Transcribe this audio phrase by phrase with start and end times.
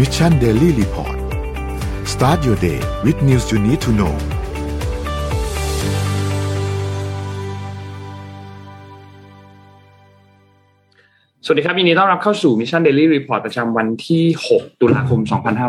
[0.00, 1.16] Mission Daily Report
[2.12, 4.14] start your day with news you need to know
[11.44, 15.20] สวัสดีครับยินดีต้อนรับเข้าสู่ Mission Daily Report ประจำวันที่ 6 ตุลาคม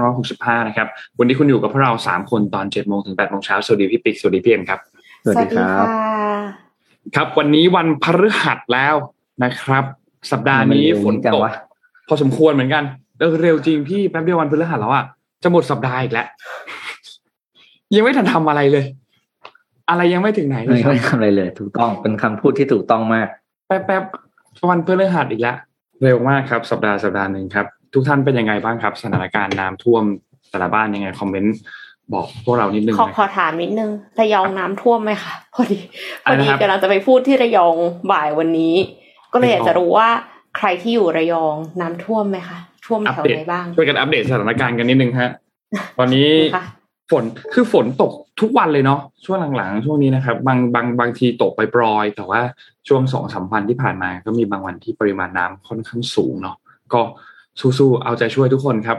[0.09, 0.87] 2565 นะครับ
[1.19, 4.79] วันนี้คุณอยู่กับพวกเรา 3 คนตอน 7 โมงถึง 8 โมงเช้า สวัสดีพี่ปิ๊ก สวัสดีพี่เอ็มครับ
[5.23, 5.85] สวัสดีครับ
[7.15, 8.95] ครับ วันนี้วันพฤหัสแล้ว
[9.43, 9.83] นะครับ
[10.31, 11.41] สัปดาห์นี้ฝนตก
[12.07, 12.85] พอสมควรเหมือนกัน
[13.21, 15.05] เออเร็วจริงพี่แป๊บเดียววันพฤหัสแล้วอะ
[15.43, 16.27] จะหมดสัปดาห์อีกแล้ว
[17.95, 18.85] ยังไม่ทันทำอะไรเลย
[19.89, 23.27] อะไรยังไม่ถึงไหนเลไม่ยครัไม่บทำอะไรเลย ถูกต้องเป็นคำพูดที่ถูกต้องมาก
[23.67, 24.03] แป๊บแป๊บ
[24.69, 25.57] วันพฤหัสอีกแล้ว
[26.03, 30.03] เร็วมากครับ สัปดาห์สัปดาห์หนึ่งครับ ทุกท่านเป็นยังไงบ้างครับ สถานการณ์น้ำท่วม
[30.49, 31.57] แต่ละบ้านยังไงคอมเมนต์
[32.13, 35.79] บอกพวกเรานิดนึงขอนะขอถามนิดนึงระยองน้ำท่วมไหมคะพอดี
[36.23, 37.75] พอะอไรดีนะครับกำลังจะไปพูดที่ระยอง
[38.11, 38.73] บ่ายวันนี้
[39.33, 40.09] ก็เลยอยากจะรู้ว่า
[40.57, 42.59] ใครที่อยู่ระยองน้ำท่วมไหมคะ
[42.91, 45.31] ท่วมอัปแถวเดไหตนบ้างช่วยกันอัปเดตสถานการณ์กันนิดนึงฮะ
[45.97, 46.65] ตอนนี้ค่ะ
[47.11, 48.11] ฝนคือฝนตก
[48.41, 52.41] ทุกวันเลยเนาะช่วงหลังๆ ช่วงนี้นะครับ บางบางบางทีตกไปปลอยๆแต่ว่า
[52.87, 56.55] ช่วงสองสามวันที่ผ่านมา ก็มีบางวันที่ปริมาณน้ำค่อนข้างสูงเนาะ
[56.93, 57.01] ก็
[57.59, 58.97] สู้ๆเอาใจช่วยทุกคนครับ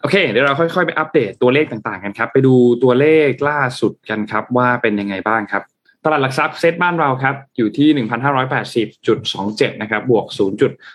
[0.00, 5.62] โอเค เดี๋ยวเราค่อยๆ ไปอัปเดตตัวเลขต่างๆ กันครับ ไปดูตัวเลขล่าสุดกันครับ ว่าเป็นยังไงบ้างครับ
[6.04, 7.88] ตลาดหลักทรัพย์เซตบ้านเราครับอยู่ที่
[8.94, 10.26] 1,580.27 นะครับบวก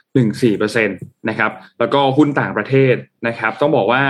[0.10, 2.96] 0.14%นะครับแล้วก็หุ้นต่างประเทศ
[3.28, 4.04] นะครับ ต้องบอกว่า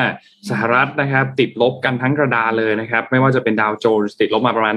[0.49, 4.75] สหรัฐนะครับติดลบกันทั้งกระดาเลยนะครับ ไม่ว่าจะเป็นดาวโจนส์ติดลบมาประมาณ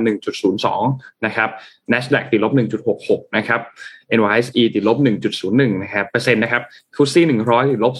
[0.62, 1.48] 1.02 นะครับ
[1.92, 2.52] NASDAQ ติดลบ
[2.94, 3.60] 1.66 นะครับ
[4.18, 4.98] NYSE ติดลบ
[5.40, 6.62] 1.01 นะครับเปอร์เซ็นต์นะครับ
[6.96, 7.94] ฟุตซี่100 ติดลบ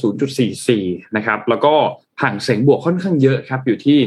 [0.54, 1.74] 0.44 นะครับแล้วก็
[2.22, 3.98] ห่างเสียงบวกค่อนข้างเยอะครับอยู่ที่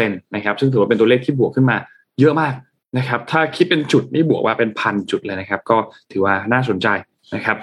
[0.00, 1.78] 5.90%นะครับซึ่งถือว่าเป็นตัวเลขที่บวกขึ้นมา
[2.22, 2.54] เยอะมาก
[2.98, 5.76] นะครับ ถ้าคิดเป็นจุดนี่บวกว่าเป็นพันจุดเลยนะครับ ก็
[6.12, 6.88] ถือว่าน่าสนใจ
[7.34, 7.56] นะครับ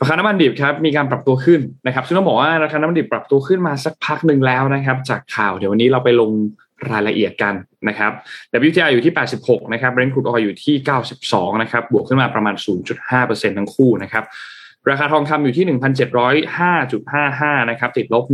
[0.00, 6.30] ราคาน้ำมันดิบครับมีการปรับตัวขึ้นนะครับซึ่งต้องบอกว่าราคาน้ำมันดิบปรับตัวขึ้นมาสักพักหนึ่งแล้วนะครับ จากข่าวเดี๋ยววันนี้เราไปลง
[6.92, 7.54] รายละเอียดกัน
[7.88, 8.12] นะครับ
[8.68, 10.74] WTI อยู่ที่ 86 นะครับ Brent crude oil อยู่ที่
[11.18, 12.54] 92 นะครับ บวกขึ้นมาประมาณ
[13.06, 14.24] 0.5%ทั้งคู่นะครับ
[14.90, 15.78] ราคาทองคำอยู่ที่
[16.48, 18.24] 1,705.55 นะครับ ติดลบ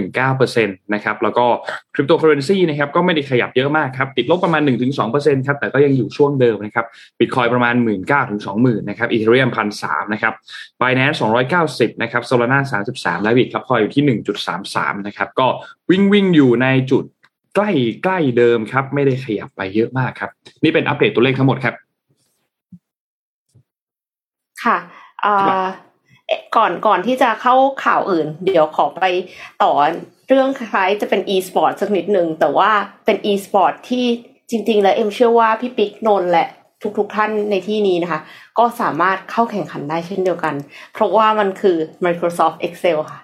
[0.00, 1.46] 1.19%นะครับ แล้วก็
[1.94, 4.62] คริปโตเคอเรนซีนะครับก็ไม่ได้ขยับเยอะมากครับ ติดลบประมาณ
[5.04, 6.86] 1-2%ครับ แต่ก็ยังอยู่ช่วงเดิมนะครับ
[7.18, 9.48] บิตคอยประมาณ 1 9 0 0 0ถึง20,000 นะครับ Ethereum
[9.80, 10.34] 1,300นะครับ
[10.80, 11.18] Binance
[11.58, 12.58] 290 นะครับ Solana
[12.92, 14.18] 33 และ Bitkub Coin อยู่ที่
[14.56, 15.46] 1.33 นะครับ ก็
[15.90, 17.04] วิ่งวิ่งอยู่ในจุด
[17.56, 17.70] ใกล้
[18.04, 20.30] ใกล้เดิมครับ ไม่ได้ขยับไปเยอะมากครับ
[20.62, 21.74] นี่เป็นอัปเดตตัวเลขทั้งหมดครับ
[24.64, 24.76] ค่ะ
[25.24, 25.89] อ่อเอ๊ะ
[26.56, 27.54] ก่อนก่อนที่จะเข้า
[27.84, 29.02] ข่าวอื่น เดี๋ยวขอไป
[29.62, 29.72] ต่อ
[30.28, 32.70] เรื่องคล้ายๆจะเป็น e-sport สักนิดหนึ่งแต่ว่า
[33.04, 34.06] เป็น e-sport ที่
[34.50, 36.46] จริง ๆ แล้วเอ็มเชื่อว่าพี่ปิ๊กนนท์และ
[36.98, 38.20] ทุกๆท่านในที่นี้นะคะ
[38.58, 40.54] ก็สามารถเข้าแข่งขันได้เช่นเดียวกัน
[40.92, 43.20] เพราะว่ามันคือ Microsoft Excel ค่ะ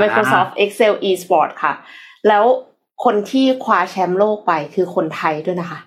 [0.00, 1.72] Microsoft Excel e-sport ค่ะ
[2.28, 2.44] แล้ว
[3.04, 5.80] คนที่คว้าแชมป์โลกไปคือคนไทยด้วยนะคะ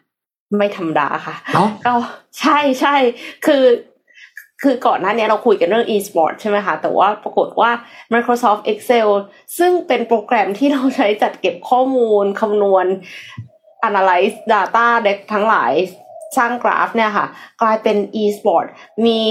[0.58, 1.94] ไม่ธรรมดาค่ะเอ้าก็
[2.40, 2.96] ใช่ใช่
[3.46, 3.64] คือ
[4.62, 7.72] คือก่อนหน้านี้เราคุยกันเรื่อง e-sport ใช่ไหมคะ แต่ว่าปรากฏว่า
[8.14, 9.10] Microsoft Excel
[9.58, 12.86] ซึ่งเป็นโปรแกรมที่เราใช้จัดเก็บข้อมูลคำนวณ
[13.88, 15.72] analyze data เด็กทั้งหลาย
[16.38, 17.28] สร้างกราฟเนี่ยค่ะ
[17.62, 18.66] กลายเป็น e-sport
[19.06, 19.22] มี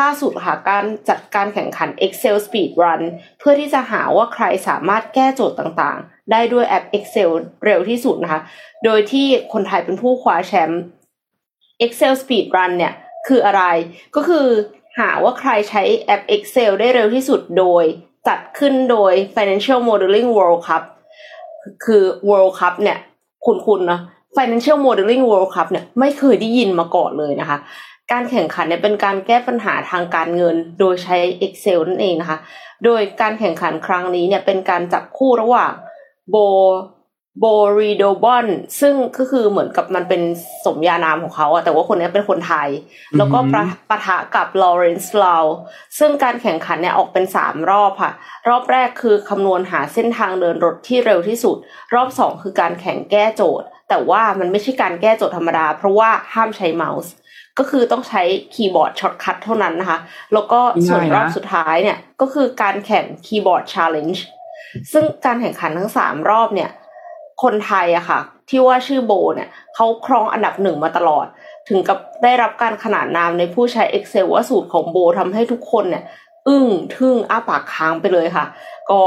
[0.00, 3.02] ล่าสุดค่ะการจัดการแข่งขัน Excel Speed Run
[3.38, 7.30] เพื่อที่จะหาว่าใครสามารถแก้โจทย์ต่างๆ ได้ด้วยแอป Excel
[7.64, 8.40] เร็วที่สุดนะคะ
[8.84, 10.82] โดยที่คนไทยเป็นผู้คว้าแชมป์
[11.84, 12.94] Excel Speed Run เนี่ย
[13.28, 13.62] คืออะไร
[14.16, 14.46] ก็คือ
[14.98, 17.84] หาว่าใครใช้แอป Excel ได้เร็วที่สุดโดย
[18.28, 20.82] จัดขึ้นโดย Financial Modeling World Cup
[21.84, 22.98] คือ World Cup เนี่ย
[23.46, 24.00] คุณคุณเนาะ
[24.36, 27.58] Financial Modeling World Cup เนี่ยไม่เคยได้ยินมาก่อนเลยนะคะ
[28.12, 31.16] การแข่งขันเนี่ยเป็นการแก้ปัญหาทางการเงินโดยใช้
[31.46, 32.38] Excel นั่นเองนะคะ
[32.84, 35.72] โดยการแข่งขันครั้งนี้เนี่ยเป็นการจับคู่ระหว่าง
[36.30, 36.36] โบ
[37.40, 37.44] โบ
[37.78, 38.46] รีโดบอน
[38.80, 40.22] ซึ่งก็คือเหมือนกับมันเป็น
[40.64, 42.68] สมญานามของเขาอะแต่ว่าคนนี้เป็นคนไทย
[43.16, 45.44] แล้วก็ปะปะทะกับลอเรนซ์ลาว
[45.98, 48.12] ซึ่งการแข่งขันเนี่ยออกเป็นสามรอบค่ะ
[48.48, 51.56] รอบแรกคือคำนวณหาเส้นทางเดินรถที่เร็วที่สุด
[51.94, 57.12] รอบสองคือการแข่งแก้โจทย์ แต่ว่ามันไม่ใช่การแก้โจทย์ธรรมดา เพราะว่าห้ามใช้เมาส์
[57.58, 58.22] ก็คือต้องใช้
[58.54, 59.98] คีย์บอร์ด shortcut เท่านั้นนะคะ
[60.32, 64.24] แล้วก็ส่วนรอบสุดท้ายเนี่ยก็คือการแข่งคีย์บอร์ด challenge
[64.92, 66.70] ซึ่งการแข่งขันทั้งสามรอบเนี่ย
[67.42, 71.26] คนไทยอะค่ะ ที่ว่าชื่อโบเนี่ยเขาครองอันดับหนึ่งมาตลอด
[71.68, 76.04] ถึงกับได้รับการขนานนามในผู้ใช้ Excel ว่าสูตรของโบทำให้ทุกคนเนี่ย
[76.48, 78.44] อึ้งทึ่งอ้าปากค้างไปเลยค่ะ
[78.90, 79.00] ก็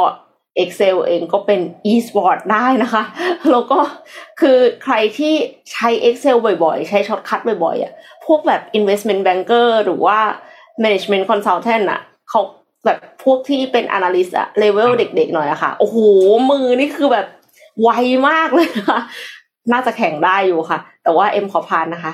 [0.64, 1.60] Excel เองก็เป็น
[1.92, 3.04] e-sport ได้นะคะ
[3.52, 3.80] แล้วก็
[4.42, 5.34] คือใครที่
[5.72, 7.94] ใช้ Excel บ่อยๆ ใช้ shortcut บ่อยๆอะ
[8.26, 10.20] พวกแบบ investment banker หรือว่า
[10.84, 12.42] management consultant อะเขา
[12.86, 15.98] แบบพวกที่เป็น analyst อะเลเวลเด็กๆหน่อยอะค่ะ โอ้โห
[16.50, 17.28] มือนี่คือแบบ
[17.82, 17.90] ไว
[18.30, 19.00] มากเลยนะคะ
[19.72, 22.14] น่าจะแข่งได้อยู่ค่ะ แต่ว่าเอ็มขอผ่านนะคะ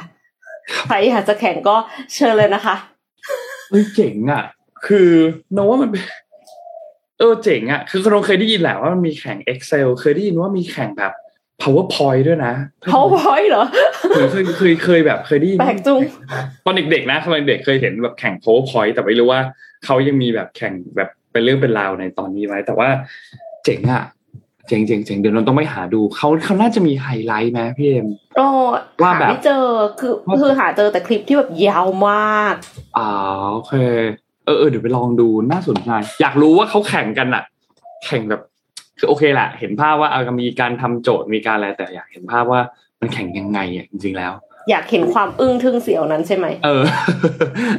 [0.88, 1.76] ใครอยากจะแข่งก็
[2.14, 2.76] เชิญเลยนะคะ
[3.70, 4.44] เฮ้ยเจ๋งอะ
[4.88, 5.10] คือ
[5.54, 6.04] know ว่ามันเป็น
[7.20, 11.14] เออเจ๋งอะ คือเราเคยได้ยินแหละว่ามันมีแข่ง Excel เคยได้ยินว่ามีแข่งแบบ
[11.62, 12.54] PowerPoint ด้วยนะ
[12.92, 13.66] PowerPoint เหรอ
[14.12, 16.02] เคยเคยเคยเคยแบบเคยได้ยินแปลกจุง
[16.66, 19.42] ตอนเด็กๆนะตอนเด็กเคยเห็นแบบแข่ง PowerPoint แต่ไม่รู้ว่า
[19.86, 22.90] เขายังมีแบบแข่งแบบเป็นเรื่องเป็นราวในตอนนี้ไหมแต่ว่า
[23.66, 24.04] เจ๋งอะ
[24.68, 28.48] เจ๋งเจ๋งเจ๋งเดี๋ยวเราต้องไปหาดูเขาเขาน่าจะมีไฮไลท์ไหมพี่เอ็มโอ้
[29.02, 29.66] ว่าหาแบบไม่เจอ
[30.00, 32.56] คือว่าคือหาเจอแต่คลิปที่แบบยาวมาก
[32.98, 33.10] อ่า
[33.52, 33.74] โอเค
[34.46, 35.90] เออเออเดี๋ยวไปลองดูน่าสนใจ
[36.22, 37.44] อยากรู้ว่าเขาแข่งกันอะ
[38.06, 38.42] แข่งแบบ
[39.00, 42.62] คือโอเคแหละ เห็นภาพว่าเอามีการทำโจทย์มีการอะไรแต่อยากเห็นภาพว่า
[43.00, 44.34] มันแข่งยังไงอะจริงๆแล้ว
[44.70, 46.84] อยากเห็นความอึ้งทึ่งเสียวนั้นใช่ไหมเออ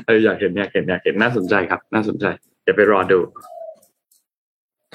[0.06, 2.26] เอออยากเห็นอยากเห็นอยากเห็นน่าสนใจครับ น่าสนใจ
[2.62, 3.19] เดี๋ยวไปรอดู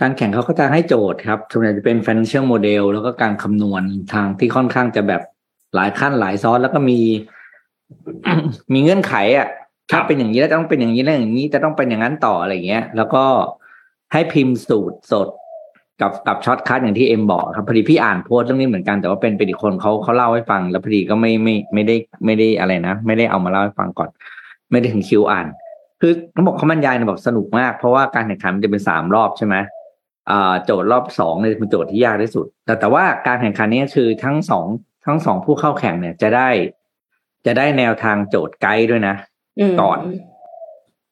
[0.01, 5.22] การแข่งเขาก็จะให้โจทย์ครับส่วนใหญ่จะเป็น financial model แล้วก็การคำนวณทางที่ค่อนข้างจะแบบ
[5.75, 7.00] หลายขั้นหลายซ้อนแล้วก็มี
[8.74, 9.48] มีเงื่อนไขอะ
[9.92, 13.24] ถ้าเป็นอย่างนี้แล้วจะต้องเป็นอย่างนี้แล้วอย่างนี้จะต้องเป็นอย่างนั้นต่ออะไรเงี้ย แล้วก็
[14.13, 15.28] ให้พิมพ์สูตรสด
[16.01, 24.10] กับกับ shortcut อย่างที่เอ็มบอกครับพอดีพี่อ่านโพสต์เรื่องนี้เหมือนกันแต่ว่าเป็นเป็นอีกคนเขาเขาเล่าให้ฟัง แล้วพอดีก็ไม่ไม่ไม่ได้ไม่ได้อะไรนะไม่ได้เอามาเล่าให้ฟังก่อน
[24.72, 25.48] ไม่ได้ถึงคิวอ่าน
[26.01, 29.56] คือเขาบอกเขาบรรยายนี่ยบอกสนุกมากเพราะว่าการแข่งขันมันจะเป็นสามรอบใช่ไหม
[30.66, 34.66] โจทย์รอบสองเนี่ยเป็นโจทย์ที่ยากที่สุด แต่แต่ว่าการแข่งขันนี้คือทั้งสอง
[35.06, 36.50] ทั้งสองผู้เข้าแข่งเนี่ยจะได้
[37.46, 39.16] จะได้แนวทางโจทย์ไกด์ด้วยนะ
[39.72, 40.00] มก่อน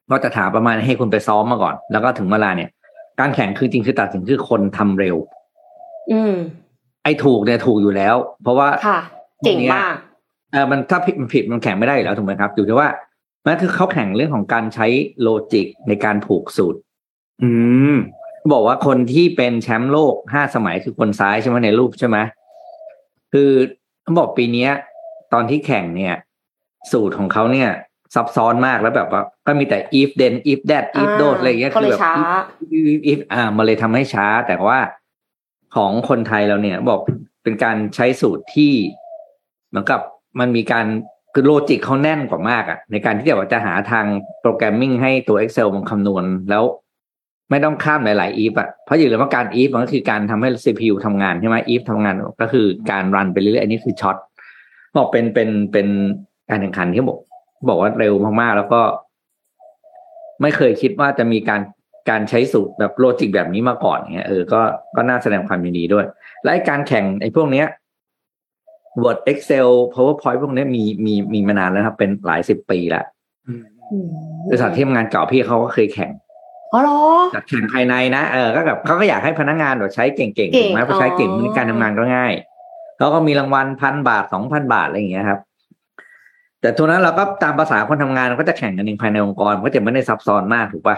[0.09, 2.69] ก็จะถามประมาณให้คุณไปซ้อมมาก่อน แล้วก็ถึงเวลาเนี่ย
[3.19, 5.15] การแข่งคือจริงคือตัดสินคือคนทำเร็ว
[6.11, 6.33] อืม
[7.03, 8.99] ไอ้ถูกเนี่ยถูกอยู่แล้ว เพราะว่าค่ะ
[9.45, 9.93] เก่งมาก
[10.51, 12.89] เออมันถ้าผิดมันผิดมันแข่งไม่ได้อยู่แล้วถูกไหมครับ อยู่ที่ว่า
[13.43, 14.87] มันคือเขาแข่งเรื่องของการใช้
[15.21, 16.79] โลจิกในการผูกสูตร
[17.43, 17.49] อื
[17.93, 17.97] ม
[18.53, 22.17] บอกว่าคนที่เป็นแชมป์โลกห้าสมัยคือคนซ้ายใช่ไหมในรูปใช่ไหม
[23.33, 23.51] คือ
[24.03, 24.71] เขาบอกปีเนี้ย
[25.33, 26.15] ตอนที่แข่งเนี่ย
[26.91, 27.69] สูตรของเขาเนี่ย
[28.15, 32.13] ซับซ้อนมากแล้วแบบว่า ก็มีแต่ if then if that if อ่า those อะไรอย่างเงี้ยก็คืเลอยแบบช้า
[32.75, 34.79] if if if อ่ามันเลยทำให้ช้า แต่ว่า
[35.75, 36.99] ของคนไทยเราเนี่ย บอก
[37.43, 38.73] เป็นการใช้สูตรที่
[39.69, 40.01] เหมือนกับ
[40.39, 40.85] มันมีการ
[41.33, 44.05] คือโลจิกเขาแน่นกว่ามากอะในการที่จะว่าจะหาทาง
[44.41, 46.63] โปรแกรมมิ่งให้ตัว Excel มันคำนวณแล้ว
[47.51, 54.17] ไม่ต้องข้ามหลายๆ if อะเพราะอยู่เลยว่าการ if มันก็คือการทำให้ CPU ทำงานใช่ไหม if ทำงานก็คือการรันไปเรื่อยๆอันนี้คือช็อต
[54.97, 55.87] บอกเป็นเป็นเป็น
[56.49, 57.19] การแข่งขันที่บอก
[57.69, 58.81] บอกว่าเร็วมากๆแล้วก็
[60.41, 61.61] ไม่เคยคิดว่าจะมีการ
[62.09, 64.61] การใช้สูตรแบบโลจิกแบบนี้มาก่อนเงี้ยเออก็
[64.95, 66.05] ก็น่าแสดงความยินดีด้วย
[66.43, 67.67] และไอ้การแข่งไอ้พวกเนี้ย
[69.03, 73.05] Word Excel PowerPoint พวกเนี้ยมีมีมีมานานแล้วครับ เป็นหลายสิบปีแล้ว
[73.47, 74.07] อืมอืม
[74.47, 76.11] บริษัทที่ทำงานเก่าพี่เขาก็เคยแข่ง
[76.73, 76.99] อ๋อเหรอ
[77.35, 82.33] จากแข่งภายในนะเออก็แบบเขาก็อยากให้พนักงานแบบใช้เก่งๆเก่งถูกไหมเพราะใช้เก่งอ๋อในการทำงานก็ง่าย
[82.99, 85.39] แล้วก็มีรางวัลพันบาทสองพันบาทอะไรอย่างเงี้ยครับ
[86.61, 90.97] แต่ยุคนั้นเราก็ตามภาษาคนทำงานมันก็จะแข่งกันเองภายในองค์กรมันก็จะไม่ได้ซับซ้อนมากถูกปะ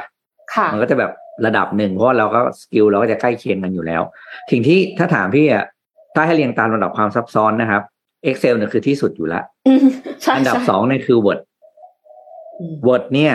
[0.54, 1.12] ค่ะมันก็จะแบบ
[1.46, 4.02] ระดับหนึ่งเพราะว่าเราก็ skill เราก็จะใกล้เคียงกันอยู่แล้ว
[4.52, 5.66] สิ่งที่ถ้าถามพี่อะ
[6.16, 7.82] ถ้าให้เรียงตามระดับความซับซ้อนนะครับ
[8.26, 9.86] Excel เนี่ยคือที่สุดอยู่แล้วอืม
[10.22, 11.40] ใช่อันดับใช่สองเนี่ยคือ Word
[12.60, 13.34] อืม Word เนี่ย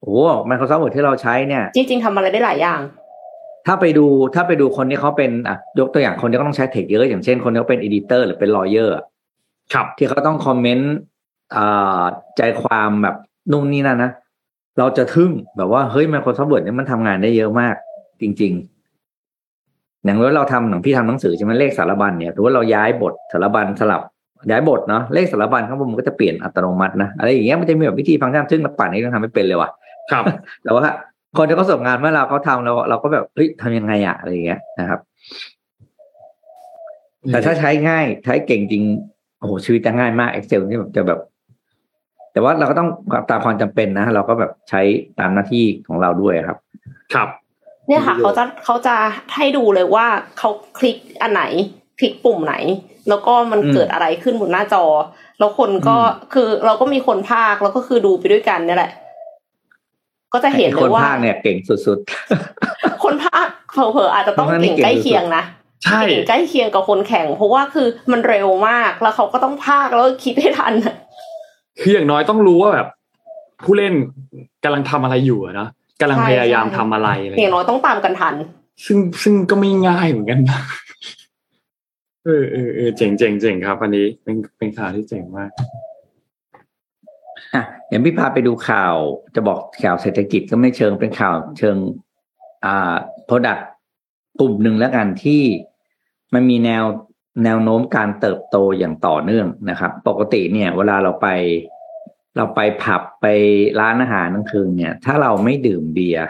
[0.00, 0.18] โอ้โห
[0.50, 2.80] Microsoft Word ที่เราใช้เนี่ย จริง ๆทำอะไรได้หลายอย่าง
[3.66, 9.04] ถ้าไปดูถ้าไปดูคนที่เขาเป็นอะยกตัวอย่างคนที่เขาต้องใช้เทคเยอะ อย่างเช่นคนที่เขาเป็น editor หรือเป็น lawyer อะ
[9.72, 10.92] ครับ ที่เขาต้องคอมเมนต์
[11.56, 12.02] อ่า
[12.36, 13.16] ใจความแบบ
[13.52, 14.10] นู่นนี่นั่นนะ
[14.78, 17.74] เราจะทึ่งแบบว่าเฮ้ย Microsoft Word เนี่ยมันทำงานได้เยอะมาก
[18.20, 18.52] จริง
[19.28, 24.02] ๆ อย่างว่าเราทำหนังพี่ทำหนังสือใช่ไหมเลขสารบัญเนี่ยหรือว่าเราย้ายบทสารบัญสลับ
[24.50, 29.70] ย้ายบทเนาะเลขสารบัญข้างบนมันก็จะเปลี่ยนอัตโนมัตินะอะไรอย่างเงี้ยมันจะมีแบบวิธีฟังก์ชันซึ่งเราปั่นนี้เราทำไม่เป็นเลยว่ะ
[30.10, 30.24] ครับ
[30.64, 30.84] แต่ว่า
[31.36, 35.00] คนที่เขาส่งงานเมื่อเราเขาทำเราเราก็แบบเฮ้ยทำยังไงอะอะไรอย่างเงี้ยนะครับ
[37.28, 38.84] แต่ถ้าใช้ง่ายใช้เก่งจริง
[39.38, 41.20] โอ้โหชีวิตจะง่ายมาก Excel นี่แบบจะแบบ
[42.32, 42.88] แต่ว่าเราก็ต้อง
[43.30, 44.80] ตามความจำเป็นนะ เราก็แบบใช้
[45.18, 46.58] ตามหน้าที่ของเราด้วยครับ
[47.14, 47.28] ครับ
[47.88, 48.96] เนี่ยค่ะดูเขาจะเขาจะ
[49.34, 50.06] ให้ดูเลยว่า
[50.38, 51.42] เขาคลิกอันไหน
[51.98, 52.54] คลิกปุ่มไหน
[53.08, 54.84] แล้วก็มันอืมเกิดอะไรขึ้นบนหน้าจอ
[55.38, 58.92] แล้วคนก็อืมคือเราก็มีคนภาคแล้วก็คือดูไปด้วยกันเนี่ยแหละ
[60.32, 61.98] ก็จะเห็นไอ้เลคนยว่าภาคเนี่ยเก่งสุด
[63.04, 65.42] คนภาคเผลอๆอาจจะต้องคนภาคนี่เก่งใกล้เก่งสุดเคียงนะ
[65.84, 70.94] ใช่เก่งใกล้เคียงกับคนแข่ง เพราะว่าคือมันเร็วมากแล้วเขาก็ต้องภาคแล้วก็คิดให้ทันอะ
[71.80, 72.86] คืออย่างน้อยต้องรู้ว่าแบบ
[73.64, 73.94] ผู้เล่น
[74.64, 75.68] กำลังทำอะไรอยู่อะเนาะ
[76.00, 78.34] กำลังพยายามทำอะไรอะไรอย่างน้อยต้องตามกันทัน
[78.86, 80.60] ซึ่งซึ่งก็ไม่ง่ายเหมือนกันนะ
[82.24, 85.50] เออเออเออเจ๋งเจ๋งเจ๋งครับ อันนี้เป็นเป็นข่าวที่เจ๋งมาก
[87.54, 88.94] อะอย่างพี่พาไปดูข่าว
[89.34, 91.76] จะบอกข่าวเศรษฐกิจก็ไม่เชิงเป็นข่าวเชิง
[92.64, 93.58] อ่าโปรดัก
[94.40, 95.42] กลุ่มหนึ่งแล้วกันที่
[96.34, 96.84] มันมีแนว
[97.44, 101.28] แนวโน้มการเติบโตอย่างต่อเนื่องนะครับ ปกติเนี่ย เวลาเราไป
[102.36, 103.26] เราไปผับไป
[103.80, 106.24] ร้านอาหารกลางคืนเนี่ย ถ้าเราไม่ดื่มเบียร์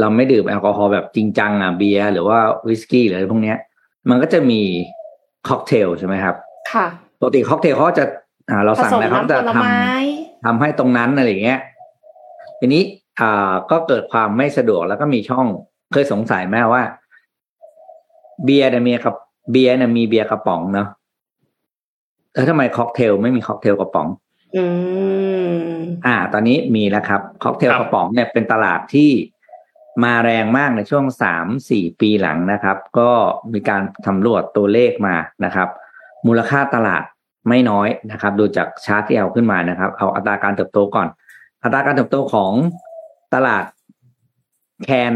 [0.00, 2.38] เราไม่ดื่มแอลกอฮอล์แบบจริงจังอะเบียร์หรือว่า
[2.68, 3.58] วิสกี้หรืออะไรพวกเนี้ย
[4.10, 4.60] มันก็จะมี
[5.48, 6.36] ค็อกเทลใช่ไหมครับ
[6.72, 6.86] ค่ะ
[7.20, 8.04] ปกติค็อกเทลเขาจะ
[8.50, 9.90] อ่าเราผสั่งสมแล้วเขาน้ำผจะลทำไม้
[10.44, 11.60] ทำให้ตรงนั้นอะไรอย่างเงี้ย
[12.60, 12.82] ทีนี้
[13.20, 15.46] อ่าก็เกิดความไม่สะดวกแล้วก็มีช่อง
[15.92, 16.82] เคยสงสัยไหมว่า
[18.44, 19.16] เบียร์เนี่ยมีกับ
[19.52, 20.88] เบียร์เนี่ยมีเบียร์กระป๋องเนาะ
[22.34, 24.08] แล้วทำไมค็อกเทลไม่มีค็อกเทลกระป๋อง
[24.56, 24.64] อื
[25.52, 25.72] ม
[26.06, 29.10] อ่า ตอนนี้มีแล้วครับค็อกเทลครับกระป๋องเนี่ยเป็นตลาดที่
[30.04, 33.10] มาแรงมากในช่วงสามสี่ปีหลังนะครับ ก็
[33.52, 35.68] มีการสำรวจตัวเลขมานะครับ
[36.26, 37.02] มูลค่าตลาด
[37.48, 41.08] ไม่น้อยนะครับ ดูจากชาร์ตที่เอาขึ้นมานะครับ เอาอัตราการเติบโตก่อน
[41.62, 42.52] อัตราการเติบโตของ
[43.34, 43.64] ตลาด
[44.84, 45.14] can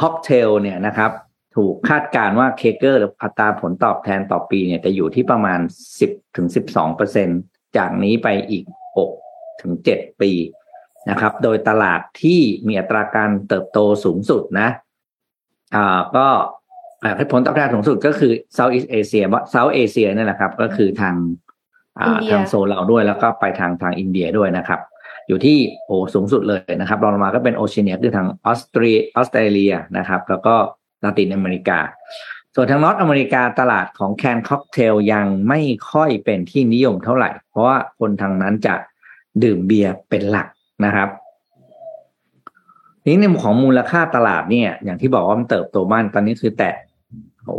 [0.00, 1.10] cocktail เนี่ยนะครับ
[1.56, 5.60] ถูกคาดการว่า CAGR หรืออัตราผลตอบแทนต่อปีเนี่ยจะอยู่ที่ประมาณ
[6.00, 7.28] สิบถึงสิบสองเปอร์เซ็น
[7.76, 8.64] จากนี้ไปอีก
[8.96, 9.10] หก
[9.62, 10.32] ถึงเจ็ดปี
[11.10, 14.68] นะครับ โดยตลาดที่มีอัตราการเติบโตสูงสุดนะ
[15.74, 16.28] อ่าก็
[17.32, 21.14] ผลตอบแทนสูงสุดก็คือ Southeast Asia South Asia นั่นแหละครับ ก็คือทาง
[22.00, 24.80] อ่าอินเดียทางโซนเราด้วยแล้วก็ไปทางทางอินเดียด้วยนะครับ
[25.28, 30.54] อยู่ที่โอ้สูงสุดเลยนะครับรองลงมาก็เป็นโอเชียเนียคือทางออสเตรียออสเตรเลียนะครับ แล้วก็
[31.04, 31.78] ลาตินอเมริกา
[32.54, 35.60] ส่วนทาง North America ตลาดของ can cocktail ยังไม่
[35.92, 38.74] ค่อยเป็นที่นิยมเท่าไหร่ เพราะว่าคนทางนั้นจะ
[39.42, 40.48] ดื่มเบียร์เป็นหลัก
[40.84, 41.08] นะครับ
[43.06, 46.74] นี้ในมุมของมูลค่าตลาดเนี่ย อย่างที่บอกว่ามันเติบโตมากตอนนี้คือแตะ
[47.44, 47.56] โอ้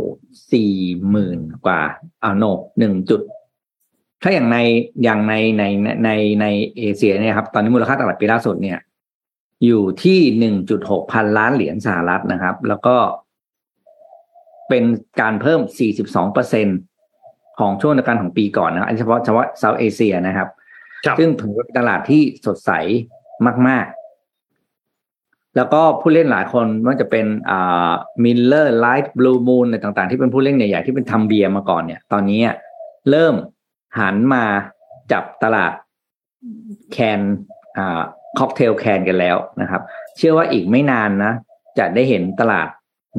[0.52, 0.72] สี่
[1.10, 1.80] หมื่นกว่า
[2.22, 2.44] อ่าโน
[2.78, 3.20] หนึ่งจุด
[4.22, 4.58] ถ้าอย่างใน
[5.04, 5.64] อย่างในใน
[6.04, 8.78] ในในเอเชียเนี่ยครับ ตอนนี้มูลค่าตลาดปีล่าสุดเนี่ย
[9.64, 12.96] อยู่ที่หนึ่งจุดหกพันล้านเหรียญสหรัฐนะครับ แล้วก็
[14.68, 14.84] เป็น
[15.20, 15.60] การเพิ่ม
[15.96, 16.66] 42เปอร์เซ็นต์
[17.58, 20.48] ของช่วงเดียวกันของปีก่อนนะอันนี้เฉพาะเฉพาะ South Asia นะครับ
[21.06, 22.70] ครับซึ่งถือว่าเป็นตลาดที่สดใส
[23.68, 23.95] มากๆ
[25.56, 27.90] แล้วก็ผู้เล่นหลายคนไม่ว่าจะเป็นอ่า
[28.24, 32.40] Miller Lite Blue Moon อะไรต่างๆ ที่เป็นผู้เล่นใหญ่ๆที่เป็นทำเบียร์มาก่อนเนี่ย ตอนนี้
[33.10, 33.34] เริ่ม
[33.98, 34.44] หันมา
[35.12, 35.72] จับตลาด
[36.92, 37.20] แคน
[37.78, 38.00] อ่า
[38.38, 39.82] ค็อกเทลแคนกันแล้วนะครับ
[40.16, 41.32] เชื่อว่าอีกไม่นานนะ
[41.78, 42.68] จะได้เห็นตลาด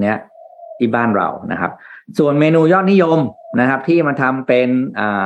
[0.03, 0.17] เนี้ย
[0.79, 1.72] ที่บ้านเรานะครับ
[2.20, 3.20] ส่วนเมนูยอดนิยม
[3.60, 5.24] นะครับ ที่มาทำเป็นอ่า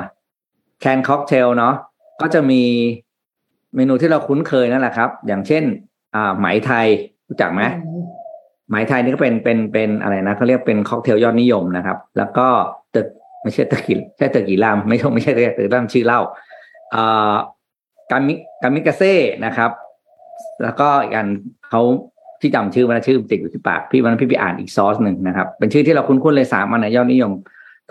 [0.80, 1.76] แคนค็อกเทลเนาะ
[2.22, 2.64] ก็จะมี
[3.76, 5.64] เมนูที่เราคุ้นเคยนั่นแหละครับ อย่างเช่น
[6.16, 6.88] อ่าไหมไทย
[7.30, 7.62] รู้จักไหม
[8.70, 12.48] ไหมไทยนี่ก็เป็นเป็นเป็นอะไรนะเขาเรียกเป็นค็อกเทลยอดนิยมนะครับ แล้วก็
[12.92, 13.08] เตอ
[13.44, 16.20] ไม่ใช่ตะกิใช่ตะกิลามไม่ใช่ไม่ใช่ตะกิลามชื่อเหล้า
[16.96, 17.34] อ่า
[18.12, 19.14] กามิกามิกาเซ่
[19.46, 19.72] นะครับ
[20.64, 21.28] แล้วก็อีกอัน
[21.70, 21.82] เขา
[22.42, 27.32] ที่จำชื่อมันชื่อติดอยู่ที่ปากพี่วันนั้นพี่ไปอ่านอีกซอสหนึ่งนะครับ เป็นชื่อที่เราคุ้นๆเลยสามอันนะยอดนิยม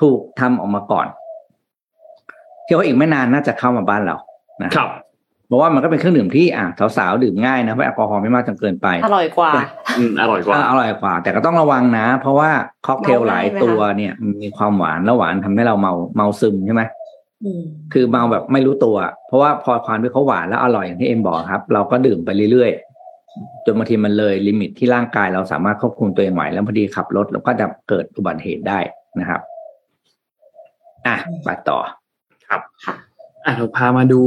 [0.01, 1.07] ถูกทำออกมาก่อน
[2.65, 4.17] เชื่อว่าอีกไม่นานน่าจะเข้ามาบ้านเรา
[4.63, 4.91] นะครับ
[5.51, 6.67] เพราะว่ามันก็เป็นเครื่องดื่มที่อะ
[6.99, 9.51] สาวๆดื่มง่ายนะเพราะแอลกอฮอล์ไม่มากจนเกินไป อร่อยกว่า
[9.99, 12.51] อืมอร่อยกว่าอ่าอร่อยกว่า แต่ก็ต้องระวังนะ เพราะว่า
[12.87, 16.83] ค็อกเทลเมาหง่าลายยไหมตัวคะเนี่ยมันมีความหวานแล้วหวานทำให้เราเมาเมาซึมใช่ไหม
[17.45, 28.79] อืมคือเมาแบบไม่รู้ตัว เพราะว่าพอความที่เขาหวานแล้วอร่อยอย่างที่เอ็มบอกครับ เราก็ดื่มไปเรื่อยๆจนบางทีมันเลย limit ที่ร่างกายเราสามารถควบคุมตัวเองไหวแล้วพอดีขับรถแล้วก็จะเกิดอุบัติเหตุได้
[29.21, 29.41] นะครับ
[31.07, 31.79] อะไปต่อ
[32.49, 32.95] ครับค่ะ
[33.45, 34.23] อะเราพามาดู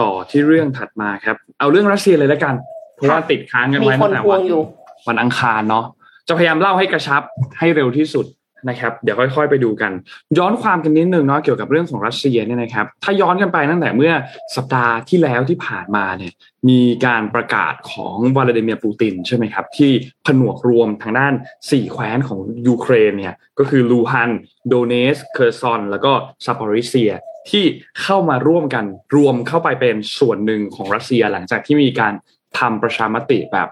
[0.00, 2.54] ต่อที่เรื่องถัดมาครับ เอาเรื่องรัสเซียเลยแล้วกัน
[2.96, 4.62] เพราะว่าติดค้างกันมีไว้คตั้นงแต่ทววังนอยู่
[5.08, 5.84] วันอังคารเนาะ
[6.28, 7.22] จะพยายามเล่าให้กระชับ
[7.58, 8.26] ให้เร็วที่สุด
[8.68, 9.92] นะครับ เดี๋ยวค่อย ๆ ไปดูกัน
[10.38, 14.12] ย้อนความกันนิดนึงเนาะเกี่ยวกับเรื่องของรัสเซียเนี่ยนะครับ ถ้าย้อนกันไปตั้งแต่เมื่อ
[14.56, 16.32] สัปดาห์ที่แล้วที่ผ่านมาเนี่ย
[16.68, 19.90] มีการประกาศของวลาดิเมียร์ปูตินใช่ไหมครับ ที่
[20.26, 24.30] ผนวกรวมทางด้าน4แคว้นของยูเครนเนี่ย ก็คือลูฮัน
[24.68, 26.12] โดเนตสก์ เคอร์ซอน แล้วก็
[26.44, 27.12] ซาปอริเซีย
[27.50, 27.64] ที่
[28.02, 28.84] เข้ามาร่วมกัน
[29.16, 32.12] รวมเข้าไปเป็นส่วนหนึ่งของรัสเซียหลังจากที่มีการ
[32.58, 33.68] ทำประชามติแบบ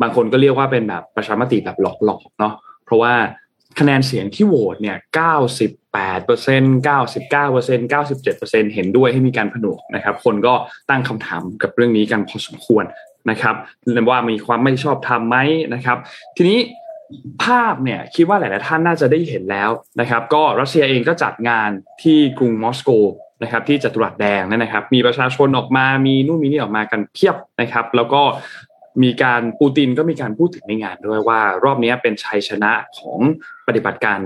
[0.00, 3.14] บางคนก็เรียกว่าเป็นแบบประชามติแบบหลอกๆเนาะเพราะว่า
[3.78, 4.96] คะแนนเสียงที่โหวตเนี่ย
[5.60, 10.54] 98เปอร์เซ็นต์99เปอร์เซ็นต์97เปอร์เซ็นต์เห็นด้วยให้มีการผนวกนะครับ คนก็
[10.90, 12.84] ตั้งคำถามกับเรื่องนี้กันพอสมควร
[13.30, 13.54] นะครับ
[14.10, 15.36] ว่ามีความไม่ชอบธรรมไหม
[15.74, 15.98] นะครับ
[16.36, 16.58] ทีนี้
[17.44, 21.70] ภาพเนี่ยคิดว่าหลาย ๆ ท่านน่าจะได้เห็นแล้วนะครับ ก็รัสเซียเองก็จัดงาน
[22.02, 22.90] ที่กรุงมอสโก
[23.42, 28.22] นะครับที่จัตุรัสแดงนั่นนะครับ มีประชาชนออกมามีนู่นมีนี่ออกมากันเพียบนะครับ แล้วก็
[29.02, 33.18] มีการปูตินก็มีการพูดถึงในงานด้วยว่า รอบนี้เป็นชัยชนะของ
[33.66, 34.18] ปฏิบัติการ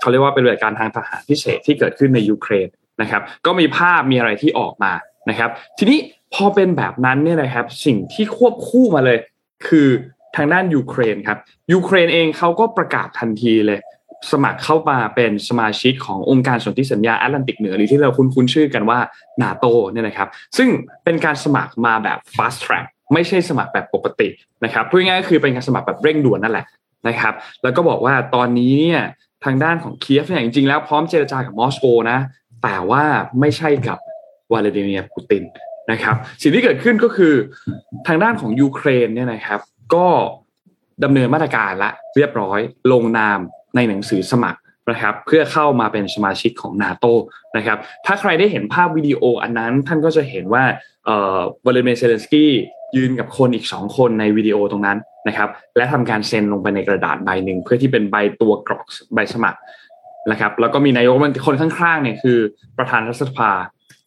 [0.00, 2.68] เขาเรียกว่าเป็นปฏิบัติการทางทหารพิเศษที่เกิดขึ้นในยูเครน
[3.02, 4.92] นะครับ ก็มีภาพมีอะไรที่ออกมา
[5.30, 5.98] นะครับ ทีนี้
[6.34, 9.18] พอเป็นแบบนั้นเนี่ยนะครับ สิ่งที่ควบคู่มาเลย
[9.66, 9.88] คือ
[10.36, 11.38] ทางด้านยูเครนครับ
[11.72, 13.80] ยูเครนเองเขาก็ประกาศทันทีเลย
[14.32, 18.98] สมัครเข้ามาเป็นสมาชิกขององค์การสนธิสัญญาแอตแลนติกเหนือหรือที่เราคุ้นๆชื่อกันว่า
[19.42, 20.68] นาโตเนี่ยนะครับ ซึ่ง
[21.04, 24.28] เป็นการสมัครมาแบบ fast track ไม่ใช่สมัครแบบปกติ
[24.64, 26.66] นะครับพูดง่ายๆคือเป็นการสมัครแบบเร่งด่วนนั่นแหละ
[27.08, 29.02] นะครับ แล้วก็บอกว่าตอนนี้เนี่ย
[29.44, 32.18] ทางด้านของเคียฟเนี่ยจริงๆแล้วพร้อมเจรจากับมอสโกนะ
[32.62, 33.02] แต่ว่า
[33.40, 33.98] ไม่ใช่กับ
[34.52, 35.44] วลาดิเมียร์ปูติน
[35.90, 37.34] นะครับ สิ่งที่เกิดขึ้นก็คือ
[38.06, 39.60] ทางด้านของยูเครนเนี่ยนะครับ
[39.94, 40.06] ก็
[41.04, 42.60] ดำเนินมาตรการละเรียบร้อย
[42.92, 43.38] ลงนาม
[43.76, 47.06] ในหนังสือสมัครนะครับเพื่อเข้ามาเป็นสมาชิกของนาโต
[47.56, 50.64] นะครับถ้าใครได้เห็นภาพวิดีโออันนั้นท่านก็จะเห็นว่า
[51.04, 52.50] เอ่อวลาดิเมียร์เซเลนสกี้
[52.96, 58.82] ยืนกับคนอีกสองคนในวิดีโอตรงนั้นนะครับและทำการเซ็นลงไปในกระดาษใบหนึ่งเพื่อที่เป็นใบตัวกรอก
[59.14, 59.60] ใบสมัคร
[60.30, 62.38] นะครับแล้วก็มีนายกมันคนข้างๆเนี่ยคือ
[62.78, 63.50] ประธานรัฐสภา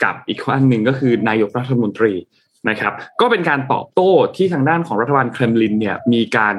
[0.03, 2.13] กับอีกคนหนึ่งก็คือนายกรัฐมนตรี
[2.69, 6.55] นะครับก็เป็นการตอบโต้ที่ทางด้านของรัฐบาลเครมลินเนี่ยมีการ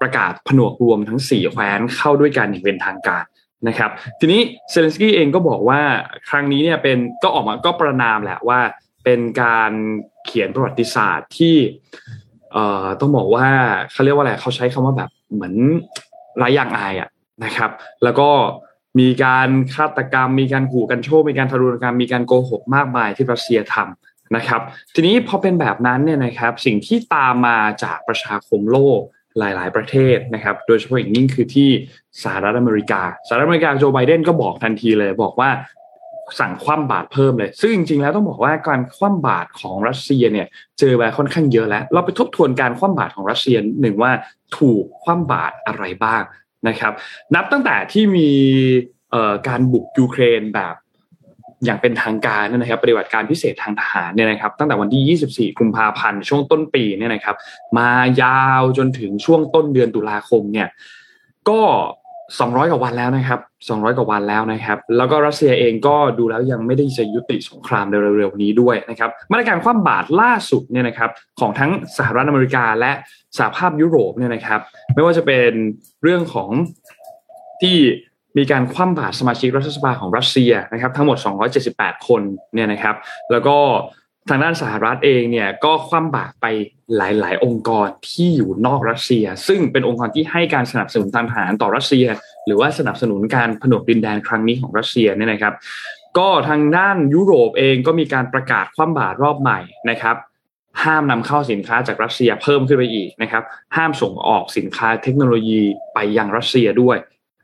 [0.00, 3.24] ประกาศผนวกรวมทั้ง 4 แคว้นเข้าด้วยกันอย่างเป็นทางการ
[3.68, 5.80] นะครับทีนี้เซเลนสกี้เองก็บอกว่า
[6.28, 8.60] ครั้งนี้เนี่ยเป็นก็ออกมาก็ประนามแหละว่า
[9.04, 9.72] เป็นการ
[10.26, 11.56] เขียนประวัติศาสตร์ที่
[12.52, 13.46] เอ่อต้องบอกว่า
[13.92, 15.54] เขาเรียกว่าอะไรเขาใช้คำว่าแบบเหมือน
[16.36, 17.08] ไร้อย่างอายอะ
[17.44, 17.70] นะครับ
[18.04, 18.30] แล้วก็
[19.00, 24.60] มีการฆาตกรรม มีการขู่กันโชคมีการทารุณกรรมมีการโกหกมากมายที่รัสเซียทำ นะครับ
[24.94, 29.00] ทีนี้พอเป็นแบบนั้นเนี่ยนะครับสิ่งที่ตามมาจากประชาคมโลก
[29.38, 31.68] หลาย ๆ ประเทศนะครับ โดยเฉพาะอย่างยิ่งคือที่
[32.22, 35.50] สหรัฐอเมริกา สหรัฐอเมริกาโจไบเดนก็บอกทันทีเลย บอกว่า
[36.40, 40.46] สั่งคว่ำบาตรเพิ่มเลย ซึ่งจริง ๆ แล้วต้องบอกว่าการคว่ำบาตรของรัสเซียเนี่ย
[40.78, 44.12] เจอมาค่อนข้างเยอะแล้ว เราไปทบทวนการคว่ำบาตรของรัสเซียหนึ่งว่า
[44.56, 46.22] ถูกคว่ำบาตรอะไรบ้าง
[46.68, 46.92] นะครับ
[47.34, 48.30] นับตั้งแต่ที่มี
[49.48, 50.74] การบุกยูเครนแบบ
[51.64, 57.36] อย่างเป็นทางการนะครับ ปฏิบัติการพิเศษทางทหารเนี่ยนะครับ ตั้งแต่วันที่ 24 กุมภาพันธ์ช่วงต้นปีเนี่ยนะครับ
[57.78, 57.88] มา
[58.22, 60.68] ยาวจนถึงช่วงต้นเดือนตุลาคมเนี่ย
[61.48, 61.60] ก็
[62.38, 72.92] 200กว่าวันแล้วนะครับ 200กว่าวันแล้วนะครับ แล้วก็รัสเซียเองก็ดูแล้วยังไม่ได้จะยุติสงครามเร็วๆนี้ด้วยนะครับ มาตรการคว่ำบาตรล่าสุดเนี่ยนะครับของทั้งสหรัฐอเมริกาและ
[73.38, 74.60] สหภาพยุโรปเนี่ยนะครับ
[74.94, 75.50] ไม่ว่าจะเป็น
[76.02, 76.50] เรื่องของ
[77.62, 77.76] ที่
[78.36, 81.16] มีการคว่ำบาตรสมาชิกรัฐสภาของรัสเซียนะครับทั้งหมด
[81.62, 82.22] 278 คน
[82.54, 82.96] เนี่ยนะครับ
[83.30, 83.56] แล้วก็
[84.28, 86.46] ทางด้านสหรัฐเองเนี่ยก็คว่ำบาตรไป
[86.96, 92.06] หลาย ๆ องค์กรที่อยู่นอกรัสเซีย ซึ่งเป็นองค์กรที่ให้การสนับสนุนทางทหารต่อรัสเซีย
[92.46, 95.54] หรือว่าสนับสนุนการผนวกดินแดนครั้งนี้ของรัสเซียเนี่ยนะครับ
[96.18, 100.16] ก็ทางด้านยุโรปเองก็มีการประกาศคว่ำบาตรรอบใหม่นะครับ
[100.84, 103.42] ห้ามนำเข้าสินค้าจากรัสเซียเพิ่มขึ้นไปอีกนะครับ
[103.76, 105.62] ห้ามส่งออกสินค้าเทคโนโลยี
[105.94, 106.96] ไปยังรัสเซียด้วย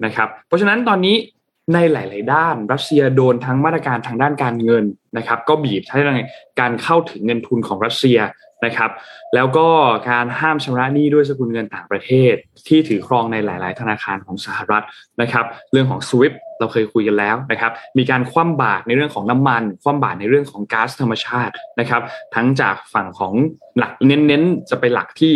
[0.05, 1.17] นะครับเพราะฉะนั้นตอนนี้
[1.75, 4.85] ในหลาย ๆ ด้านรัสเซียโดนทั้งมาตรการทางด้านการเงิน
[5.17, 6.01] นะครับก็บีบให้
[6.61, 8.19] การเข้าถึงเงินทุนของรัสเซีย
[8.65, 8.91] นะครับ
[9.35, 9.69] แล้วก็
[10.11, 12.35] การห้ามชำระหนี้ด้วยสกุลเงินต่างประเทศ
[12.69, 14.85] ที่ถือครองในหลาย ๆ ธนาคารของสหรัฐ
[15.21, 22.03] นะครับเรื่องของ SWIFT เราเคยคุยกันแล้วนะครับมีการคว่ำบาตรในเรื่องของน้ำมัน คว่ำบาตรในเรื่องของก๊าซธรรมชาตินะครับ
[22.35, 23.35] ทั้งจากฝั่งของ
[23.79, 25.33] หลักเน้น ๆ จะไปหลักที่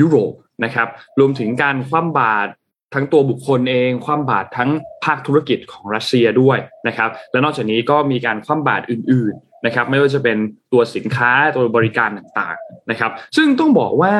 [0.00, 0.32] ยุโรป
[0.64, 2.50] นะครับรวมถึงการคว่ำบาตร
[2.94, 4.70] ทั้งตัวบุคคลเอง คว่ำบาตรทั้ง
[5.04, 10.38] ภาคธุรกิจของรัสเซียด้วยนะครับ และนอกจากนี้ก็มีการคว่ำบาตรอื่น ๆนะครับ ไม่ว่าจะเป็น
[10.72, 14.14] ตัวสินค้าตัวบริการต่างๆนะครับ ซึ่งต้องบอกว่า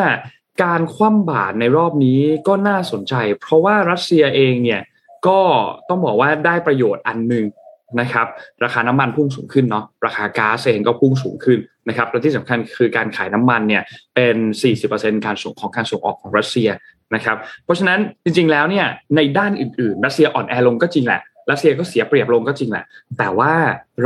[0.64, 4.80] การคว่ำบาตรในรอบนี้ก็น่าสนใจ เพราะว่ารัสเซียเองเนี่ย
[5.26, 5.40] ก็
[5.88, 7.46] ต้องบอกว่าได้ประโยชน์อันหนึ่ง
[8.00, 8.26] นะครับ
[8.64, 11.58] ราคาน้ำมันพุ่งสูงขึ้นเนาะราคาก๊าซเองก็พุ่งสูงขึ้น
[11.88, 13.82] นะครับและที่สำคัญคือการขายน้ำมันเนี่ย
[14.14, 14.36] เป็น
[14.80, 16.68] 40%การส่งของการส่งออกของรัสเซีย
[17.14, 21.20] นะครับเพราะฉะนั้นจริง ๆ แล้วเนี่ยในด้านอื่นๆ รัสเซียอ่อนแอลงก็จริงแหละ
[21.50, 22.84] รัสเซียก็เสียเปรียบลงก็จริงแหละ
[23.18, 23.52] แต่ว่า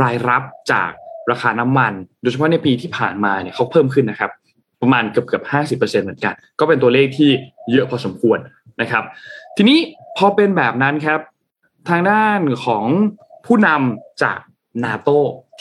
[0.01, 0.91] รายรับจาก
[1.31, 4.31] ราคาน้ำมัน โดยเฉพาะในปีที่ผ่านมาเนี่ยเขาเพิ่มขึ้นนะครับ
[4.81, 7.29] ประมาณเกือบเกือบห้าสิบเปอร์เซ็นเหมือนกัน ก็เป็นตัวเลขที่
[7.71, 8.39] เยอะพอสมควร
[8.81, 9.03] นะครับ
[9.57, 9.79] ทีนี้
[10.17, 11.19] พอเป็นแบบนั้นครับ
[11.89, 12.85] ทางด้านของ
[13.45, 14.39] ผู้นำจาก
[14.85, 15.09] นาโต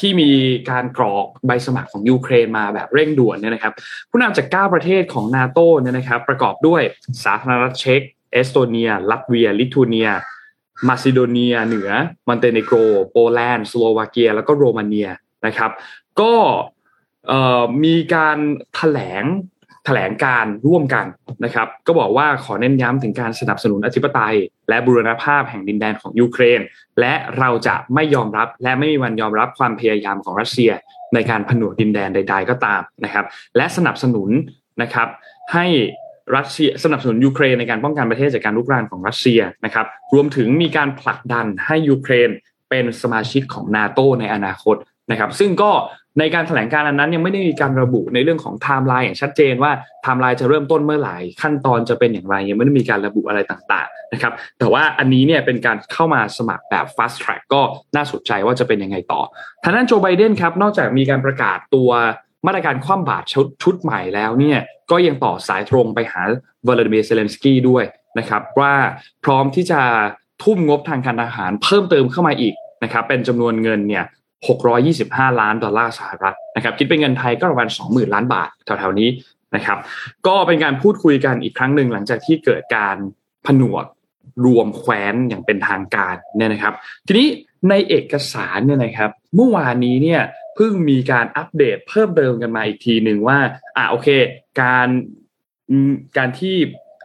[0.00, 0.30] ที่มี
[0.70, 3.72] การกรอกใบสมัครของยูเครนมาแบบเร่งด่วนเนี่ยนะครับ
[4.10, 6.82] ผู้นำจาก 9 ประเทศของนาโตเนี่ยนะครับ ประกอบด้วย
[7.24, 8.00] สาธารณรัฐเช็ก
[8.32, 10.08] เอสโตเนีย ลัตเวีย ลิทัวเนีย
[10.88, 11.90] มาซิโดเนีย เหนือ
[12.28, 12.76] มอนเตเนโกร
[13.10, 15.08] โปแลนด์ สโลวาเกีย แล้วก็โรมาเนีย
[15.46, 15.70] นะครับ
[16.20, 16.34] ก็
[17.84, 18.40] มีการถ
[18.74, 19.24] แถลง
[19.86, 21.06] แถลงการร่วมกัน
[21.44, 24.36] นะครับ ก็บอกว่าขอเน้นย้ำถึงการสนับสนุนอธิปไตย
[24.68, 26.60] และบูรณภาพแห่งดินแดนของยูเครน
[27.00, 30.70] และเราจะไม่ยอมรับและไม่มีวันยอมรับความพยายามของรัสเซีย
[31.14, 33.24] ในการผนวกดินแดนใด ๆ ก็ตามนะครับ
[33.56, 34.30] และสนับสนุน
[34.82, 35.08] นะครับ
[35.52, 35.66] ให้
[36.36, 42.30] รัสเซียสนับสนุนยูเครนในการป้องกันประเทศจากการลุกรานของรัสเซียนะครับ รวมถึงมีการผลักดันให้ยูเครน
[42.70, 44.76] เป็นสมาชิกของนาโตในอนาคต
[45.10, 45.70] นะครับ ซึ่งก็
[46.18, 57.62] ในการแถลงการอันนั้นยังไม่ได้มีการระบุในเรื่องของไทม์ไลน์อย่างชัดเจนว่าไทม์ไลน์จะเริ่มต้นเมื่อไหร่ขั้นตอนจะเป็นอย่างไร ยังไม่ได้มีการระบุอะไรต่างๆนะครับแต่ว่าอันนี้เนี่ยเป็นการเข้ามาสมัครแบบ fast track ก็
[57.96, 59.20] น่าสนใจว่าจะเป็นยังไงต่อ
[59.64, 61.90] ทางด้านโจไบเดนครับนอกจากมีการประกาศตัว
[62.46, 64.58] มาตรการคว่ำบาตรชุดชุดใหม่แล้วเนี่ย
[64.90, 66.22] ก็ยังต่อสายตรงไปหา
[66.66, 67.84] วลาดิเมียร์เซเลนสกี้ด้วย
[68.18, 68.72] นะครับว่า
[69.24, 69.80] พร้อมที่จะ
[70.42, 74.04] ทุ่มงบทางการทหารเพิ่มเติมเข้ามาอีกนะครับเป็นจำนวนเงินเนี่ย
[74.48, 79.08] 625 ล้านดอลลาร์สหรัฐนะครับคิดเป็นเงินไทยก็ประมาณ 20,000 ล้านบาทแถวๆนี้
[79.54, 79.78] นะครับ
[80.26, 82.96] ก็เป็นการพูดคุยกันอีกครั้งหนึ่งหลังจากที่เกิดการ
[83.46, 83.84] ผนวก
[84.44, 86.74] รวมแคว้นอย่างเป็นทางการเนี่ยนะครับ
[87.06, 87.28] ทีนี้
[87.70, 90.22] ในเอกสารเนี่ยนะครับ เมื่อวานนี้เนี่ย
[90.54, 93.38] เพิ่งมีการอัปเดตเพิ่มเติมกันมาอีกทีหนึ่งว่า
[93.76, 94.08] อ่าโอเค
[94.60, 94.88] การ
[96.18, 96.56] การที่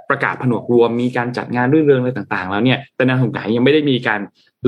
[0.10, 4.22] ประกาศผนวกรวมมีการจัดงานเรื่องเรื่องอะไรต่าง ๆ แล้วเนี่ยแต่นางสงการยังไม่ได้มีการ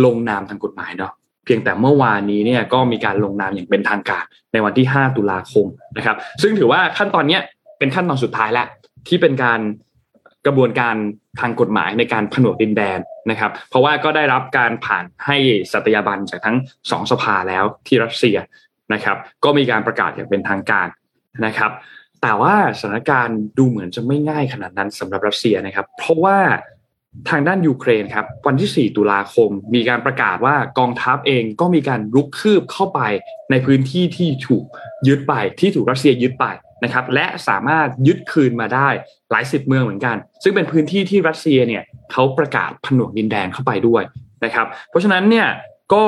[0.06, 1.12] ลงนามทางกฎหมายเนาะ
[1.46, 5.66] เพียงแต่เมื่อวานนี้เนี่ยก็มีการลงนามอย่างเป็นทางการในวันที่ 5 ตุลาคม
[5.98, 7.40] นะครับ ซึ่งถือว่าขั้นตอนนี้
[7.80, 8.68] เป็นขั้นตอนสุดท้ายแล้ว
[9.08, 9.60] ที่เป็นการ
[10.46, 10.96] กระบวนการ
[11.40, 15.38] ทางกฎหมายในการผนวกดินแดนนะครับ เพราะว่าก็ได้รับการผ่านให้
[15.72, 16.58] สัตยาบันจากทั้ง
[16.92, 18.38] สองสภาแล้วที่รัสเซีย
[18.94, 20.88] นะครับ ก็มีการประกาศอย่างเป็นทางการ
[21.46, 21.72] นะครับ
[22.22, 26.38] แต่ว่าสถานการณ์ดูเหมือนจะไม่ง่ายขนาดนั้นสำหรับรัสเซียนะครับ เพราะว่า
[27.30, 33.02] ทางด้านยูเครนครับวันที่ 4 ตุลาคม มีการประกาศว่ากองทัพเองก็มีการลุกคืบเข้าไป
[33.52, 34.64] ในพื้นที่ที่ถูก
[35.08, 36.46] ยึดไปที่ถูกรัสเซียยึดไป
[36.84, 38.90] นะครับและสามารถยึดคืนมาได้
[39.32, 44.04] หลายสิบเมืองเหมือนกัน ซึ่งเป็นพื้นที่ที่รัสเซียเนี่ยเขาประกาศผนวกดินแดนเข้าไปด้วย
[44.46, 45.48] นะครับเพราะฉะนั้นเนี่ย
[45.94, 46.06] ก็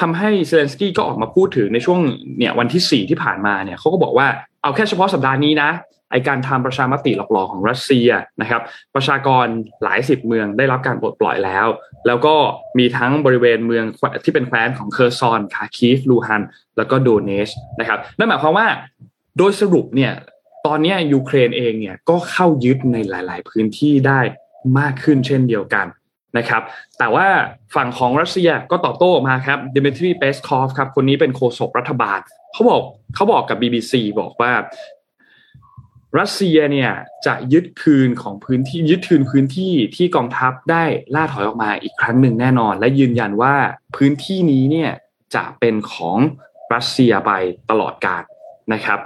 [0.00, 2.00] ทำให้เซเลนสกี้ก็ออกมาพูดถึงในช่วง
[2.38, 4.26] เนี่ยวันที่ 4 ที่ผ่านมาเนี่ยเขาก็บอกว่า
[4.62, 5.70] เอาแค่เฉพาะสัปดาห์นี้นะ
[6.10, 8.08] ไอการทำประชามติหลอกๆของรัสเซีย
[8.40, 8.62] นะครับ
[8.94, 9.46] ประชากร
[9.82, 11.66] หลายสิบเมืองได้รับการปลดปล่อยแล้ว
[12.06, 12.34] แล้วก็
[12.78, 13.84] มีทั้งบริเวณเมือง
[14.24, 16.42] ที่เป็นแคว้นของเคอร์ซอนคาคีฟลูฮัน
[16.76, 18.66] แล้วก็โดเนตสก์นะครับนั่นหมายความว่า
[19.38, 20.12] โดยสรุปเนี่ย
[20.66, 24.20] ตอนนี้ยูเครนเองเนี่ยก็เข้ายึดในหลาย ๆ พื้นที่ได้
[24.78, 25.86] มากขึ้นเช่นเดียวกัน
[26.38, 26.62] นะครับ
[26.98, 27.26] แต่ว่า
[27.74, 32.18] ฝั่งของรัสเซียก็ตอบโต้มาครับดิมิทรีเปสคอฟครับคนนี้เป็นโฆษกรัฐบาล
[32.52, 32.82] เขาบอก
[33.14, 34.52] เขาบอกกับ BBC บอกว่า
[36.18, 36.90] รัสเซียเนี่ย
[37.26, 43.54] จะยึดคืนของพื้นที่ยึดคืนพื้นที่ที่กองทัพได้ล่าถอยออกมาอีกครั้งหนึ่งแน่นอน และยืนยันว่า
[43.96, 44.90] พื้นที่นี้เนี่ย
[45.34, 46.18] จะเป็นของ
[46.74, 47.32] รัสเซียไป
[47.70, 48.22] ตลอดกาล
[48.72, 48.98] นะครับ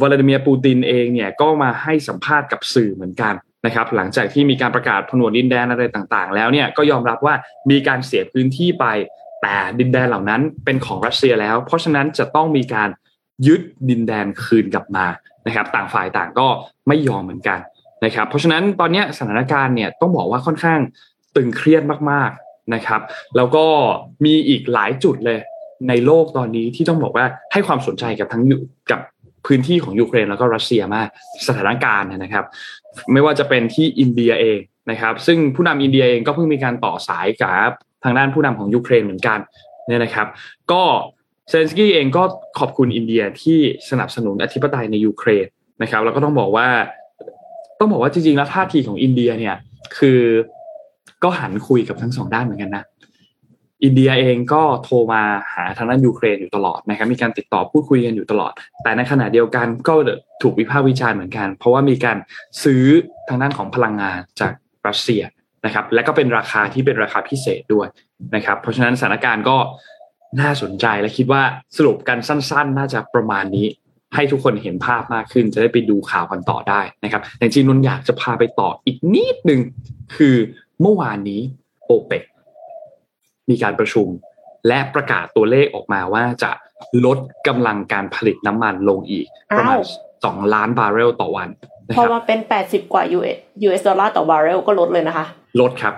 [0.00, 3.34] วลาดิเมียร์ปูตินเองเนี่ยก็มาให้สัมภาษณ์กับสื่อเหมือนกัน
[3.66, 7.34] นะครับ หลังจากที่มีการประกาศผนวดดินแดนอะไรต่างๆ แล้วเนี่ยก็ยอมรับว่า
[7.70, 8.86] มีการเสียพื้นที่ไป
[9.42, 12.88] แต่ดินแดนเหล่านั้นเป็นของรัสเซียแล้ว เพราะฉะนั้นจะต้องมีการ
[13.46, 15.06] ยึดดินแดนคืนกลับมา
[15.46, 16.48] นะครับต่างฝ่ายต่างก็
[16.88, 17.58] ไม่ยอมเหมือนกัน
[18.04, 20.80] นะครับเพราะฉะนั้นตอนนี้สถานการณ์เนี่ยต้องบอกว่าค่อนข้าง
[21.36, 23.00] ตึงเครียดมากๆนะครับ
[23.36, 23.66] แล้วก็
[24.24, 25.38] มีอีกหลายจุดเลย
[25.88, 28.42] ในโลกตอนนี้ที่ต้องบอกว่าให้ความสนใจกับทั้ง
[28.90, 29.00] กับ
[29.46, 31.08] พื้นที่ของยูเครนแล้วก็รัสเซียมาก
[31.48, 32.44] สถานการณ์นะครับ
[33.12, 34.58] ไม่ว่าจะเป็นที่อินเดียเอง
[34.90, 37.70] นะครับ ซึ่งผู้นำอินเดียเองก็เพิ่งมีการต่อสายกับ
[38.04, 39.38] ทางด้านผู้นำของยูเครนเหมือนกัน
[39.86, 40.26] เนี่ยนะครับ
[40.72, 40.82] ก็
[41.48, 42.22] เซเลนสกี้เองก็
[42.58, 43.58] ขอบคุณอินเดียที่
[43.90, 45.46] สนับสนุนอธิปไตยในยูเครน
[45.82, 46.68] นะครับแล้วก็ต้องบอกว่า
[47.78, 49.56] ต้องบอกว่าจริงๆแล้วท่าทีของอินเดียเนี่ย
[49.98, 50.20] คือ
[51.22, 52.84] ก็หันคุยกับทั้งสองด้านเหมือนกันนะ
[53.84, 55.22] อินเดียเองก็โทรมา
[55.52, 59.94] หาทางด้านยูเครนอยู่ตลอดนะครับมีการติดต่อพูดคุยกันอยู่ตลอด แต่ในขณะเดียวกันก็
[60.42, 62.16] ถูกวิพากษ์วิจารณ์เหมือนกัน เพราะว่ามีการ
[62.62, 62.84] ซื้อ
[63.28, 64.52] ทางด้านของพลังงานจาก
[64.88, 65.22] รัสเซีย
[65.64, 67.88] นะครับ และก็เป็นราคาที่เป็นราคาพิเศษด้วย
[68.34, 69.56] นะครับ เพราะฉะนั้นสถานการณ์ก็
[70.40, 71.42] น่าสนใจและคิดว่า
[71.76, 73.66] สรุปกันสั้น ๆ น่าจะประมาณนี้
[74.14, 79.60] ให้ทุกคนเห็นภาพมากขึ้น จะได้ไปดูข่าวกันต่อได้นะครับแต่จริงนนอยากจะพาไปต่ออีกนิดนึง
[80.16, 80.36] คือ
[80.80, 81.40] เมื่อวานนี้
[81.86, 82.24] OPEC
[83.50, 84.06] มีการประชุม
[84.68, 86.50] และประกาศตัวเลขออกมาว่าจะ
[87.04, 89.26] ลดกำลังการผลิตน้ำมันลงอีก
[89.58, 89.78] ประมาณ
[90.24, 91.48] สองล้านบาร์เรลต่อวัน
[91.98, 93.04] พอมาเป็นแปดสิบกว่า
[93.66, 95.26] US ดอลลาร์ต่อบาร์เรลก็ลดเลยนะคะ
[95.60, 95.94] ลดครับ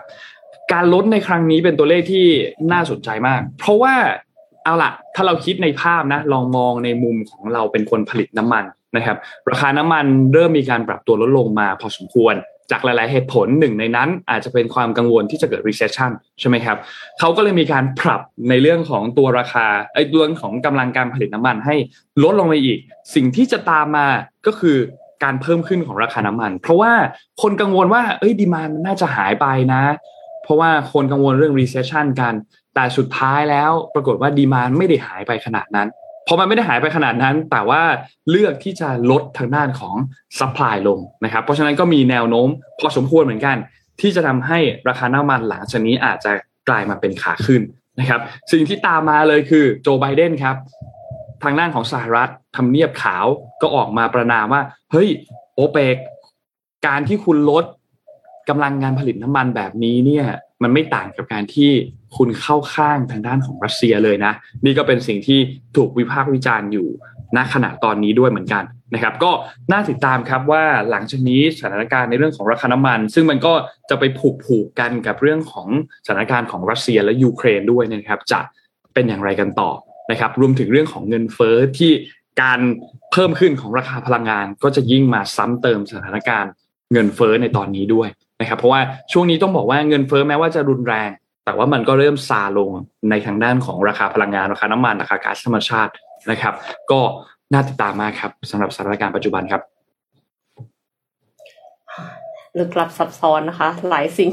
[0.73, 2.27] การลดในครั้งนี้เป็นตัวเลขที่
[2.73, 3.95] น่าสนใจมาก เพราะว่า
[4.65, 8.65] เอาละถ้าเราคิดในภาพนะ ลองมองในมุมของเราเป็นคนผลิตน้ำมัน
[8.97, 9.17] นะครับ
[9.51, 12.35] ราคาน้ำมันเริ่มมีการปรับตัวลดลงมาพอสมควร
[12.71, 16.77] จากหลาย ๆ เหตุผลหนึ่งในนั้น อาจจะเป็นความกังวลที่จะเกิด recession ใช่ไหมครับ
[17.19, 21.75] เขาก็เลยมีการปรับในเรื่องของตัวราคาไอ้เรื่องของกำลังการผลิตน้ำมันให้
[22.23, 22.79] ลดลงไปอีก
[23.15, 24.07] สิ่งที่จะตามมา
[24.47, 24.77] ก็คือ
[25.25, 26.93] การเพิ่มขึ้นของราคาน้ำมัน เพราะว่า
[27.43, 29.83] คนกังวลว่าเอ้ยดีมามันน่าจะหายไปนะ
[30.43, 32.35] เพราะว่าคนกังวลเรื่อง recession กัน
[32.75, 35.89] แต่สุดท้ายแล้วปรากฏว่าดีมานไม่ได้หายไปขนาดนั้น
[36.27, 37.83] พอมันไม่ได้หายไปขนาดนั้น แต่ว่า
[38.31, 39.95] เลือกที่จะลดทางด้านของ
[40.39, 42.49] supply ลงนะครับ เพราะฉะนั้นก็มีแนวโน้ม
[42.81, 43.57] พอสมควรเหมือนกัน
[44.01, 46.33] ที่จะทำให้ราคาน้ำมันหลังจากนี้อาจจะ
[46.69, 47.63] กลายมาเป็นขาขึ้น
[48.01, 48.21] นะครับ
[48.53, 50.57] สิ่งที่ตามมาเลยคือโจไบเดนครับ
[51.43, 53.27] ทางด้านของสหรัฐทำเนียบขาว
[53.63, 55.09] ก็ออกมาประนามว่า เฮ้ย
[55.55, 55.97] OPEC
[56.87, 57.65] การที่คุณลด
[58.49, 60.27] กำลังงานผลิตน้ำมันแบบนี้เนี่ย
[60.63, 61.71] มันไม่ต่างกับการที่
[62.17, 64.33] คุณเข้าข้างทางด้านของรัสเซียเลยนะ
[64.65, 65.41] นี่ก็เป็นสิ่งที่
[65.77, 66.89] ถูกวิพากษ์วิจารณ์อยู่
[67.37, 69.31] ณขณะตอนนี้ด้วยเหมือนกันนะครับ ก็
[69.73, 73.55] น่าติดตามครับว่าหลังจากนี้สถานการณ์ในเรื่องของราคาน้ำมัน ซึ่งมันก็
[73.91, 75.69] จะไปผูกผูกกันกับเรื่องของ
[76.07, 78.41] สถานการณ์ของรัสเซียและยูเครนด้วยนะครับ จะ
[78.95, 79.71] เป็นอย่างไรกันต่อ
[80.11, 81.93] นะครับ รวมถึงเรื่องของเงินเฟ้อที่
[82.43, 82.61] การ
[83.13, 86.51] เพิ่มขึ้นของราคาพลังงาน ก็จะยิ่งมาซ้ำเติมสถานการณ์
[86.93, 88.09] เงินเฟ้อในตอนนี้ด้วย
[88.43, 88.81] นะครับเพราะว่า
[89.13, 91.11] ช่วงนี้ต้องบอกว่าเงินเฟ้อแม้ว่าจะรุนแรง
[91.45, 92.71] แต่ว่ามันก็เริ่มซาลง
[93.11, 95.93] ในทางด้านของราคาพลังงานราคาน้ำมันราคาก๊าซธรรมชาติ
[96.31, 96.55] นะครับ
[96.91, 97.01] ก็
[97.53, 99.63] น่าติดตามมากครับสำหรับสถานการณ์ปัจจุบันครับ
[102.59, 104.31] ลึกลับซับซ้อนนะคะ หลายสิ่ง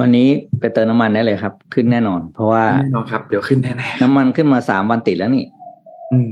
[0.00, 0.28] วันนี้
[0.60, 6.30] ไปเติมน้ำมันได้เลยครับ ขึ้นแน่นอน เพราะว่าแน่นอนครับเดี๋ยวขึ้นแน่น้ำมันขึ้นมาสามวันติดแล้วนี่ๆอืม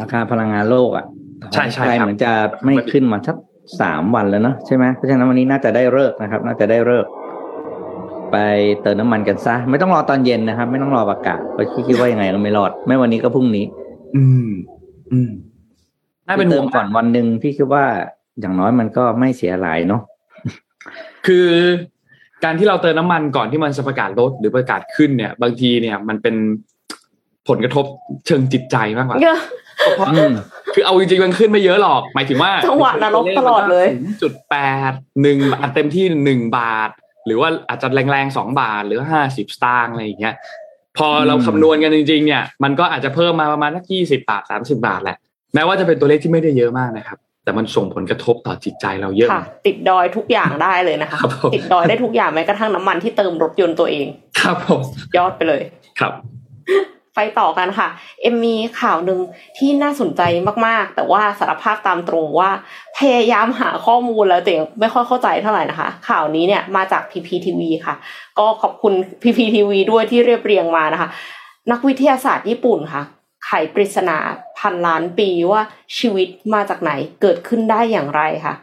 [0.00, 1.04] ราคาพลังงานโลกอะ
[1.52, 2.32] ใช่ใช่ไทยครับเหมือนจะ
[2.64, 3.36] ไม่ขึ้นมาสัก
[3.80, 7.10] สามวันแล้วเนอะใช่ไหมเพราะฉะนั้นวันนี้น่าจะได้เลิกษ์นะครับ น่าจะได้เลิกษ์
[8.32, 8.36] ไป
[8.82, 13.64] เติมน้ำมันกันซะ ไม่ต้องรอตอนเย็นนะครับ ไม่ต้องรอประกาศเพราะคิดว่ายังไงก็ไม่รอด ไม่วันนี้ก็พรุ่งนี้
[14.16, 14.50] อืม
[15.12, 15.30] อืม
[16.26, 17.84] น่าเป็นเติห่วมงก่อนวันหนึ่งพี่คิดว่า
[18.40, 20.02] อย่างน้อยมันก็ไม่เสียหลายเนาะ
[21.26, 21.48] คือ
[22.44, 26.34] การที่เราเติมน้ำมันก่อนที่มันจะประกาศลดหรือประกาศขึ้นเนี่ย บางทีเนี่ย มันเป็น
[27.48, 27.84] ผลกระทบ
[28.26, 29.65] เชิงจิตใจมากกว่าเยอะอืม
[30.74, 33.86] คือเอาจริงๆมันขึ้นไม่เยอะหรอก หมายถึงว่าจังหวะนรกตลอดเลย
[34.22, 34.56] จุดแป
[34.90, 36.90] ดหนึ่งบาทเต็มที่หนึ่งบาท
[37.26, 40.34] หรือว่าอาจจะแรงๆสองบาทหรือห้าสิบสตางค์อะไรอย่างเงี้ย
[40.98, 45.16] พอเราอืมคำนวณกันจริงๆเนี่ย มันก็อาจจะเพิ่มมาประมาณสักยี่สิบาทสามสิบาทแหละ
[45.54, 54.06] แม้ว่าจะเป็นตัวเลขที่ไม่ได้เยอะมากนะครับ แต่มันส่งผลกระทบต่อจิตใจเราเยอะค่ะติดดอยทุกอย่างได้เลยนะคะครับผมติดดอยได้ทุกอย่างแม้กระทั่งน้ำมันที่เติมรถยนต์ตัวเอง
[54.40, 54.80] ครับผม
[55.16, 55.62] ยอดไปเลย
[56.00, 56.12] ครับ
[57.16, 57.88] ไปต่อกันค่ะ
[58.22, 59.20] เอ็มมีข่าวหนึ่ง
[59.58, 60.22] ที่น่าสนใจ
[60.66, 62.50] มากๆ แต่ว่าสารภาพตามตรงว่า
[62.98, 67.94] พยายามหาข้อมูลแล้วแต่ไม่ค่อยเข้าใจเท่าไหร่นะคะ ข่าวนี้เนี่ยมาจาก PPTV ค่ะ
[68.38, 71.08] ก็ขอบคุณ PPTV ด้วยที่เรียบเรียงมานะคะ
[71.70, 73.02] นักวิทยาศาสตร์ญี่ปุ่นค่ะ
[73.46, 74.18] ไขปริศนา
[74.58, 75.62] พันล้านปีว่า
[75.98, 78.54] ชีวิตมาจากไหนเกิดขึ้นได้อย่างไรค่ะ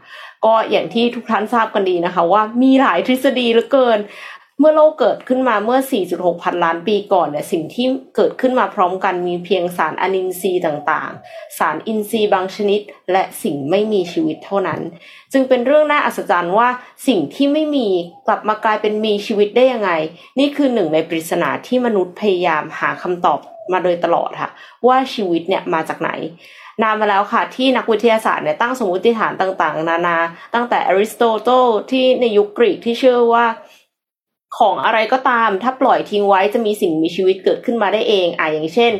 [0.46, 4.00] ก็อย่างที่ทุกท่านทราบกันดีนะคะ ว่ามีหลายทฤษฎีเหลือเกิน
[4.60, 5.80] เมื่อโลกเกิดขึ้นมาเมื่อ
[6.12, 7.86] 4.6 พันล้านปีก่อนเนี่ยสิ่งที่
[8.16, 14.80] เกิดขึ้นมาพร้อมกันมีเพียงสารอนินทรีย์ต่างๆ สารอินทรีย์บางชนิด และสิ่งไม่มีชีวิตเท่านั้น
[15.32, 16.70] จึงเป็นเรื่องน่าอัศจรรย์ว่า
[17.08, 17.88] สิ่งที่ไม่มี
[18.28, 19.92] กลับมากลายเป็นมีชีวิตได้ยังไง
[20.40, 23.40] นี่คือหนึ่งในปริศนาที่มนุษย์พยายามหาคำตอบ
[23.72, 24.52] มาโดยตลอดค่ะ
[24.88, 26.12] ว่าชีวิตเนี่ยมาจากไหน
[26.82, 30.18] นานมาแล้วค่ะ ที่นักวิทยาศาสตร์เนี่ยตั้งสมมติฐานต่างๆ นานา
[30.54, 33.46] ตั้งแต่อริสโตเติลที่ในยุคกรีกที่เชื่อว่า
[34.58, 38.92] ของอะไรก็ตามถ้าปล่อยทิ้งไว้จะมีสิ่งมีชีวิตเกิดขึ้นมาได้เองอะอย่างเช่น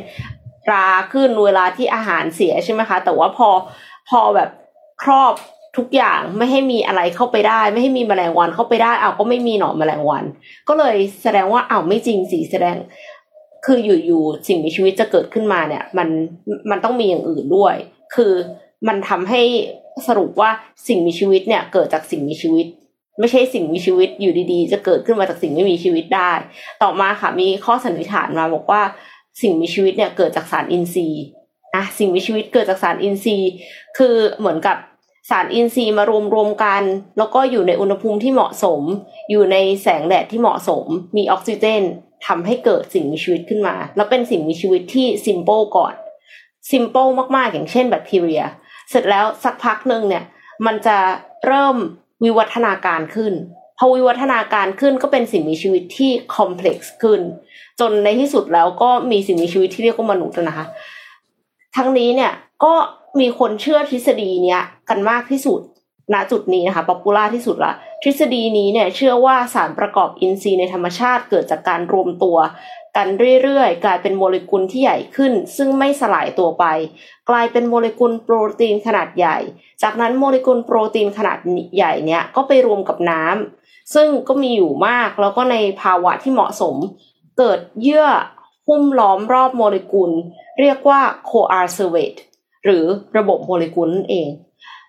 [0.72, 3.48] ราขึ้นเวลาที่อาหารเสียใช่ไหมคะ แต่ว่าพอ
[4.08, 4.50] พอแบบ
[5.02, 5.34] ครอบ
[5.76, 10.24] ทุกอย่างไม่ให้มีอะไรเข้าไปได้ ไม่ให้มีแมลงวันเข้าไปได้เอาวก็ไม่มีหนอนแมลงวัน
[10.68, 12.76] ก็เลยแสดงว่าอ้าวไม่จริงสิแสดง
[13.64, 16.08] คืออยู่ๆสิ่งมีชีวิตจะเกิดขึ้นมาเนี่ย มัน
[16.70, 17.74] มันต้องมีอย่างอื่นด้วย
[18.14, 18.32] คือ
[18.88, 19.42] มันทำให้
[20.08, 20.50] สรุปว่า
[20.88, 22.66] สิ่งมีชีวิตเนี่ยเกิดจากสิ่งมีชีวิต
[23.18, 26.32] ไม่ใช่สิ่งมีชีวิตอยู่ดีๆ จะเกิดขึ้นมาจากสิ่งไม่มีชีวิตได้
[26.82, 28.82] ต่อมาค่ะมีข้อสันนิษฐานมาบอกว่า
[29.42, 31.22] สิ่งมีชีวิตเนี่ยเกิดจากสารอินทรีย์
[31.74, 33.50] อะสิ่งมีชีวิตเกิดจากสารอินทรีย์
[33.98, 34.76] คือเหมือนกับ
[35.30, 36.82] สารอินทรีย์มารวมรวมๆกัน
[37.18, 38.82] แล้วก็อยู่ในอุณหภูมิที่เหมาะสม
[39.30, 41.82] อยู่ในแสงแดดที่เหมาะสม มีออกซิเจน
[42.26, 45.94] ทำให้เกิดสิ่งมีชีวิตขึ้นมา แล้วเป็นสิ่งมีชีวิตที่ซิมเ l ิลก่อน
[46.70, 48.42] ซิมเ l ิลมากๆอย่างเช่นแบคทีเรีย
[48.90, 50.24] เสร็จแล้วสักพักหนึ่งเนี่ย
[50.66, 50.98] มันจะ
[51.46, 51.76] เริ่ม
[52.24, 53.32] วิวัฒนาการขึ้น
[53.78, 57.20] พอวิวัฒนาการขึ้นก็เป็นสิ่งมีชีวิตที่ complex ขึ้น
[57.80, 60.66] จนในที่สุดแล้วก็มีสิ่งมีชีวิตที่เรียกว่ามนุษย์นะคะ
[61.76, 62.32] ทั้งนี้เนี่ย
[62.64, 62.74] ก็
[63.20, 65.60] มีคนเชื่อทฤษฎีเนี้ยกันมากที่สุด
[66.12, 72.36] ณจุดนี้นะคะ popular ที่สุดละทฤษฎีนี้เนี่ยเชื่อว่าสารประกอบอินทรีย์ในธรรมชาติเกิดจากการรวมตัว
[72.96, 73.08] กัน
[73.42, 76.64] เรื่อยๆ กลายเป็นโมเลกุลที่ใหญ่ขึ้น ซึ่งไม่สลายตัวไป
[77.30, 79.38] กลายเป็นโมเลกุลโปรตีนขนาดใหญ่
[79.82, 81.38] จากนั้นโมเลกุลโปรตีนขนาด
[81.76, 86.76] ใหญ่เนี่ยก็ไปรวมกับน้ำซึ่งก็มีอยู่มากแล้วก็ในภาวะที่เหมาะสม
[87.38, 88.06] เกิดเยื่อ
[88.68, 90.10] หุ้มล้อมรอบโมเลกุล
[90.60, 92.20] เรียกว่า coarservate
[92.64, 92.84] หรือ
[93.16, 94.28] ระบบโมเลกุลนั่นเอง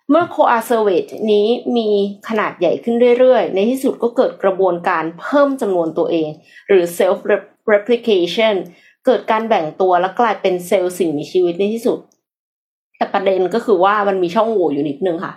[0.10, 1.90] เมื่อ coarservate นี้มี
[2.28, 6.28] ขนาดใหญ่ขึ้นเรื่อยๆ ในที่สุดก็เกิดกระบวนการเพิ่มจำนวนตัวเอง
[6.68, 7.20] หรือ self
[7.74, 8.56] replication
[9.06, 12.00] เกิดการแบ่งตัวและกลายเป็นเซลล์สิ่งมีชีวิตในที่สุด
[12.98, 15.34] แต่ประเด็นก็คือว่ามันมีช่องโหว่อยู่นิดนึงค่ะ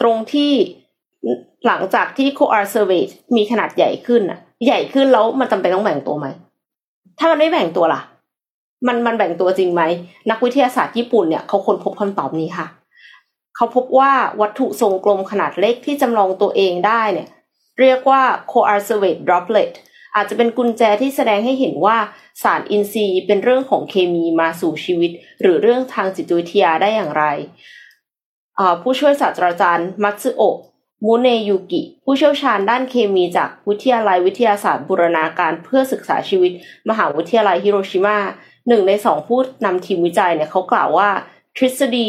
[0.00, 0.52] ตรงที่
[1.66, 6.26] หลังจากที่ coarservate มีขนาดใหญ่ขึ้นอะใหญ่ขึ้นแล้วมันจำเป็นต้องแบ่งตัวไหม
[7.18, 8.00] ถ้ามันไม่แบ่งตัวล่ะ
[8.86, 9.82] มันมันแบ่งตัวจริงไหม
[10.30, 12.66] นักวิทยาศาสตร์ญี่ปุ่นเนี่ยเขาค้นพบคำตอบนี้ค่ะ
[13.56, 17.28] เขาพบว่าวัตถุทรงกลมขนาดเล็กที่จำลองตัวเองได้เนี่ย
[17.80, 18.22] เรียกว่า
[18.52, 19.72] coarservate droplet
[20.16, 21.98] อาจจะเป็นกุญแจที่แสดงให้เห็นว่า
[22.42, 27.24] สารอินทรีย์เป็นเรื่องของเคมีมาสู่ชีวิต หรือเรื่องทางจิตวิทยาได้อย่างไร
[28.82, 30.56] ผู้ช่วยศาสตราจารย์มัตสึโอะ
[31.04, 36.52] มูเนยุกิ ผู้เชี่ยวชาญด้านเคมีจากวิทยาลัยวิทยาศาสตร์บูรณาการเพื่อศึกษาชีวิต
[36.88, 38.18] มหาวิทยาลัยฮิโรชิมา
[38.68, 41.08] หนึ่งในสองผู้นำทีมวิจัยเนี่ยเขากล่าวว่า
[41.56, 42.08] ทฤษฎี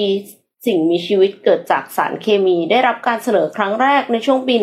[0.66, 4.56] สิ่งมีชีวิตเกิดจากสารเคมีได้รับการเสนอครั้งแรกในช่วงปี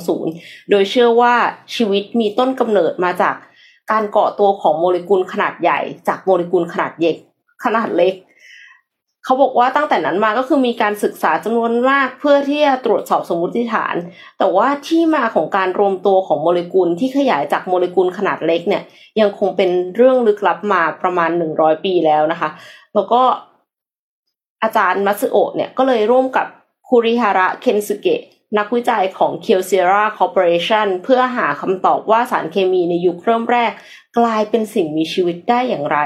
[0.00, 1.34] 1920 โดยเชื่อว่า
[1.74, 3.36] ชีวิตมีต้นกำเนิดมาจาก
[3.90, 7.16] การเกาะตัวของโมเลกุลขนาดใหญ่ จากโมเลกุลขนาดเล็ก
[7.64, 8.14] ขนาดเล็ก
[9.24, 13.94] เขาบอกว่าตั้งแต่นั้นมาก็คือมีการศึกษาจำนวนมากเพื่อที่จะตรวจสอบสมมติฐาน
[14.38, 18.82] แต่ว่าที่มาของการรวมตัวของโมเลกุลที่ขยายจากโมเลกุลขนาดเล็กเนี่ย
[19.20, 22.50] ยังคงเป็นเรื่องลึกลับมาประมาณหนึ่งร้อยปีแล้วนะคะ
[22.94, 23.22] แล้วก็
[24.62, 26.46] อาจารย์มัตสึโอะเนี่ยก็เลยร่วมกับ
[26.88, 28.22] คุริฮาระเคนสุเกะ
[28.58, 33.72] นักวิจัยของ k y o s e r a Corporation เพื่อหาคำตอบว่าสารเคมีในยุคเริ่มแรก
[34.18, 35.98] กลายเป็นสิ่งมีชีวิตได้อย่างไร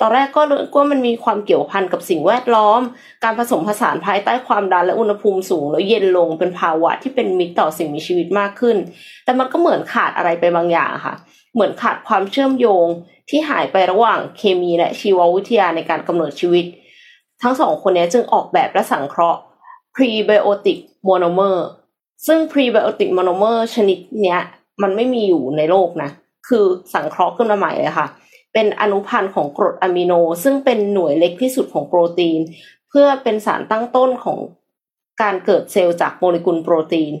[0.00, 2.80] ตอนแรกก็รู้ว่ามันมีความเกี่ยวพันกับสิ่งแวดล้อม
[3.24, 8.76] การผสมผสานภายใต้ความดันและอุณหภูมิสูง แล้วเย็นลงเป็นภาวะที่เป็นมิตรต่อสิ่งมีชีวิตมากขึ้น
[9.24, 11.14] แต่มันก็เหมือนขาดอะไรไปบางอย่างค่ะ
[11.54, 12.86] เหมือนขาดความเชื่อมโยง
[13.30, 16.66] ที่หายไประหว่างเคมีและชีววิทยาในการกำเนิดชีวิต
[17.44, 19.40] ทั้งสองคนนี้จึงออกแบบและสังเคราะห์
[19.94, 20.78] prebiotic
[21.08, 21.56] monomer
[22.26, 24.40] ซึ่ง prebiotic monomer ชนิดเนี้ย
[24.82, 26.10] มันไม่มีอยู่ในโลกนะ
[26.48, 28.08] คือสังเคราะห์ขึ้นมาใหม่เลยค่ะ
[28.52, 32.40] เป็นอนุพันธ์ของกรดอะมิโน ซึ่งเป็นหน่วยเล็กที่สุดของโปรตีน
[32.88, 34.38] เพื่อเป็นสารตั้งต้นของ
[35.22, 37.12] การเกิดเซลล์จากโมเลกุลโปรตีน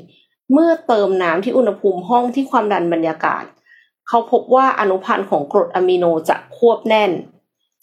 [0.52, 3.44] เมื่อเติมน้ำที่อุณหภูมิห้องที่ความดันบรรยากาศ
[4.08, 7.10] เขาพบว่าอนุพันธ์ของกรดอะมิโนจะควบแน่น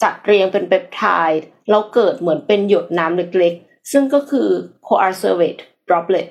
[0.02, 4.48] จัดเรียงเป็นเปปไทด์ แล้วเกิดเหมือนเป็นหยดน้ำเล็กๆ ซึ่งก็คือ
[4.86, 6.28] coarservate droplet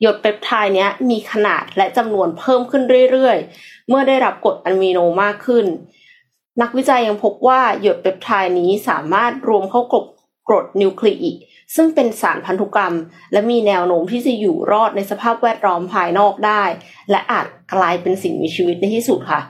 [0.00, 5.66] หยดเปปไทด์นี้มีขนาดและจำนวนเพิ่มขึ้นเรื่อยๆ เมื่อได้รับกรดอะมิโนมากขึ้น
[6.62, 10.06] นักวิจัยยังพบว่าหยดเปปไทด์นี้สามารถรวมเข้ากรด
[10.48, 11.36] กรดนิวคลีอิก
[11.76, 12.94] ซึ่งเป็นสารพันธุกรรม
[13.32, 16.64] และมีแนวโน้มที่จะอยู่รอดในสภาพแวดล้อมภายนอกได้
[17.10, 19.40] และอาจกลายเป็นสิ่งมีชีวิตในที่สุดค่ะ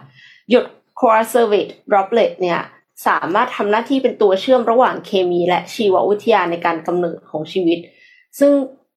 [0.51, 0.67] หยด
[1.01, 2.61] c o r s e r v a t e droplet เนี่ย
[3.07, 7.79] สามารถทำหน้าที่เป็นตัวเชื่อมระหว่างเคมีและชีววิทยาในการกำเนิดของชีวิต
[8.39, 8.53] ซึ่ง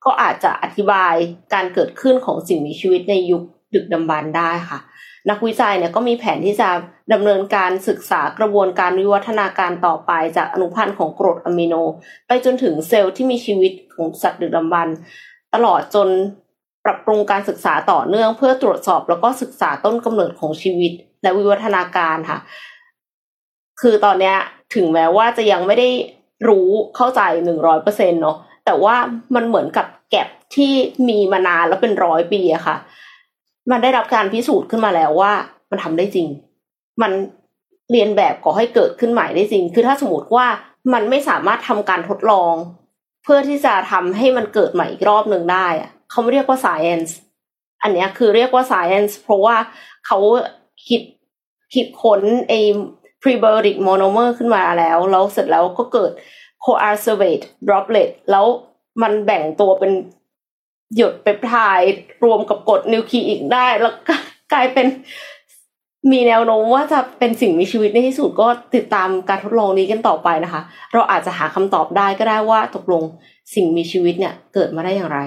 [0.06, 1.14] ก็อาจจะอธิบาย
[1.54, 4.80] การเกิดขึ้นของสิ่งมีชีวิตในยุคดึกดำบรรพ์ได้ค่ะ
[5.30, 6.70] นักวิจัยเนี่ยก็มีแผนที่จะ
[7.14, 11.74] ดำเนินการศึกษากระบวนการวิวัฒนาการต่อไปจากอนุพันธ์ของกรดอะมิโน
[12.28, 14.96] ไปจนถึงเซลล์ที่มีชีวิตของสัตว์ดึกดำบรรพ์
[15.54, 16.08] ตลอดจน
[16.86, 20.92] ปรับปรุงการศึกษาต่อเนื่องเพื่อตรวจสอบแล้วก็ศึกษาต้นกำเนิดของชีวิต
[21.24, 22.40] และวิวัฒนาการค่ะ
[23.82, 24.36] คือตอนเนี้ย
[24.76, 25.90] ถึงแม้ว่าจะยังไม่ได้
[26.48, 28.96] รู้เข้าใจหนึ่งร้อยเปอร์เซ็นเนาะแต่ว่า
[29.36, 30.74] มันเหมือนกับแก็บที่
[31.10, 32.78] มีมานานแล้วเป็นร้อยปีอะค่ะ
[33.72, 35.34] มันได้รับการพิสูจน์ขึ้นมาแล้วว่า
[35.70, 36.28] มันทำได้จริง
[37.02, 37.12] มัน
[37.92, 40.48] เรียนแบบก่อให้เกิดขึ้นใหม่ได้จริง คือถ้าสมมติว่า
[40.94, 42.54] มันไม่สามารถทำการทดลอง
[43.24, 47.12] เพื่อที่จะทำให้มันเกิดใหม่อีกรอบหนึ่งได้อะเขาไม่เรียกว่า science
[47.84, 49.56] อันนี้คือเรียกว่า science เพราะว่า
[50.06, 50.18] เขา
[50.88, 51.02] คิด
[51.74, 52.54] คิดค้นไอ
[53.22, 56.12] prebiotic monomer ขึ้นมาแล้ว แล้วเสร็จแล้วก็เกิด
[56.66, 58.46] coarservate droplet แล้ว
[59.02, 59.92] มันแบ่งตัวเป็น
[60.96, 61.56] หยดเปปไท
[61.92, 63.94] ด์รวมกับกรดนิวคลีอิกได้ แล้ว
[64.54, 64.88] กลายเป็น
[66.12, 70.62] มีแนวโน้มว่าจะเป็นสิ่งมีชีวิตในที่สุดก็ติดตามการทดลองนี้กันต่อไปนะคะ
[70.94, 73.04] เราอาจจะหาคำตอบได้ก็ได้ว่าตกลง
[73.56, 75.20] สิ่งมีชีวิตเนี่ยเกิดมาได้อย่างไร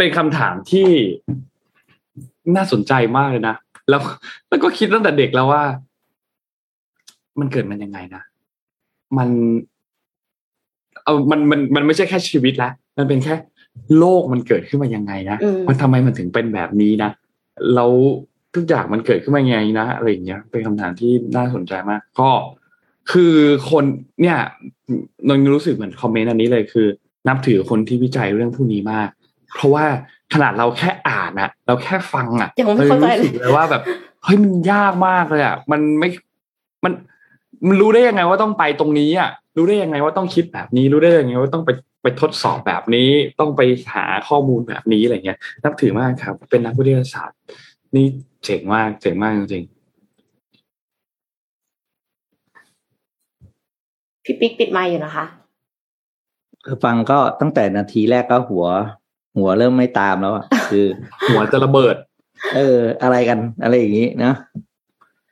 [0.00, 0.88] เป็นคำถามที่
[2.56, 3.56] น่าสนใจมากเลยนะ
[3.88, 4.00] แล้ว
[4.48, 5.62] แล้วก็คิดตั้งแต่เด็กแล้วว่า
[7.40, 8.22] มันเกิดมันยังไงนะ
[9.18, 9.28] มัน
[11.04, 13.34] เอามันมันมันไม่ใช่แค่ชีวิตแล้วมันเป็นแค่
[13.98, 17.10] โลกมันเกิดขึ้นมายังไงนะมันทำไมมันถึงเป็นแบบนี้นะ
[17.74, 17.92] แล้ว
[18.54, 22.30] ทุกอย่างมันเกิดขึ้นมายังไงนะอะไรอย่างเงี้ย เป็นคำถามที่น่าสนใจมาก ก็
[23.12, 23.34] คือ
[23.70, 23.84] คน
[24.20, 24.38] เนี่ย
[25.28, 26.86] นนรู้สึกเหมือนคอมเมนต์อันนี้เลยคือ
[27.28, 29.08] นับถือคนที่วิจัยเรื่องพวกนี้มาก
[29.54, 29.84] เพราะว่า
[30.32, 33.06] ขนาดเราแค่อ่านอะเราแค่ฟังอะยังไม่เข้าใจ
[33.40, 33.82] เลยว่าแบบ
[34.24, 36.08] เฮ้ยมันยากมากเลยอะมันไม่
[36.84, 36.92] มัน
[37.66, 41.70] มันรู้ได้ยังไงว่าต้องไปตรงนี้อะ รู้ได้ยังไงว่าต้องคิดแบบนี้ รู้ได้ยังไงว่าต้องไป
[42.02, 43.60] ไปทดสอบแบบนี้ ต้องไป
[43.94, 47.38] หาข้อมูลแบบนี้อะไรเงี้ย นับถือมากครับ เป็นนักวิทยาศาสตร์
[47.94, 48.06] นี่
[48.44, 49.64] เจ๋งมาก เจ๋งมากจริง
[54.24, 55.24] พี่ปิ๊กปิดไมค์อยู่นะคะ
[56.84, 58.66] ฟังก็ตั้งแต่นาทีแรกก็หัว
[59.36, 60.86] หัวเริ่มไม่ตามแล้วอะคือ
[61.28, 61.96] หัวจะระเบิด
[62.56, 64.32] เออ อะไรกัน อะไรอย่างนี้นะ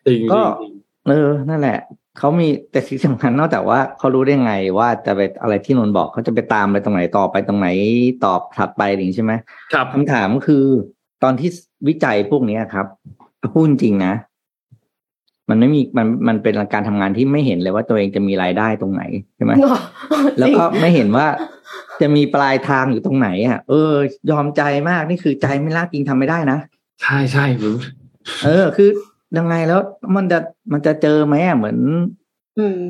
[0.07, 0.73] จริงก็จริง
[1.09, 1.79] เออ นั่นแหละ
[2.19, 7.69] เขามีแต่สิ่งสำคัญนอกจากว่าเขารู้ได้ไงว่าจะไปอะไรที่นนท์บอกเขาจะไปตามไปตรงไหนต่อไปตรงไหน
[8.25, 9.33] ตอบถัดไปอย่างนี้ใช่ไหม
[9.73, 10.65] ครับคำถามคือ
[11.23, 11.51] ตอนที่
[11.89, 12.87] วิจัยพวกเนี้ยครับ
[13.53, 14.15] พูดจริงนะ
[15.51, 19.03] มันไม่มีมันมันเป็นการทำงานที่ไม่เห็นเลยว่าตัวเองจะมีรายได้ตรงไหน
[19.37, 19.53] ใช่ไหม
[20.39, 21.27] แล้วก็ไม่เห็นว่า
[22.01, 23.93] จะมีปลายทางอยู่ตรงไหนอะ เออ
[24.31, 26.59] ยอมใจมากนี่คือใจไม่รักจริงทำไม่ได้นะ
[27.03, 27.75] ใช่ใช่ผม
[28.45, 28.91] เออ คือ
[29.39, 29.81] ยังไงแล้ว
[30.17, 30.39] มันจะ
[30.73, 31.77] มันจะเจอไหมอะเหมือน
[32.59, 32.81] อืม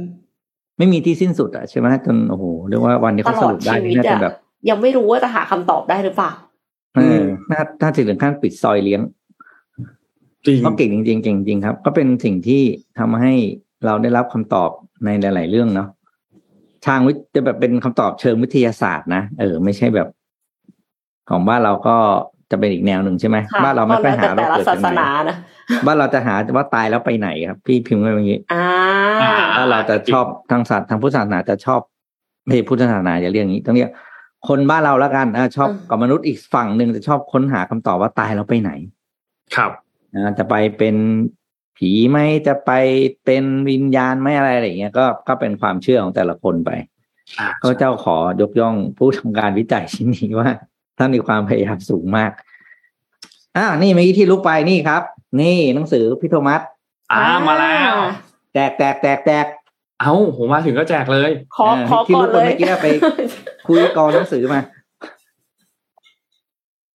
[0.78, 4.34] ไม่มีที่สิ้นสุดอะใช่ไหมจนโอ้โหเรียกว่าวันที่ตเขาลสอดรุปได้ชีวินี่ตน่าจะอะแบบ
[4.70, 6.30] ยังไม่รู้ว่าจะหาคำตอบได้หรือเปล่า
[6.96, 9.00] เออน่าน่าจะถึงขั้นปิดซอยเลี้ยง
[10.46, 12.62] จริงก็เก่งจริงๆเก่งจริงครับ ก็เป็นสิ่งที่
[12.98, 13.32] ทำให้
[13.86, 14.70] เราได้รับคำตอบ
[15.04, 15.88] ในหลาย ๆ เรื่องเนาะ
[16.86, 20.08] ทางวิทจะแบบเป็นคำตอบเชิงวิทยาศาสตร์นะเออ ไม่ใช่แบบ
[21.30, 21.96] ของบ้านเราก็
[22.50, 25.36] จะเป็นอีกแนวหนึ่งใช่ไหมค่ะบ้านเราไม่ค่อยหาก็แล้วแต่แต่ละเกิดศาจากสไหนนานะ
[25.86, 28.66] บ้านเราจะหาว่าตายแล้วไปไหนครับ พี่พิมพ์ไว้อย่างนี้อ่า
[29.56, 31.80] ถ้าเราจะชอบทางศาสตร์ทางพุทธศาสนาจะชอบ
[32.44, 33.90] ไม่ใช่พุทธศาสนาอย่าเรียกอย่างนี้ต้องเรียก
[34.48, 38.70] คนบ้านเราแล้วกันอ่าชอบกับมนุษย์อีกฝั่งหนึ่งจะชอบค้นหาคำตอบว่าตายแล้วไปไหน
[39.56, 39.72] ครับ
[40.14, 40.96] อ่าจะไปเป็น
[41.78, 42.70] ผีไหมจะไป
[43.24, 46.70] เป็นวิญญาณไหมอะไรอะไรอย่างเงี้ยก็ก็เป็นความเชื่อของแต่ละคนไป
[47.38, 50.50] อ่าก็เจ้าขอยกย่องผู้ทำการวิจัยชิ้นนี้ว่า
[50.98, 52.32] ท่านมีความพยายามสูงมาก
[53.56, 55.02] อ่านี่เมื่อกี้ที่ลุกไปนี่ครับ
[55.40, 56.60] นี่หนังสือพี่โทมัส
[57.12, 57.94] อ่ามาแล้ว
[58.54, 59.46] แตกแตกแตกแตก
[60.00, 62.86] เอ้าผมมาถึงก็แจกเลย ขอเออขอที่ก่อนรู้เลยเมื่อกี้ไป
[63.66, 64.60] คุยกองหนังสือมา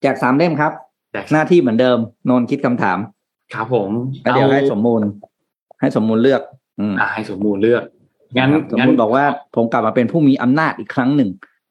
[0.02, 0.72] แจกสามเล่มครับ
[1.12, 1.98] แจกหน้าที่เหมือนเดิม
[2.30, 2.98] นนท์คิดคำถาม
[3.54, 3.90] ครับผม
[4.24, 5.02] แล้วเดี๋ยวให้สมมูล
[5.80, 6.42] ให้สมมูลเลือก
[6.80, 7.84] อืมอ่าให้สมมูลเลือก
[8.38, 9.26] งั้นครับสมงั้นมูลบอกว่า
[9.56, 11.30] ผมกลับมาเป็นผู้มีอำนาจอีกครั้งหนึ่ง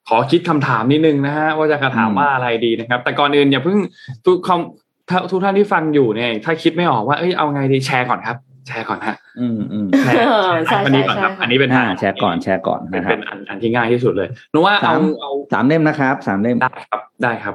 [0.08, 3.78] ขอคิดคำถามนิดนึงนะฮะว่าจะกระถามอืมว่าอะไรดีนะครับ แต่ก่อนอื่นอย่าเพิ่ง
[4.26, 8.36] ทุกคำถ้าทุกท่านที่ฟังอยู่เนี่ย ถ้าคิดไม่ออกว่าเอ้ยเอาไงดีแชร์ก่อนครับ
[8.68, 17.54] แชร์ก่อนฮะ อืมอืมแชร์เออใช่อันนี้ก่อนครับใช่อันนี้เป็นอ่าแชร์ก่อนแชร์ก่อนเป็นนะครัเป็บนอันอันที่ง่ายที่สุดเลยนึกว่าเอาสามเอาสามเล่มนะครับสามเล่มได้ครับได้ครับ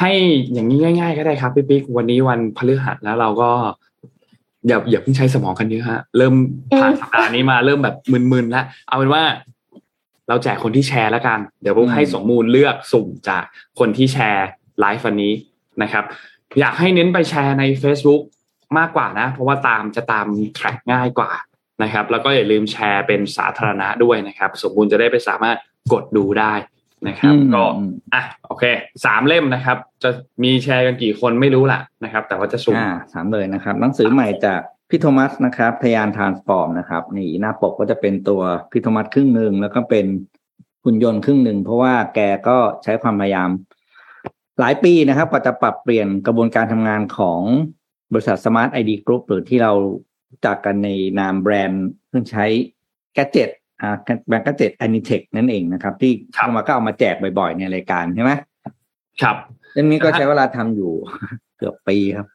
[0.00, 0.12] ให้
[0.52, 3.50] อย่างนี้ง่าย ๆ ก็ได้ครับพี่ปิ๊กวันนี้วันพฤหัสแล้วเราก็
[4.68, 6.34] อย่าอย่าเพิ่งใช้สมองกันเยอะฮะเริ่ม
[6.80, 7.96] ผ่านสัปดาห์นี้มาเริ่มแบบ
[8.32, 9.22] มึนๆแล้วเอาเป็นว่า
[10.28, 13.44] เราแจกคนที่แชร์แล้วกัน เดี๋ยวผมอืมให้สมมูลเลือกสุ่มจาก
[13.78, 14.48] คนที่แชร์
[14.80, 15.32] ไลฟ์วันนี้
[15.82, 16.04] นะครับ
[16.60, 18.22] อยากให้เน้นไปแชร์ใน Facebook
[18.78, 21.30] มากกว่านะ เพราะว่าตามจะตามแทร็กง่ายกว่า
[21.82, 25.56] นะครับ แล้วก็อย่าลืมแชร์เป็นสาธารณะด้วยนะครับ สมบูรณ์จะได้ไปสามารถ
[25.92, 26.52] กดดูได้
[27.06, 28.64] นะครับอืมก็อืมอะโอเค
[29.04, 30.10] สามเล่มนะครับ จะ
[30.42, 40.06] มีแชร์กันกี่คนไม่รู้ล่ะนะครับ แต่ว่าจะสุ่มอ่าสามเลยนะครับ หนังสือใหม่จากพี่โทมัสนะครับพยานทานสฟอร์มนะครับ นี่หน้าปกก็จะเป็นตัวพี่โทมัสครึ่งหนึ่งแล้วก็เป็น
[40.84, 43.50] หุ่นยนต์ครึ่งหนึ่งเพราะว่าแกก็ใช้ความพยายาม
[44.60, 47.40] หลายปีนะครับกว่าจะปรับเปลี่ยนกระบวนการทำงานของ
[48.12, 49.72] บริษัท Smart ID Group หรือที่เรา
[50.30, 50.88] รู้จักกันใน
[51.18, 52.46] นามแบรนด์เครื่องใช้
[53.14, 53.57] แกจิตอ่า
[54.26, 58.32] แบรนด์แกจิต Anitech นั่นเองนะครับ ที่ครับเข้ามาก็เอามาแจกบ่อยๆ ในรายการใช่ไหม
[59.22, 59.36] ครับ
[59.72, 60.92] เรื่องนี้ก็ใช้เวลาทำอยู่
[61.58, 62.26] เกือบปีครับ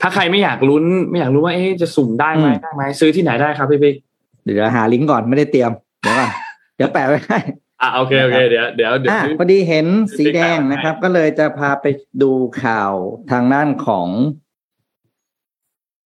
[0.00, 3.94] ถ้าใครไม่อยากลุ้น ไม่อยากรู้ว่าเอ๊ะจะสุ่มได้ไหมอืมได้ไหมซื้อที่ไหนได้ครับพี่ปิ๊ก
[4.42, 5.70] เดี๋ยวหาลิงก์ก่อนไม่ได้เตรียม
[6.00, 6.30] เดี๋ยวก่อน
[6.76, 7.38] เดี๋ยวแปะไว้ให้
[7.82, 9.86] อะโอเคโอเคเดี๋ยวเดี๋ยวเดี๋ยวอะซื้อพอดีเห็น
[10.18, 11.86] สีแดงแปะไว้ให้นะครับ ก็เลยจะพาไป
[12.22, 12.92] ดูข่าว
[13.30, 14.08] ทางด้านของ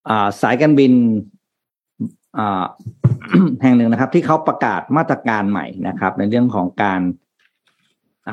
[0.08, 1.39] อ่าสายการบินอ่า
[3.62, 7.00] แห่งหนึ่งนะครับ ที่เขาประกาศมาตรการใหม่นะครับ ในเรื่องของการ
[8.28, 8.30] อ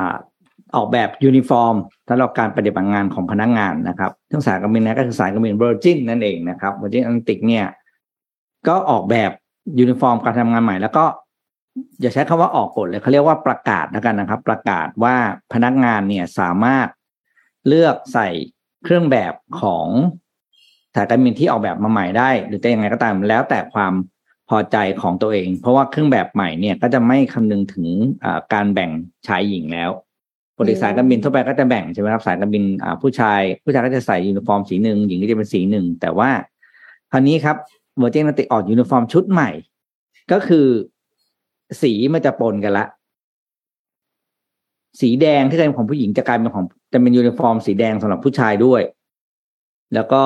[0.75, 1.75] ออกแบบยูนิฟอร์ม
[2.09, 7.65] สำหรับการปฏิบัติงานของพนักงานนะครับทั้งสายการบินนะก็คือสายการบิน Virgin นั่นเองนะครับ Virgin Atlantic เนี่ย
[8.67, 9.31] ก็ออกแบบ
[9.79, 11.05] ยูนิฟอร์มการทำงานใหม่ แล้วก็
[12.01, 15.15] อย่าใช้คำว่าออกกฎเลยเขาเรียกว่าประกาศแล้วกันนะครับ ประกาศว่า
[15.53, 16.87] พนักงานเนี่ยสามารถ
[17.67, 18.27] เลือกใส่
[18.83, 19.87] เครื่องแบบของ
[20.97, 23.93] สายการบินที่ออกแบบมาใหม่ได้ หรือจะยังไงก็ตามแล้วแต่ความ
[24.49, 27.85] พอใจของตัวเอง เพราะว่าเครื่องแบบใหม่เนี่ยก็จะไม่คำนึงถึง
[28.53, 28.91] การแบ่ง
[29.27, 29.89] ชายหญิงแล้ว
[30.55, 32.63] ปกติสายการบินทั่วไปก็จะแบ่งใช่ไหมครับสายการบิน
[33.01, 36.29] ผู้ชาย ผู้ชายก็จะใส่ยูนิฟอร์มสีหนึ่งหญิงก็จะเป็นสีหนึ่งแต่ว่า
[37.11, 37.57] คราวนี้ครับ
[37.97, 39.49] Virgin Atlantic ออกยูนิฟอร์มชุดใหม่
[40.31, 40.67] ก็คือ
[41.81, 42.85] สีมันจะปนกันละ
[45.01, 48.81] สีแดงที่เป็นของผู้หญิงจะกลายเป็นของจะเป็นยูนิฟอร์มสีแดงสำหรับผู้ชายด้วย
[49.93, 50.23] แล้วก็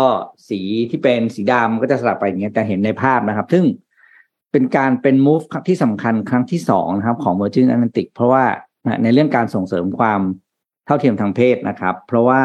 [0.50, 0.60] สี
[0.90, 3.66] ที่เป็นสีดำก็จะสลับไปอย่างเงี้ยจะเห็นในภาพนะครับ ซึ่ง
[4.52, 8.44] เป็นการเป็น move ที่สำคัญครั้งที่สองนะครับ ของ Virgin Atlantic เพราะว่า
[9.04, 10.22] ในเรื่องการส่งเสริมความ
[10.86, 12.42] เท่าเทียมทางเพศนะครับ เพราะว่า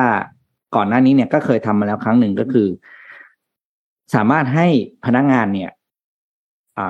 [0.76, 2.68] ก่อนหน้านี้เนี่ยก็เคยทำมาแล้วครั้งหนึ่งก็คือ
[4.14, 4.66] สามารถให้
[5.04, 5.70] พนักงานเนี่ย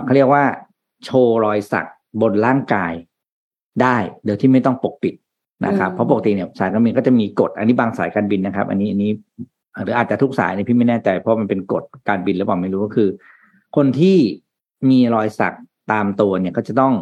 [0.04, 0.44] เขาเรียกว่า
[1.04, 1.86] โชว์รอยสัก
[2.20, 2.92] บนร่างกาย
[3.82, 5.14] ได้โดยที่ไม่ต้องปกปิด
[5.66, 9.12] นะครับ เพราะปกติเนี่ยสายการบินก็จะมีกฎอันนี้บางสายการบินนะครับ อันนี้อันนี้
[9.82, 13.08] หรืออาจจะทุกสายนี่พี่ไม่แน่ใจ เพราะมันเป็นกฎการบินหรือเปล่าไม่รู้ก็คือ
[13.76, 14.18] คนที่
[14.90, 15.56] มีรอยสัก
[15.92, 16.94] ตามตัวเนี่ยก็จะต้อง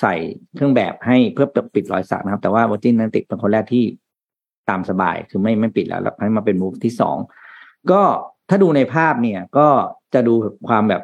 [0.00, 0.14] ใส่
[0.54, 3.84] เครื่องแบบให้เพื่อปิดรอยสักนะครับ แต่ว่า Virgin Atlantic เป็นคนแรกที่
[4.68, 7.16] ตามสบายคือไม่ไม่ปิดแล้วแล้วให้มาเป็นมูฟที่สอง
[7.90, 8.02] ก็
[8.48, 9.66] ถ้าดูในภาพเนี่ย ก็
[10.14, 10.34] จะดู
[10.68, 11.02] ความแบบ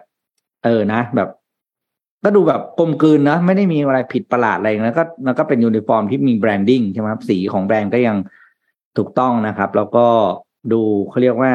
[0.65, 1.29] เออนะ แบบ
[2.25, 8.17] ก็ดูแบบกลมกลืนนะไม่ได้มีอะไรผิดประหลาดอะไรแล้วก็แล้วก็เป็นยูนิฟอร์มที่มี branding ใช่ไหมครับสีของแบรนด์ก็ยัง
[8.97, 10.07] ถูกต้องนะครับ แล้วก็
[10.73, 10.81] ดู
[11.11, 11.53] เขาเรียกว่า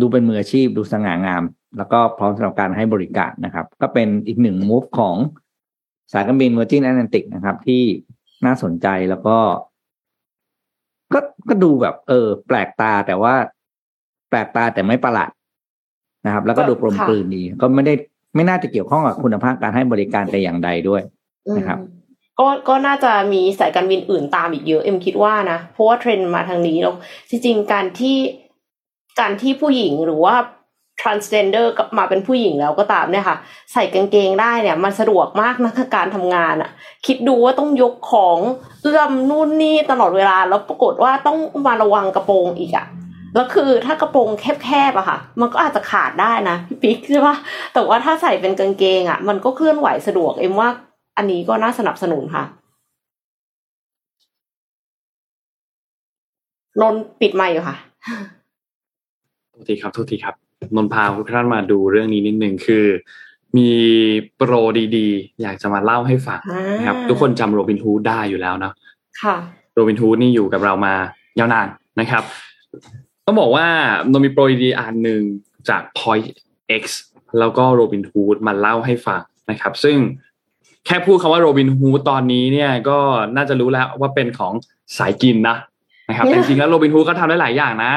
[0.00, 1.42] ดูเป็นมืออาชีพดูสง่างาม
[1.78, 5.16] แล้วก็พร้อมสำหรับการให้บริการนะครับ ก็เป็นอีกหนึ่ง move ของ
[6.12, 7.82] สายการบิน Virgin Atlantic นะครับ ที่
[8.46, 9.38] น่าสนใจแล้วก็
[11.14, 13.34] ก็ก็ดูแบบ เออ แปลกตาแต่ว่า
[14.28, 15.30] แปลกตาแต่ไม่ประหลาด
[16.26, 17.94] นะครับ แล้วก็ดูกลมกลืนดีก็ไม่ได้
[18.34, 21.02] ไม่น่าจะเกี่ยวข้องกับคุณภาพการให้บริการแต่อย่างใดด้วย
[21.56, 21.78] นะครับ
[22.40, 26.94] ก็ก็น่าจะมีสายการบินอื่นตามอีกเยอะเอ็มคิดว่านะเพราะว่าเทรนด์มาทางนี้แล้ว
[27.30, 28.16] จริงๆการที่
[29.20, 30.34] การที่ผู้หญิงหรือว่า
[31.00, 31.66] transgender
[31.98, 33.36] มาเป็นผู้หญิงแล้วก็ตามเนี่ยค่ะ
[33.72, 36.70] ใส่กางเกงได้เนี่ย มันสะดวกมากนะการทำงานอะ่ะ
[37.06, 38.38] คิดดูว่าต้องยกของ
[38.82, 42.86] เอื้อมนู่นนี่ตลอดเวลาแล้วปรากฏว่าต้องมาระวังกระโปรงอีกอะ่ะ
[43.34, 44.28] แล้วคือถ้ากระโปรง
[44.62, 47.36] แคบๆอะค่ะ มันก็อาจจะขาดได้นะพี่ปิ๊กใช่ปะ
[47.74, 50.68] แต่ว่าถ้าใส่เป็นกางเกงอะมันก็เคลื่อนไหวสะดวกเอ็มว่า
[51.20, 52.44] อันนี้ก็น่าสนับสนุนค่ะ
[56.80, 57.76] นนปิดไมค์อยู่ค่ะ
[59.50, 60.34] โทษทีครับโทษทีครับ
[60.76, 62.84] นนพาทุกท่านมาดูเรื่องนี้นิดนึงคือ
[63.56, 63.70] มี
[64.36, 64.52] โปร
[64.96, 66.40] ดีๆ อยากจะมาเล่าให้ฟัง
[66.78, 68.74] นะครับ ทุกคนจำโรบินฮูดได้อยู่แล้วเนาะ
[69.22, 69.36] ค่ะ
[69.74, 70.94] โรบินฮูดนี่อยู่กับเรามา
[71.38, 71.68] ยาวนาน
[72.00, 72.22] นะครับ
[73.26, 73.66] ต้องบอกว่า
[74.10, 75.20] นนมีโปรดีๆอันหนึ่ง
[75.68, 76.26] จาก Point
[76.82, 76.84] X
[77.38, 79.98] แล้วก็โรบินฮูดมาเล่าให้ฟังนะครับ ซึ่ง
[80.86, 82.98] แค่พูดคำว่าโรบินฮูดตอนนี้เนี่ยก็
[83.36, 84.52] น่าจะรู้แล้วว่าเป็นของ
[84.98, 85.56] สายกินเนาะ
[86.08, 87.92] นะครับจริงๆแล้วโรบินฮูดเขาทำได้หลายอย่างนะ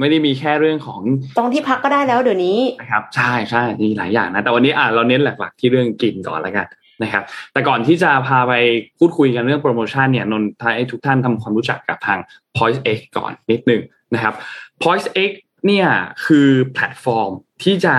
[0.00, 1.00] ไม่ได้มีแค่เรื่องของ
[1.36, 6.66] ตรงที่พักก็ได้แล้วเดี๋ยวนี้นะครับ ใช่ใช่มีหลายอย่างนะ แต่วันนี้อะเราเน้นหลักๆที่เรื่องกินก่อนแล้วกัน
[7.02, 7.22] นะครับ
[7.52, 8.52] แต่ก่อนที่จะพาไป
[8.98, 12.18] พูดคุยกันเรื่องโปรโมชั่นเนี่ยนนทายให้ทุกท่านทำความรู้จักกับทาง
[12.56, 13.82] Point X ก่อนนิดนึง
[14.14, 14.34] นะครับ
[14.82, 15.30] Point X
[15.66, 15.86] เนี่ย
[16.26, 17.30] คือแพลตฟอร์ม
[17.64, 17.94] ที่จะ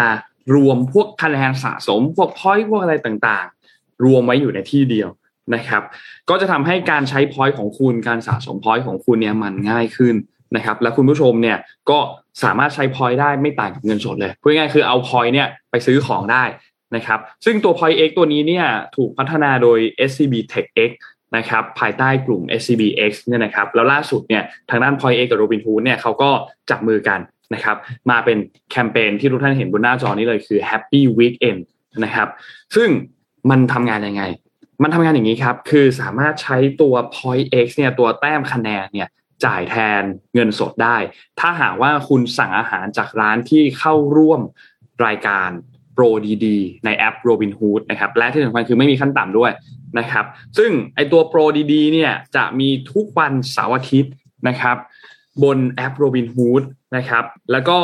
[0.56, 3.55] รวมพวกคะแนนสะสมพวก point พวกอะไรต่างๆ
[4.04, 5.10] รวมไว้อยู่ในที่เดียว
[5.56, 5.84] นะครับ
[6.30, 10.16] ก็จะทำให้การใช้ point ของคุณการสะสม point ของคุณเนี่ยมันง่ายขึ้น
[10.56, 11.58] นะครับ และคุณผู้ชมเนี่ย
[11.90, 12.00] ก็
[12.44, 16.44] สามารถใช้พอยต์ได้ไม่ต่างกับเงินสดเลยพูดง่ายคือเอาพอยต์เนี่ยไปซื้อของได้
[16.96, 18.66] นะครับ ซึ่งตัว Point X ตัวนี้เนี่ย
[18.96, 19.80] ถูกพัฒนาโดย
[20.10, 20.92] SCB Tech X
[21.38, 26.30] นะครับภายใต้กลุ่ม SCBX เนี่ยนะครับแล้วล่าสุดเนี่ยทางด้าน Point X กับ Robinhood เนี่ยเขาก็
[26.70, 27.20] จับมือกัน
[27.54, 27.78] นะครับ
[28.10, 28.38] มาเป็น
[28.72, 31.62] แคมเปญที่ทุกท่านเห็นบนหน้าจอนี้เลยคือ Happy Weekend
[32.04, 32.28] นะครับ
[32.76, 32.90] ซึ่ง
[33.50, 34.24] มันทำงานยังไง
[34.84, 39.10] มันทำงานอย่างนี้ครับ คือสามารถใช้ตัว Point X เนี่ยตัวแต้มคะแนนเนี่ย
[39.46, 40.98] จ่ายแทนเงินสดได้
[41.40, 44.42] ถ้าหากว่าคุณสั่งอาหารจากร้านที่เข้าร่วม
[45.06, 45.50] รายการ
[45.94, 46.04] โปร
[46.46, 49.52] ดีๆในแอป Robinhood นะครับ และที่สำคัญคือไม่มีขั้นต่ำด้วย
[50.00, 50.26] นะครับ
[50.58, 51.40] ซึ่งไอตัวโปร
[51.74, 54.14] ดีๆเนี่ยจะมีทุกวันเสาร์อาทิตย์
[54.48, 54.78] นะครับ
[55.44, 56.64] บนแอป Robinhood
[56.98, 57.78] นะครับ แล้วก็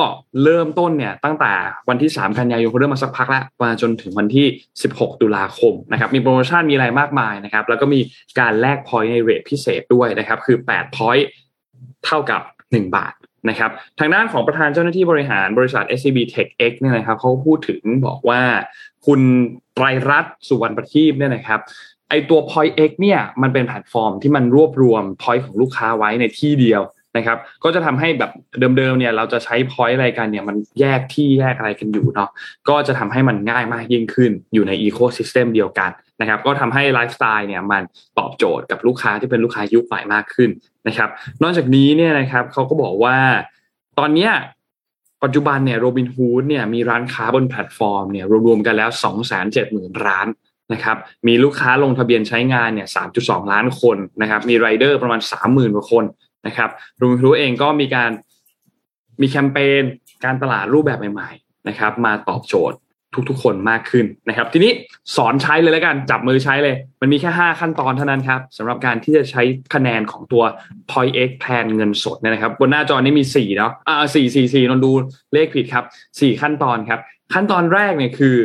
[0.44, 1.54] เริ่มต้นเนี่ยตั้งแต่
[1.90, 4.46] วันที่ 3 กันยายนเริ่มมาสักพักแล้วมาจนถึงวันที่
[4.84, 8.00] 16 ตุลาคมนะครับ มีโปรโมชั่นมีอะไรมากมายนะครับ แล้วก็มี
[8.40, 11.28] การแลก point ใน rate พิเศษด้วยนะครับ คือ8 point
[12.06, 13.14] เท่ากับ 1 บาท
[13.50, 18.42] นะครับ ทางด้านของประธานเจ้าหน้าที่บริหารบริษัท SCB Tech X เนี่ยนะครับเขาพูดถึงบอกว่า
[19.06, 19.22] คุณ
[19.76, 21.60] ไตรรัตน์สุวรรณประทีปเนี่ยนะครับ
[22.10, 26.82] ไอตัว Point X เนี่ยมันเป็นแพลตฟอร์มที่มันรวบรวม Point ของลูกค้าไว้ในที่เดียว
[27.18, 28.32] นะครับ ก็จะทำให้แบบ
[28.78, 32.30] เดิมๆเนี่ยเราจะใช้ Point อะไรกันเนี่ยมันแยกที่แยกอะไรกันอยู่เนาะ
[32.70, 35.90] ก็จะทำให้มันง่ายมากยิ่งขึ้นอยู่ใน ecosystem เดียวกัน
[36.22, 37.82] นะครับ ก็ทำให้ไลฟ์สไตล์เนี่ยมัน
[38.20, 40.50] ตอบโจทย์กับลูกค้าที่เป็นลูกค้ายุคใหม่มากขึ้น
[40.88, 41.10] นะครับ
[41.44, 43.18] นอกจากนี้เนี่ยนะครับเขาก็บอกว่า
[44.00, 44.32] ตอนเนี้ย
[45.24, 48.90] ปัจจุบันเนี่ยโรบินฮูดเนี่ยมีร้านค้าบนแพลตฟอร์มเนี่ยรวมๆกันแล้ว
[49.48, 50.28] 270,000 ร้าน
[50.74, 50.98] นะครับ
[51.28, 52.88] มีลูกค้าลงทะเบียนใช้งานเนี่ย
[53.20, 56.04] 3.2 ล้านคนนะครับมีไรเดอร์ประมาณ 30,000กว่าคน
[56.48, 56.70] นะครับ
[57.02, 58.12] รบินฮูเองก็มีการ
[59.22, 59.84] มีแคมเปญ
[60.26, 62.78] การตลาดรูปแบบใหม่ๆนะครับมาตอบโจทย์
[63.30, 64.72] ทุกๆ คนมากขึ้นนะครับ ทีนี้
[65.16, 70.44] สอนใช้เลยแล้วกันจับมือใช้เลย มันมีแค่ 5 ขั้นตอนเท่านั้นครับสำหรับการที่จะใช้คะแนนของตัว
[70.90, 74.92] Point X แทนเงินสดนะครับ บนหน้าจอนี้มี 4 เนาะอ่าสี่สี่สี่นนดู
[75.34, 77.00] เลขผิดครับ 4 ขั้นตอนครับ
[77.34, 78.36] ขั้นตอนแรกเนี่ยคือ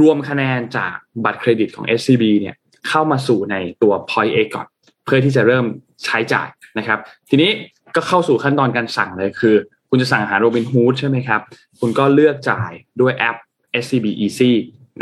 [0.00, 0.94] รวมคะแนนจาก
[1.24, 2.54] บัตรเครดิตของ SCB เนี่ย
[2.88, 4.66] เข้ามาสู่ในตัว Point X ก่อน
[5.04, 5.64] เพื่อที่จะเริ่ม
[6.04, 6.48] ใช้จ่าย
[6.78, 6.98] นะครับ
[7.28, 7.50] ทีนี้
[7.96, 9.56] ก็เข้าสู่ขั้นตอนการสั่งเลยคือ
[9.90, 11.40] คุณจะสั่งอาหารโรบินฮูดใช่ไหมครับ
[11.80, 13.36] คุณก็เลือกจ่ายด้วยแอป
[13.82, 14.52] SCB Easy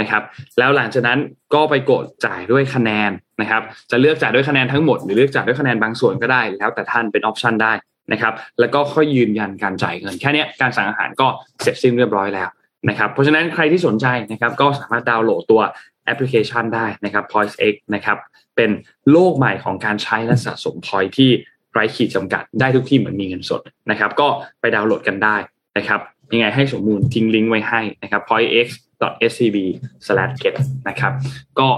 [0.00, 0.22] นะครับ
[0.58, 1.18] แล้วหลังจากนั้น
[1.54, 3.10] ก็ไปกดจ่ายด้วยคะแนน
[3.40, 7.72] นะครับ จะเลือกจ่ายด้วยคะแนนทั้งหมดหรือเลือกจ่ายด้วยคะแนนบางส่วนก็ได้ แล้วแต่ท่านเป็น option ได้
[8.12, 11.28] นะครับ แล้วก็ค่อยยืนยันการจ่ายเงินแค่นี้การสั่งอาหารก็
[11.62, 12.48] เสร็จสิ้นเรียบร้อยแล้ว
[12.88, 15.60] นะครับ เพราะฉะนั้นใครที่สนใจนะครับก็สามารถดาวน์โหลดตัว
[16.04, 18.18] แอปพลิเคชันได้นะครับ Point X นะครับ
[18.56, 18.70] เป็น
[19.10, 21.30] โลกใหม่ของการใช้และสะสม point ที่
[21.72, 23.60] ไร้ขีดจำกัดได้ทุกที่เหมือนมีเงินสด
[23.90, 24.28] นะครับ ก็
[24.60, 25.36] ไปดาวน์โหลดกันได้
[25.78, 26.00] นะครับ
[26.32, 30.54] ยังไงให้สมมูลทิ้งลิงก์ไว้ให้นะครับ pointx.scb/get
[30.88, 31.12] นะครับ
[31.58, 31.68] ก็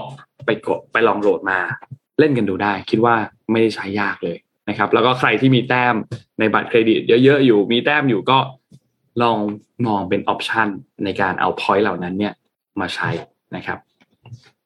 [0.45, 1.59] ไปกดไปลองโหลดมา
[2.19, 3.15] เล่นกันดูได้ คิดว่า
[3.51, 4.37] ไม่ได้ใช้ยากเลย
[4.69, 5.95] นะครับ แล้วก็ใครที่มีแต้ม
[6.39, 8.37] ในบัตรเครดิต เยอะๆอยู่ มีแต้มอยู่ก็
[9.21, 9.37] ลอง
[9.87, 10.67] มองเป็นออปชัน
[11.03, 12.33] ในการเอา point เหล่านั้นเนี่ย
[12.79, 13.09] มาใช้
[13.55, 13.77] นะครับ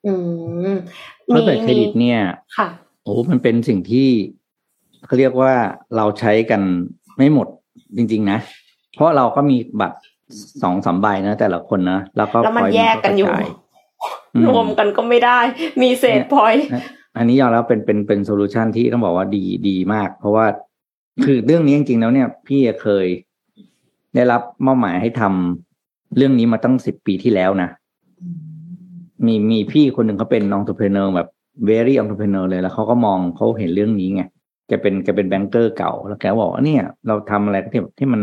[0.06, 0.14] อื
[0.74, 0.76] ม
[1.26, 2.20] เพราะบัตรเครดิตเนี่ย
[2.58, 2.68] ค่ะ
[3.04, 4.10] โอ้มันเป็นสิ่งที่
[5.06, 5.54] เขาเรียกว่า
[5.96, 6.62] เราใช้กัน
[7.18, 7.48] ไม่หมด
[7.98, 8.40] จริง ๆ นะ
[8.96, 9.98] เพราะเราก็มีบัตร
[10.64, 13.48] สองสามใบนะแต่ละคนนะแล้วก็แล้วมัน point แยกกันอยู่ระจา
[14.36, 15.40] อืมรวมกันก็ไม่ได้
[15.82, 16.66] มีเศษ point
[17.18, 20.46] อันนี้ยอมแล้วเป็นเป็นเป็น solution ที่ต้องบอกว่าดีดีมาก เพราะว่า
[21.24, 23.06] คือเรื่องนี้จริงๆแล้วเนี่ย พี่เคย
[24.16, 27.70] ได้รับมอบหมายให้ทำเรื่องนี้มาตั้งสิบปีที่แล้วนะ
[29.26, 31.30] มีมีพี่คนหนึ่งเขาเป็นองค์ประกอบแบบ
[31.70, 34.24] very entrepreneur เลยแล้วเขาก็มองเขาเห็นเรื่องนี้ไง
[34.70, 38.22] แกเป็นแกเป็น banker เก่าแล้วแกบอกว่าเนี่ย เราทำอะไรที่ที่มัน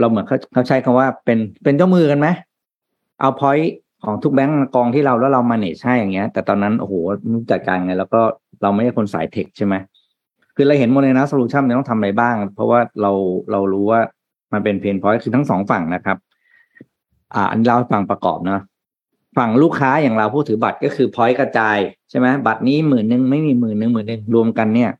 [0.00, 2.28] เราเหมือนเขาเขาใช้คำว่าเป็นเป็นเจ้ามือกันไหม
[3.20, 3.72] เอา point
[4.04, 6.94] ของทุกแบงก์กองที่เราแล้วเรา manage ให้อย่างเงี้ย แต่ตอนนั้นโอ้โห
[7.50, 8.20] จัดการไงแล้วก็
[8.62, 9.74] เราไม่ใช่คนสาย tech ใช่ไหม
[10.56, 13.10] คือเราเห็นโมเดลนะ solution มันต้องทำอะไรบ้าง เพราะว่าเรา
[13.50, 14.00] เรารู้ว่า
[14.52, 16.16] มันเป็น pain point คือทั้งสองฝั่งนะครับ
[17.34, 18.60] อ่า อันเล่าให้ฟังประกอบเนาะ
[19.36, 21.78] ฝั่งลูกค้าอย่างเราผู้ถือบัตรก็คือ point กระจาย
[22.10, 24.90] ใช่ไหมบัตรนี้หมื่นหนึ่งไม่มีหมื่นหนึ่งหมื่นหนึ่งรวมกันเนี่ย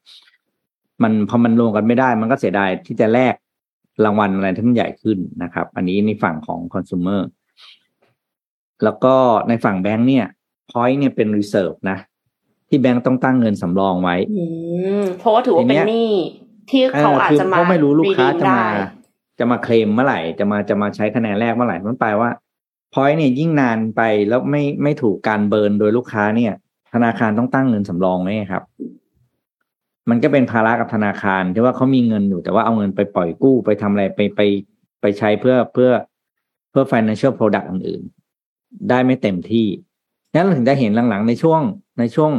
[1.03, 3.35] มันพอมันรวมกันไม่ได้ มันก็เสียดายที่จะแลก
[4.05, 7.21] รางวัลอะไรที่มันใหญ่ขึ้นนะครับ อันนี้ในฝั่งของคอน sumer
[8.85, 9.15] แล้วก็
[9.49, 10.27] ในฝั่งแบงค์เนี่ย
[10.71, 11.99] point เนี่ยเป็น reserve นะ
[12.69, 14.43] ที่แบงค์ต้องตั้งเงินสำรองไว้อื
[15.01, 16.11] มเพราะว่าถือว่าเป็นหนี้
[16.71, 18.61] ที่เขาอาจจะมาเคืเพราะไม่รู้ลูกค้า redeem จะมาได้
[19.39, 22.31] จะมาเคลมเมื่อไหร่ จะมาจะมาใช้คะแนนแรกเมื่อไหร่มันแปลว่า
[22.93, 26.53] พอยต์เนี่ยยิ่งนานไปแล้วไม่ไม่ถูกการเบิร์นโดยลูกค้าเนี่ย
[26.93, 28.63] ธนาคารต้องตั้งเงินสำรองไว้ครับ
[30.11, 34.41] มันก็เป็นภาระกับธนาคารที่ว่าเขามีเงินอยู่แต่ว่าเอาเงินไปปล่อยกู้ไปทำอะไรไปไป
[35.01, 35.91] ไปใช้เพื่อเพื่อ
[36.71, 39.67] เพื่อ financial product อื่นๆ ได้ไม่เต็มที่
[40.35, 41.61] นั้นเราถึงจะเห็นหลังๆ ในช่วง
[41.99, 42.31] ในช่วง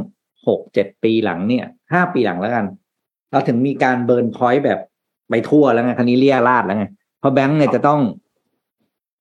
[0.47, 2.66] หกเจ็ดปีหลังเนี่ยห้าปีหลังแล้วกัน
[3.32, 4.80] เราถึงมีการ burn point แบบ
[5.30, 6.86] ไปทั่วแล้วไงคราวนี้เรี่ยราดแล้วไง
[7.20, 7.99] เพราะแบงก์เนี่ยจะต้อง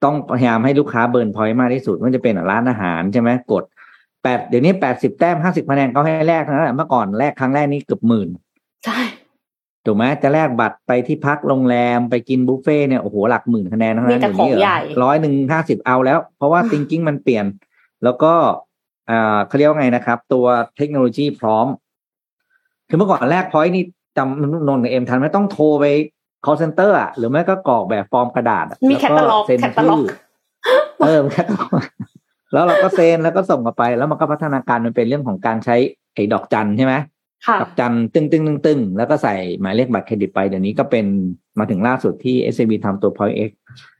[0.03, 3.63] ต้องพยายามให้ลูกค้า burn point มากที่สุดไม่ว่าจะเป็นร้านอาหารใช่ไหมกด
[4.25, 8.29] แปดเดี๋ยวนี้แปดสิบแต้มห้าสิบคะแนนเขาให้แลกนะเมื่อก่อนแลกครั้งแรกนี่เกือบหมื่น
[8.85, 8.99] ใช่
[9.85, 17.45] ถูกไหมจะแลกบัตรไปที่พักโรงแรมไปกินบุฟเฟ่ต์เนี่ยโอ้โหหลักหมื่นคะแนนทั้งมีนั้นแต่ของใหญ่ร้อยหนึ่งห้าสิบเอาแล้ว เพราะว่า thinking มันเปลี่ยน
[18.03, 18.33] แล้วก็
[19.09, 20.45] อ่าเขาเรียกว่าไงนะครับ ตัว
[20.77, 21.67] เทคโนโลยีพร้อม
[22.89, 23.83] คือเมื่อก่อนแลก point นี่
[24.17, 25.85] จำนนกับเอ็มทันไหมต้องโทรไป
[26.45, 30.05] call center อะหรือไม่ก็กรอกแบบฟอร์มกระดาษอะมีล้วแคตตาล็อกเซ็นแคตตาล็อกใช่
[31.05, 31.69] เออแคตตาล็อก
[32.53, 35.75] แล้วเราก็เซ็นแล้วก็ส่งกลับไป แล้วมันก็พัฒนาการมันเป็นเรื่องของการใช้
[36.13, 36.93] ไอ้ดอกจันใช่ไหม
[37.47, 41.05] ค่ะกับจันตึงตึงตึงตึงแล้วก็ใส่หมายเลขบัตรเครดิตไปเดี๋ยวนี้ก็เป็น
[41.59, 43.51] มาถึงล่าสุดที่ SCB ทำตัว Point X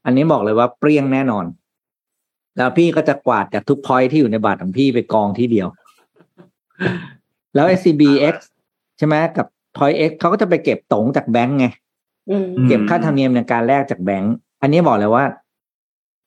[0.05, 1.45] อันนี้บอกเลยว่าเปรี้ยงแน่นอน
[2.57, 5.67] แล้วพี่ก็จะกวาดจากทุก point ที่อยู่ในบัตรของพี่ไปกองที่เดียว
[7.55, 8.35] แล้ว SCB X
[8.97, 11.67] ใช่ไหมกับ Point X เขาก็จะไปเก็บตงจากแบงก์ไง
[12.29, 15.23] อืมเก็บค่าธรรมเนียมในการแลกจากแบงก์อันนี้บอกเลยว่า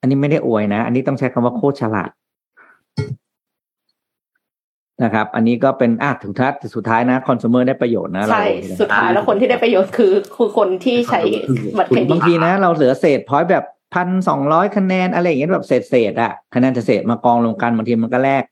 [0.00, 2.10] อันนี้ไม่ได้อวยนะ อันนี้ต้องใช้คำว่าโคตรฉลาด
[5.04, 8.46] นะครับ อันนี้ก็เป็นอะถึงทัดสุดท้ายนะ คอน sumer ได้ประโยชน์นะเราใช่
[8.80, 11.20] สุดท้ายแล้วคนที่ได้ประโยชน์คือคือคนที่ใช้
[11.78, 18.44] บัตรเครดิบางตทีนะ เราเหลือเศษพอยต์แบบพันสองร้อยคะแนนอะไรอย่างเงี้ยแบบเศษเศษๆอะคะแนนเศษๆมากองรวมกันบางทีมันก็แลก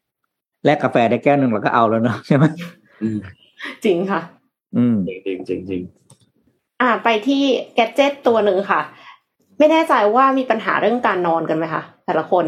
[0.65, 2.45] แลกกาแฟได้แก้วหนึ่งเราก็เอาแล้วเนาะใช่ไหม
[3.03, 3.19] อืม
[3.85, 4.21] จริงค่ะ
[4.77, 5.83] อืมจริงจริงจริง
[6.81, 7.43] อ่าไปที่
[7.75, 8.81] แกดเจ็ตตัวหนึ่งค่ะ
[9.59, 12.45] ไม่แน่ใจว่ามีปัญหาเรื่องการนอนกันไหมคะแต่ละคน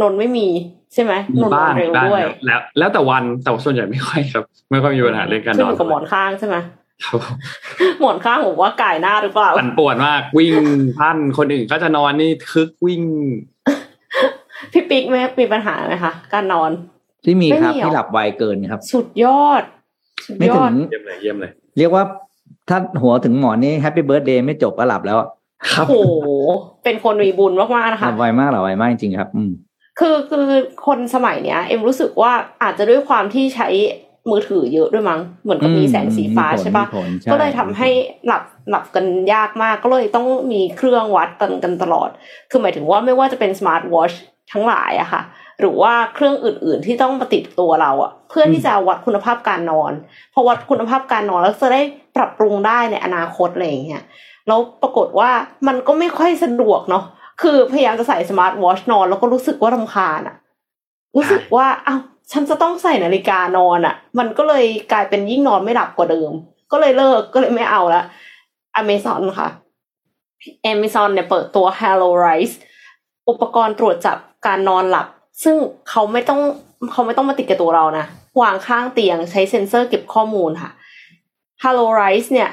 [0.00, 0.48] นอนไม่มี
[0.94, 6.56] ใช่ไหมมีนอนนบ้าองนเร็วบ้างด้วยแล้ว แล้วแต่วันแต่ส่วนใหญ่ไม่ค่อยครับ ไม่ค่อยมีปัญหาเรื่องการขึ้นนออนยู่กับหมอนข้างใช่ไหม
[7.04, 7.36] ครับผม
[8.00, 10.54] หมอนข้างผมว่าก่ายหน้าหรือเปล่าปั่นป่วนมาก วิ่ง
[10.98, 13.02] พันคนอื่นก็จะนอนนี่คึกวิ่ง
[14.72, 16.70] พี่ปิ๊กไหมมีปัญหาไหมคะการนอน
[17.24, 19.62] ที่มีครับไม่มีหรอที่หลับไวเกินครับ สุดยอด
[20.26, 22.04] สุดไม่ยถึอดงเยี่ยมเลยเยี่ยมเลย เรียกว่า
[22.68, 25.28] ถ้าหัวถึงหมอนนี่แฮปปี้เบิร์ดเดย์ไม่จบก็หลับแล้วอะ
[25.70, 26.28] ครับโอ้โห
[26.84, 29.50] เป็นคนมีบุญมากๆนะหลัคะบไวมากหลับไวมากจริงๆครับ อืม
[29.98, 30.46] คือคือ
[30.86, 32.32] คนสมัยเนี้ย เอ็มรู้สึกว่า
[32.62, 33.68] อาจจะด้วยความที่ใช้
[34.30, 37.88] มือถือเยอะด้วยมั้งเหมือนกับมีแสงสีฟ้ามีผลใช่ปะมีผลใช่ก็เลยทำให้
[38.26, 42.08] หลับหลับกันยากมากก็เลยต้องมีเครื่องวัดกันกันตลอด
[42.50, 44.12] คือหมายถึงว่าไม่ว่าจะเป็นสมาร์ทวอช
[44.52, 45.22] ทั้งหลายอะค่ะ
[45.60, 49.92] หรือว่าเครื่องอื่น ๆ ที่ต้องมาติดตัวเราอะเพื่อที่จะวัดคุณภาพการนอน
[50.32, 51.80] พอวัดคุณภาพการนอนแล้วจะได้
[52.16, 54.02] ปรับปรุงได้ในอนาคตอะไรอย่างเงี้ย
[54.48, 55.30] แล้วปรากฏว่า
[55.66, 57.04] มันก็ไม่ค่อยสะดวกเนาะ
[57.42, 60.36] คือพยายามจะใส่ smart watch นอน แล้วก็รู้สึกว่ารำคาญอะ
[61.16, 62.00] รู้สึกว่าอ้าว
[62.32, 66.32] ฉันจะต้องใส่นาฬิกานอนอะมันก็เลยกลายเป็นยิ่งนอนไม่หลับกว่าเดิม
[66.72, 68.02] ก็เลยเลิกก็เลยไม่เอาละ
[68.76, 69.48] อเมซอนค่ะ
[70.64, 72.54] อเมซอนเนี่ยเปิดตัว Halo Rise
[73.28, 74.16] อุปกรณ์ตรวจจับ
[74.46, 75.06] การนอนหลับ
[75.44, 75.56] ซึ่ง
[75.88, 76.40] เขาไม่ต้อง
[76.92, 78.06] เขาไม่ต้องมาติดกับตัวเรานะ
[78.40, 80.70] วางข้างเตียงใช้เซ็นเซอร์เก็บข้อมูลค่ะ
[81.62, 82.50] Hello Rise เนี่ย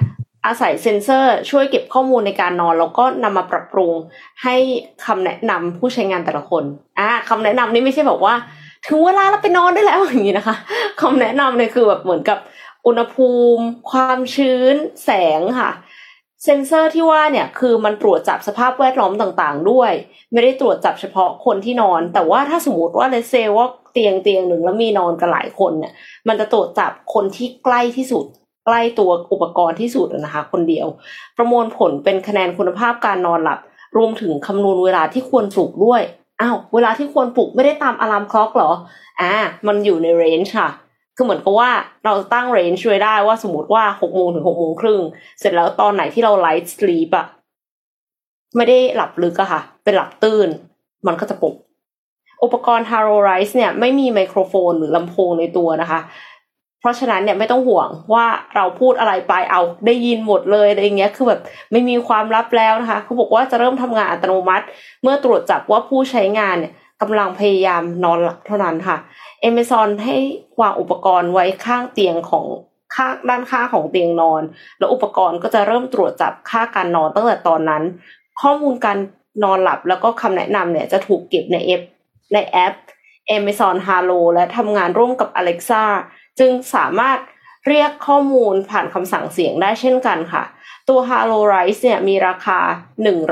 [0.50, 3.94] อาศัยเซ็นเซอร์ช่วยเก็บข้อมูลในการนอน แล้วก็นำมาปรับปรุง
[4.44, 4.56] ให้
[5.06, 6.64] คำแนะนำผู้ใช้งานแต่ละคน
[7.00, 8.36] อ่าคำแนะนำนี่ไม่ใช่แบบว่า
[8.88, 10.56] ถึงเวลาเราไปนอนได้แล้วอย่างนี้นะคะ
[11.02, 12.40] คำแนะนำเนี่ยคือแบบเหมือนกับ
[12.88, 14.76] อุณหภูมิ ความชื้น
[15.06, 15.72] แสงค่ะ
[16.44, 19.92] เซ็นเซอร์ที่ว่าเนี่ยคือมันตรวจจับสภาพแวดล้อมต่างๆ ด้วย
[20.32, 25.94] ไม่ได้ตรวจจับเฉพาะคนที่นอน แต่ว่าถ้าสมมติว่าเลเซว่าเตียงเตียงหนึ่งแล้วมีนอนกันหลายคนเนี่ย
[26.28, 28.26] มันจะตรวจจับคนที่ใกล้ที่สุด
[28.66, 30.88] ใกล้ตัวอุปกรณ์ที่สุดนะคะ คนเดียว
[31.38, 33.60] ประมวลผลเป็นคะแนนคุณภาพการนอนหลับ
[33.98, 36.02] รวมถึงคำนวณเวลาที่ควรปลุกด้วย
[36.42, 38.72] อ้าวเวลาที่ควรปลุกไม่ได้ตามอะลามคล็อกเหรอ
[39.22, 39.34] อ่า
[39.68, 40.70] มันอยู่ในเรนจ์ค่ะ
[41.16, 41.72] คือเหมือนกับว่า
[42.06, 45.02] เราตั้งเรนจ์ไว้ได้ว่าสมมติว่าหกโมงถึงหกโมงครึ่ง
[45.40, 47.26] เสร็จแล้วตอนไหนที่เราไลท์สลีปอะ
[48.56, 50.50] ไม่ได้หลับลึกอะค่ะ เป็นหลับตื่น
[51.08, 51.56] มันก็จะปลุก
[52.44, 56.00] อุปกรณ์ Haro Rise เนี่ยไม่มีไมโครโฟนหรือลำโพงในตัวนะคะ
[56.80, 58.26] เพราะฉะนั้นเนี่ยไม่ต้องห่วงว่า
[58.56, 64.66] เราพูดอะไรไปเอาได้ยินหมดเลยอะไรเงี้ยคือแบบไม่มีความลับแล้วนะคะเขาบอกว่าจะเริ่มทำงานอัตโนมัติ
[65.04, 68.98] เมื่อตรวจจับว่าผู้ใช้งานเนี่ยกำลังพยายามนอนหลับเท่านั้นค่ะ
[69.50, 70.18] Amazon ให้
[70.62, 72.46] วางอุปกรณ์ไว้ข้างเตียงของ
[72.96, 74.42] ข้างด้านข้างของเตียงนอน
[74.78, 77.84] แล้วอุปกรณ์ก็จะเริ่มตรวจจับค่าการนอนตั้งแต่ตอนนั้น
[78.42, 78.98] ข้อมูลการ
[79.44, 81.82] นอนหลับแล้วก็คำแนะนำเนี่ยจะถูกเก็บในแอป
[82.34, 82.74] ในแอป
[83.38, 85.84] Amazon Halo และทำงานร่วมกับ Alexa
[86.40, 87.18] จึงสามารถ
[87.68, 90.44] เรียกข้อมูลผ่านคำสั่งเสียงได้เช่นกันค่ะ
[90.90, 92.60] ตัว Halo Rise เนี่ยมีราคา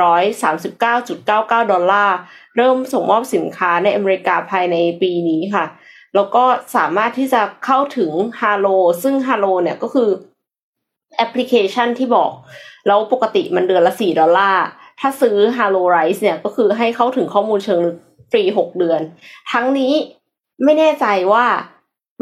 [0.06, 2.18] 139.99 ดอลลาร์
[2.56, 5.66] เริ่มส่งมอบสินค้าในอเมริกาภายในปีนี้ค่ะ
[6.16, 6.44] แล้วก็
[6.76, 10.10] สามารถที่จะเข้าถึง Halo ซึ่ง Halo เนี่ยก็คือ
[11.18, 12.32] แอปพลิเคชันที่บอก
[12.88, 14.66] แล้วปกติมันเดือนละ 4 ดอลลาร์
[15.00, 17.98] ถ้าซื้อ Halo Rise เนี่ยก็คือให้เข้าถึงข้อมูลเชิงลึก
[18.32, 19.02] ฟรี 6 เดือน
[19.52, 19.94] ทั้งนี้
[20.64, 21.46] ไม่แน่ใจว่า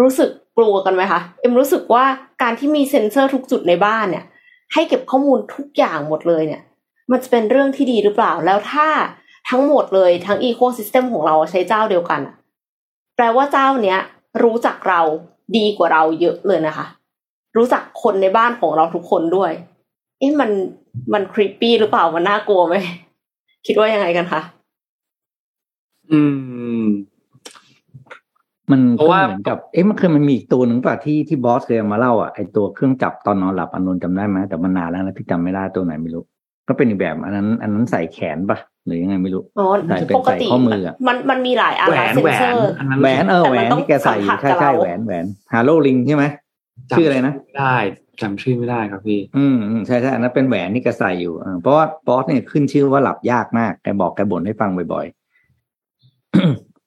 [0.02, 2.04] รู้สึก กลัวกันไหมคะ เอ็มรู้สึกว่า
[2.42, 4.26] การที่มีเซ็นเซอร์ทุกจุดในบ้านเนี่ย
[4.74, 6.62] ให้เก็บข้อมูลทุกอย่างหมดเลยเนี่ย
[7.12, 8.88] มันจะเป็นเรื่องที่ดีหรือเปล่า แล้วถ้า
[9.50, 12.22] ทั้งหมดเลยทั้ง ecosystem ของเราใช้เจ้าเดียวกัน
[13.16, 14.00] แปลว่าเจ้าเนี้ย
[14.44, 15.02] รู้จักเรา
[15.58, 16.86] ดีกว่าเราเยอะเลยนะคะ
[17.58, 19.52] รู้จักคนในบ้านของเราทุกคนด้วย
[20.20, 20.50] เอ๊ะมัน
[21.14, 22.76] มันครีปปี้หรือเปล่ามันน่ากลัวไหม
[23.66, 24.42] คิดว่ายังไงกันคะ
[26.12, 26.20] อื
[26.82, 26.86] ม
[28.72, 36.24] มันเพราะว่าก็เหมือนกับเอ๊ะมันเคยมันมีอีกตัวหนึ่งป่ะที่ที่บอสเคยเอามาเล่าอะไอตัวเครื่องจับตอนนอนหลับอันนนท์จำได้ไหมแต่มันนานแล้วนะพี่จำไม่ได้ตัวไหนไม่รู้
[36.68, 46.26] ก็เป็นอีกแบบอันนั้น อันนั้นใส่แขนป่ะหรือยังไงไม่รู้อ๋อใส่เป็นปกติใส่ข้อมืออะมันมันมีหลายอันแหวนะนเซ็แหนวเซอนร์อันนั้นแหวนเออแต่แหวมันนต้องที่แกใส่อยู่สัมผัใช่สกับใช่เราแหวนแหวนฮาโลลิงใช่ไหม
[46.92, 47.76] ชื่ออะไรนะไม่ได้
[48.22, 55.16] จำชื่อไม่ได้ครับพี่อืมอืมใช่ใช่อันนั้นเป็นแหวนที่แกใส่อยู่เออเพราะว่าบอสเนี่ยขึ้นชื่อว่าหลับยากมากแกบอกแกบ่นให้ฟังบ่อยๆ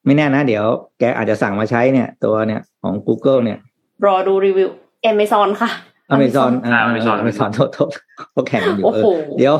[0.09, 0.65] ไม่แน่นะ เดี๋ยว
[0.99, 3.59] แกอาจจะสั่งมาใช้เนี่ย ตัวเนี่ยของ Google เนี่ย
[4.07, 4.69] รอดูรีวิว
[5.11, 5.71] Amazon ค่ะ
[6.11, 7.91] อเมซอนอ่า Amazon อเมซอนโทษโทษ
[8.33, 9.55] เขาแข่งกันอยู่โอ้เอโหอเดี๋ยว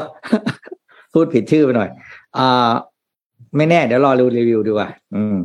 [1.13, 1.91] พูดผิดชื่อไปหน่อย
[2.39, 2.71] อ่า
[3.57, 5.37] ไม่แน่เดี๋ยวรอดูรีวิวดีกว่าอืม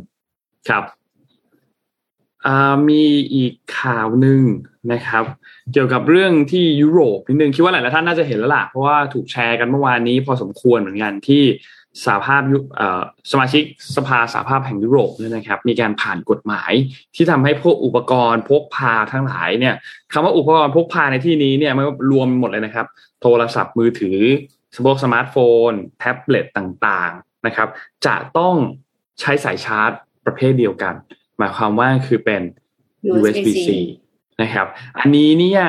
[0.69, 0.83] ครับ
[2.45, 4.41] อ่ามีอีกข่าวหนึ่ง
[4.91, 5.23] นะครับ
[5.73, 11.43] เกี่ยวกับเรื่องที่ยุโรปนิดนึงคิดว่าหลายๆท่านน่าจะเห็นแล้วล่ะเพราะว่าถูกแชร์กันเมื่อวานนี้พอสมควรเหมือนกันที่
[12.05, 13.63] สหภาพยุเอ่อสมาชิก
[13.95, 16.71] สภาสหภาพแห่งยุโรปเนี่ยนะครับ มีการผ่านกฎหมาย
[17.15, 19.75] ที่ทำให้พวกอุปกรณ์พกพาทั้งหลายเนี่ย
[20.13, 22.87] คำว่าอุปกรณ์พกพาในที่นี้เนี่ยมันรวมหมดเลยนะครับ
[23.21, 24.19] โทรศัพท์มือถือ
[24.85, 25.35] พวกสมาร์ทโฟ
[25.69, 27.67] น แท็บเล็ตต่างๆนะครับ
[28.05, 28.55] จะต้อง
[29.19, 29.91] ใช้สายชาร์จ
[30.25, 30.93] ประเภทเดียวกัน
[31.37, 32.41] หมายความว่าคือเป็น
[33.19, 33.69] USB-C
[34.41, 34.67] นะครับ
[34.99, 35.61] อันนี้เนี่ย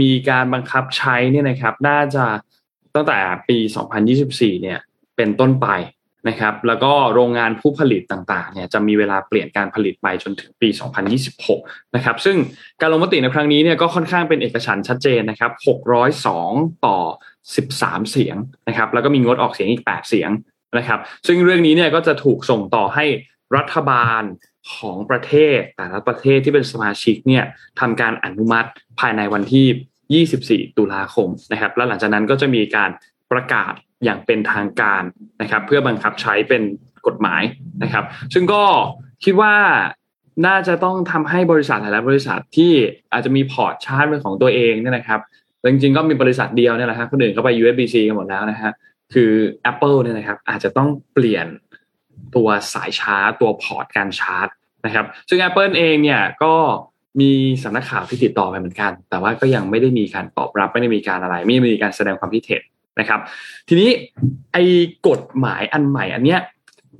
[0.00, 2.24] มีการบังคับใช้เนี่ยนะครับ น่าจะ
[2.94, 3.18] ตั้งแต่
[3.48, 3.58] ปี
[4.10, 4.78] 2024 เนี่ย
[5.20, 5.68] เป็นต้นไป
[6.28, 10.68] นะครับ แล้วก็โรงงานผู้ผลิตต่างๆเนี่ยจะมีเวลาเปลี่ยนการผลิตไปจนถึงปี
[11.32, 12.36] 2026 นะครับ ซึ่ง
[12.80, 15.52] การลงมติในครั้งนี้เนี่ยก็ค่อนข้างเป็นเอกฉันชัดเจนนะครับ
[16.18, 16.98] 602 ต่อ
[17.54, 18.36] 13 เสียง
[18.68, 20.30] นะครับ แล้วก็มีงดออกเสียงอีก 8 เสียง
[20.78, 23.04] นะครับ ซึ่งเรื่องนี้เนี่ยก็จะถูกส่งต่อให้
[23.56, 24.22] รัฐบาล
[24.74, 27.44] ของประเทศแต่ละประเทศที่เป็นสมาชิกเนี่ย
[27.80, 28.68] ทำการอนุมัติ
[29.00, 32.90] ภายในวันที่ 24 ตุลาคมนะครับ แล้วหลังจากนั้นก็จะมีการ
[33.32, 33.72] ประกาศ
[34.04, 35.02] อย่างเป็นทางการ
[35.42, 36.62] นะครับ เพื่อบังคับใช้เป็น
[37.06, 37.42] กฎหมาย
[37.82, 38.64] นะครับ ซึ่งก็
[39.24, 39.54] คิดว่า
[40.46, 42.72] น่าจะต้องทำให้บริษัทหลายบริษัทที่
[43.12, 45.20] อาจจะมี port ชาร์จเป็นของตัวเองเนี่ยนะครับ
[45.72, 48.72] จริงๆก็มีบริษัทเดียวเนี่ยแหละฮะคนอื่นก็ไป USB-C กันหมดแล้วนะฮะ
[49.14, 49.32] คือ
[49.70, 51.46] Apple เนี่ยนะครับอาจจะต้องเปลี่ยน
[52.34, 54.48] ตัวสายชาร์จตัว port การชาร์จ
[54.84, 56.54] นะครับ ซึ่ง Apple เองเนี่ยก็
[57.20, 57.30] มี
[57.62, 62.62] สำนักข่าวที่ติดต่อไปเหมือนกัน แต่ว่าก็ยังไม่ได้มีการตอบรับไม่ได้มีการอะไร ไม่ได้มีการแสดงความคิดเห็น
[63.00, 63.20] นะครับ
[63.68, 63.90] ทีนี้
[64.52, 64.62] ไอ้
[65.08, 66.40] กฎหมายอันใหม่อันเนี้ย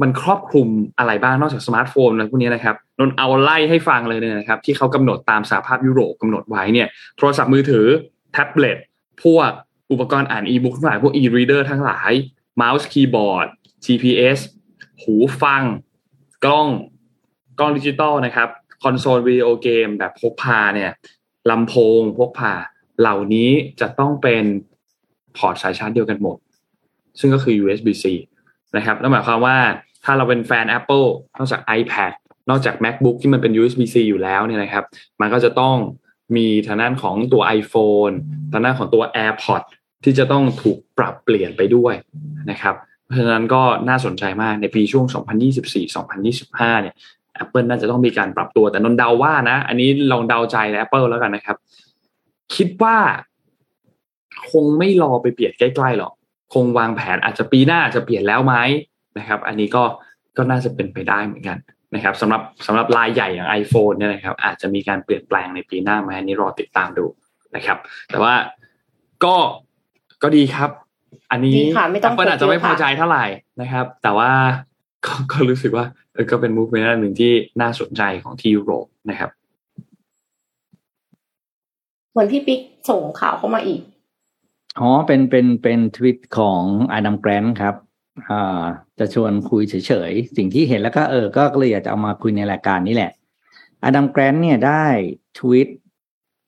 [0.03, 6.89] มันครอบคลุมอะไรบ้างนอกจากสมาร์ทโฟนอะไรพวกนี้นะครับนนเอาไล่ให้ฟังเลยเนี่ยนะครับ ที่เขากำหนดตามสหภาพยุโรปกำหนดไว้เนี่ย
[7.19, 7.87] โทรศัพท์มือถือ
[8.33, 8.79] แท็บเล็ต
[9.25, 9.51] พวก
[9.91, 12.13] อุปกรณ์อ่านอีบุ๊กทั้งหลายพวก e-reader ทั้งหลาย
[12.57, 13.47] เมาส์คีย์บอร์ด
[13.85, 14.39] GPS
[15.03, 15.63] หูฟัง
[16.45, 16.69] กล้อง
[17.59, 18.49] กล้องดิจิตอลนะครับ
[18.83, 20.91] คอนโซลวิดีโอเกมแบบพกพาเนี่ย
[21.51, 22.53] ลำโพงพกพา
[23.01, 24.45] เหล่านี้จะต้องเป็น
[25.37, 26.37] พอร์ตสายชาร์จเดียวกันหมด
[27.21, 28.05] ซึ่งก็คือ USB-C
[28.77, 29.57] นะครับนั่นหมายความว่า
[30.05, 31.07] ถ้าเราเป็นแฟน Apple
[31.39, 32.13] นอกจาก iPad
[32.51, 34.85] นอกจาก MacBook ที่มันเป็น USB-C อยู่แล้วเนี่ยนะครับ
[35.21, 35.77] มันก็จะต้อง
[36.37, 38.15] มีทางด้านของตัว iPhone
[38.53, 39.69] ทางด้านของตัว AirPods
[40.05, 41.95] ที่จะต้องถูกปรับเปลี่ยนไปด้วย
[42.51, 42.75] นะครับ
[43.05, 45.05] เพราะฉะนั้นก็น่าสนใจมากในปีช่วง
[45.75, 46.95] 2024-2025 เนี่ย
[47.43, 51.57] Apple น่าจะต้องมีการปรับตัวแต่นนเดาว่านะ อันนี้ลองเดาใจ Apple แล้วกันนะครับ
[52.55, 52.97] คิดว่า
[54.51, 56.13] คงไม่รอไปเปลี่ยนใกล้ๆหรอก
[56.55, 58.55] คงวางแผนอาจจะปีหน้าจะเปลี่ยนแล้วไหม
[59.19, 59.85] นะครับ อันนี้ก็
[60.37, 61.59] ก็น่าจะเป็นไปได้เหมือนกัน
[61.95, 67.05] นะครับสำหรับสำหรับรายใหญ่อย่าง iPhone เนี่ยนะครับ อาจจะมีการเปลี่ยนแปลงในปีหน้าไหมอันนี้รอติดตามดู
[67.57, 67.79] นะครับ
[68.09, 68.35] แต่ว่า
[69.25, 69.37] ก็
[70.23, 70.71] ก็ดีครับ
[71.31, 73.25] อันนี้ดีค่ะไม่ต้อง Apple อาจจะไม่พอใจเท่าไหร่
[73.61, 74.31] นะครับ แต่ว่า
[75.07, 79.31] ก็ก็รู้สึกว่าเออก็เป็น movement หนึ่งที่น่าสนใจของที่ยุโรปนะครับ
[82.11, 82.61] เหมือนพี่ปิ๊ก
[82.91, 83.81] ส่งข่าวเข้ามาอีก
[84.79, 86.63] อ๋อเป็นเป็นเป็นทวิตของ
[86.93, 87.75] Adam Grant ครับ
[88.31, 88.63] อ่า
[88.99, 93.13] จะชวนคุยเฉยๆ สิ่งที่เห็นแล้วก็เออ ก็เลยอยากจะเอามาคุยในรายการนี้แหละ
[93.85, 94.85] Adam Grant เนี่ยได้
[95.39, 95.69] ทวิต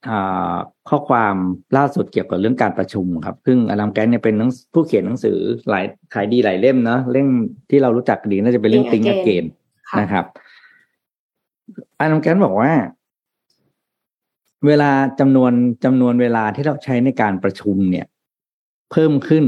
[0.08, 0.54] อ่า
[0.88, 1.34] ข้อความ
[1.76, 4.34] ล่าสุดเกี่ยวกับเรื่องการประชุมครับ ซึ่ง Adam Grant เนี่ยเป็น
[4.72, 5.38] ผู้เขียนหนังสือ
[5.70, 7.28] หลายขายดีหลายเล่มเนาะเล่ม
[7.70, 9.44] ที่เรารู้จักดีน่าจะเป็นเรื่อง Think Think Again Again
[9.90, 10.24] ค่ะนะครับ
[11.98, 12.72] อดัมแกรนบอกว่า
[14.66, 15.52] เวลาจำนวน
[15.84, 18.06] จำนวนเวลาที่เราใช้ในการประชุมเนี่ย
[18.92, 19.44] เพิ่มขึ้น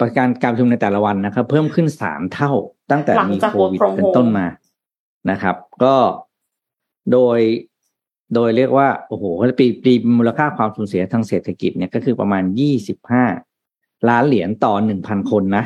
[0.00, 2.52] ประการการประชุมในแต่ละวันนะครับ เพิ่มขึ้นสามเท่า
[2.90, 4.46] ตั้งแต่หลังมีจากโควิด work from เป็นต้น home มา
[5.30, 5.96] นะครับ ก็
[7.12, 7.38] โดย
[8.34, 9.24] โดยเรียกว่าโอ้โห
[9.58, 13.24] ปีปีมูลค่าความสูญเสียทางเศรษฐกิจเนี่ยก็คือประมาณยี่สิบห้า
[14.08, 15.64] ล้านเหรียญต่อหนึ่งพันคนนะ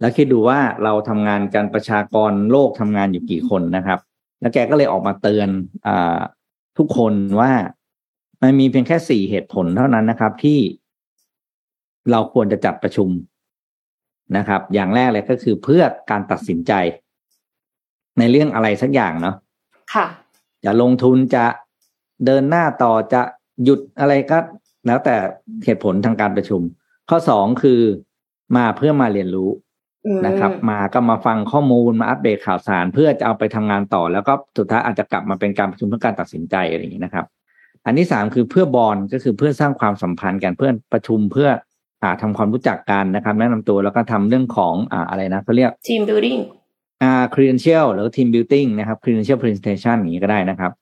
[0.00, 3.98] แล้วคิดดูว่าเราทำงานกันประชากรโลกทำงานอยู่กี่คนนะครับ
[4.40, 5.48] แล้วแกก็เลยออกมาเตือน
[5.86, 6.18] อ่า
[6.78, 7.52] ทุกคนว่า
[8.42, 10.58] มันมีเพียงแค่สี่เหตุผลเท่านั้นนะครับ ที่
[12.10, 13.08] เราควรจะจัดประชุม
[14.36, 16.72] นะครับ อย่างแรกเลยก็คือเพื่อการตัดสินใจ
[18.18, 19.36] ในเรื่องอะไรสักอย่างเนาะ
[19.94, 20.06] ค่ะ
[20.64, 21.44] จะลงทุนจะ
[22.26, 23.22] เดินหน้าต่อจะ
[23.64, 24.38] หยุดอะไรก็
[24.86, 25.16] แล้วแต่
[25.64, 26.60] เหตุผลทางการประชุม
[27.10, 27.80] ข้อสองคือ
[28.56, 29.50] มาเพื่อมาเรียนรู้
[30.06, 37.26] อืมนะครับ มาก็มาฟังข้อมูลมาอัปเดตข่าวสาร เพื่อจะเอาไปทำงานต่อ แล้วก็สุดท้ายอาจจะกลับมาเป็นการประชุมเพื่อการตัดสินใจอะไรอย่างนี้นะครับ
[37.86, 41.48] อันที่สามคือเพื่อบอลก็คือเพื่อสร้างความสัมพันธ์กันเพื่อประชุมเพื่อ
[42.02, 46.40] อ่าทำความรู้จักกันนะครับ แนะนำตัวแล้วก็ทำเรื่องของอ่าอะไรนะเขาเรียกทีม building
[47.02, 50.72] อ่า credential หรือ team building นะครับ credential presentation อย่างนี้ก็ได้นะครับ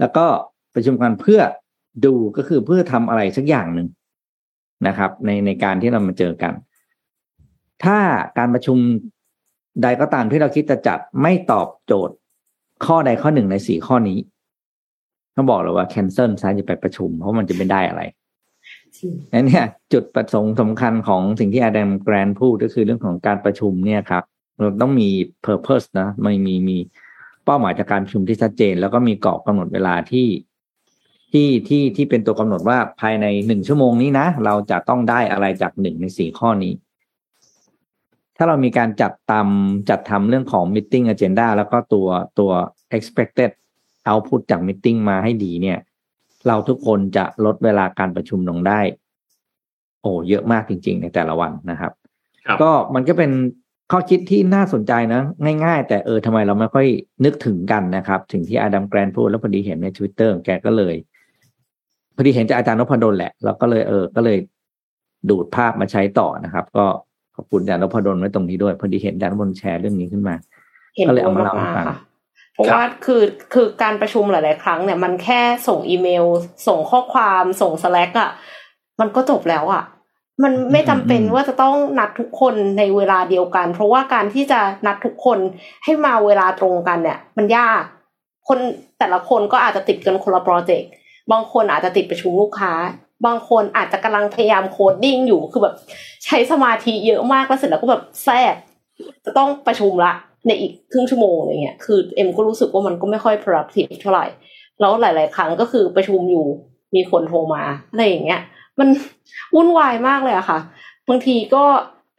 [0.00, 0.26] แล้วก็
[0.74, 1.40] ประชุมกันเพื่อ
[2.04, 3.88] ดูก็คือเพื่อทำอะไรสักอย่างหนึ่ง
[4.86, 6.52] นะครับ ในในการที่เรามาเจอกัน
[7.84, 7.98] ถ้า
[8.38, 8.78] การประชุม
[9.82, 12.14] ใดก็ตามที่เราคิดจะจัดไม่ตอบโจทย์
[12.86, 14.18] ข้อใดข้อหนึ่งในสี่ข้อนี้
[15.36, 18.02] ต้องบอกเลยว่า cancel ซะจะไปประชุม เพราะมันจะไม่ได้อะไร
[19.32, 24.24] นั่นเนี่ยจุดประสงค์สำคัญของสิ่งที่อาดัมแกรนพูดก็คือเรื่องของการประชุมเนี่ยครับ
[24.58, 25.08] เราต้องมี
[25.46, 26.78] purpose นะไม่มีมี
[27.44, 30.28] เป้าหมายจากการประชุมที่ชัดเจน แล้วก็มีกรอบกำหนดเวลาที่
[31.32, 36.72] ที่ที่ที่เป็นตัวกำหนดว่าภายในหนึ่งชั่วโมงนี้นะ เราจะต้องได้อะไรจากหนึ่งในสี่ข้อนี้
[38.36, 39.48] ถ้าเรามีการจัดตาม
[39.90, 42.08] จัดทำเรื่องของ meeting agenda แล้วก็ตัว
[42.38, 42.50] ตัว
[42.96, 43.50] expected
[44.08, 45.78] output จาก meeting มาให้ดีเนี่ย
[46.48, 48.80] เราทุกคนจะลดเวลาการประชุมลงได้
[50.02, 51.92] โอ้เยอะมากจริง ๆ ในแต่ละวันนะครับ
[52.46, 53.30] ครับก็มันก็เป็น
[53.92, 55.20] ข้อคิดที่น่าสนใจนะ
[55.64, 56.86] ง่ายๆ แต่เออทำไมเราไม่ค่อย
[57.24, 60.94] นึกถึงกันนะครับถึงที่อาดัมแกรนพูดแล้วพอดีเห็นในทวิตเตอร์แกก็เลย
[62.16, 64.38] พอดีเห็นจากอาจารย์นพดลแหละเราก็เลยเออ ก็เลย
[65.30, 66.86] ดูดภาพมาใช้ต่อนะครับ ก็
[67.36, 70.34] ขอบคุณอาจารย์นพดลไว้ตรงนี้ด้วย พอดีเห็นอาจารย์นพดลแชร์เรื่องนี้ขึ้นมา
[70.96, 71.96] เห็นก็เลยด้วเอายมาเล่าให้มากฟังๆค่ะ
[72.58, 76.24] เพราะว่าคือคือการประชุมหลาย ๆ ครั้งเนี่ยมันแค่ส่งอีเมล
[76.66, 78.30] ส่งข้อความส่ง Slack อะ
[79.00, 79.82] มันก็จบแล้วอะ
[80.42, 85.38] มันไม่จำเป็นอืมว่าจะต้องนัดทุกคนในเวลาเดียวกัน เพราะว่าการที่จะนัดทุกคน
[85.84, 87.82] ให้มาเวลาตรงกันเนี่ย มันยาก
[88.48, 88.58] คน
[88.98, 90.90] แต่ละคนก็อาจจะติดกันคนละโปรเจกต์
[91.32, 92.72] บางคนอาจจะติดประชุมลูกค้า
[93.26, 95.74] บางคนอาจจะกำลังพยายาม coding อยู่คือแบบ
[96.24, 98.54] ใช้สมาธิเยอะมากแล้วเสร็จแล้วก็แบบแทรก
[99.24, 100.12] จะต้องประชุมละ
[100.46, 104.26] ในอีกครึ่งชั่วโมงอะไรเงี้ยคือเอ็มก็รู้สึกว่ามันก็ไม่ค่อย productive เท่าไหร่
[104.80, 106.46] แล้วหลาย ๆ ครั้งก็คือประชุมอยู่
[106.94, 108.40] มีคนโทรมาอะไรอย่างเงี้ย
[108.78, 108.88] มัน
[109.54, 110.58] วุ่นวายมากเลยอะค่ะ
[111.08, 111.64] บางทีก็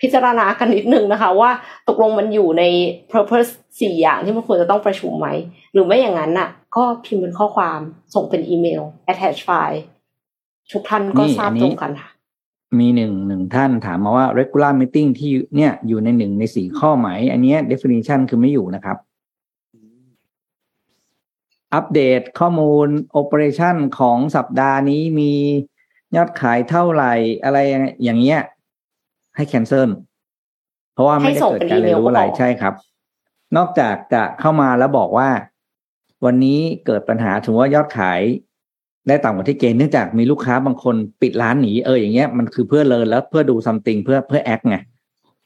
[0.02, 1.52] พิจารณากันนิดนึงนะคะ ว่า
[1.88, 2.64] ตกลงมันอยู่ใน
[3.12, 3.52] purpose
[3.82, 5.28] สี่อย่างที่มันควรจะต้องประชุมไหม
[5.74, 7.80] หรือไม่อย่างนั้นน่ะ ก็พิมพ์เป็นข้อความ
[8.16, 9.80] ส่งเป็นอีเมล attach file
[10.72, 12.09] ทุกท่านก็ทราบตรงกันค่ะ
[12.78, 18.98] มีหนึ่งหนึ่งท่านถามมาว่า regular meeting ที่เนี่ยอยู่ในหนึ่งในสี่ข้อไหม อันเนี้ย definition คือไม่อยู่นะครับ
[21.74, 22.88] อัปเดตข้อมูล
[23.22, 25.34] operation ของสัปดาห์นี้มี
[26.16, 27.14] ยอดขายเท่าไหร่
[27.44, 27.58] อะไร
[28.04, 28.40] อย่างเงี้ย
[29.36, 29.90] ให้ cancel
[30.94, 32.74] เพราะว่าไม่ได้เกิดการเรียนรู้อะไรใช่ครับ
[33.58, 35.30] นอกจากจะเข้ามาแล้วบอกว่า
[36.26, 38.22] วันนี้เกิดปัญหาถึงว่ายอดขาย
[39.10, 44.78] ได้ต่ำกว่าที่เกณฑ์เนื่องจากมีลูกค้าบางคนปิดร้านหนีเอออย่างเงี้ยมันคือเพื่อ learn แล้วเพื่อ do something เพื่อเพื่อ act ไง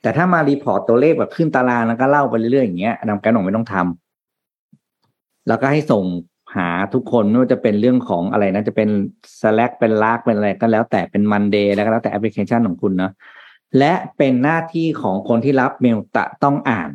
[0.01, 6.03] แต่ถ้ามา report ตัวเลขแบบขึ้นตารางแล้วก็เล่าไปเรื่อยๆอย่างเงี้ยนำการหนงไม่ต้องทำแล้วก็ให้ส่ง
[6.55, 8.89] หาทุกคนไม่ว่าจะเป็นเรื่องของอะไรนะจะเป็น
[9.39, 13.11] Slack เป็น l a กเป็นอะไรก็แล้วแต่เป็น Monday แล้วก็แล้วแต่แอปพลิเคชันของคุณเนาะ
[13.79, 16.89] และเป็นหน้าที่ของคนที่รับเมลตะต้องอ่าน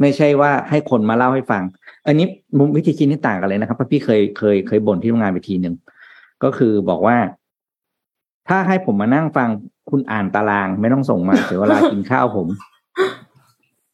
[0.00, 1.62] ไม่ใช่ว่าให้คนมาเล่าให้ฟัง
[2.06, 2.26] อันนี้
[2.58, 5.74] มุมวิธีคิดนี่ต่างกันเลยนะครับเพราะพี่เคยเคยเคยบ่นที่ทำงานไปทีหนึ่ง
[6.44, 7.16] ก็คือบอกว่า
[8.48, 9.48] ถ้าให้ผมมานั่งฟัง
[9.90, 12.48] คุณอ่านตาราง ไม่ต้องส่งมาเสียเวลากินข้าวผม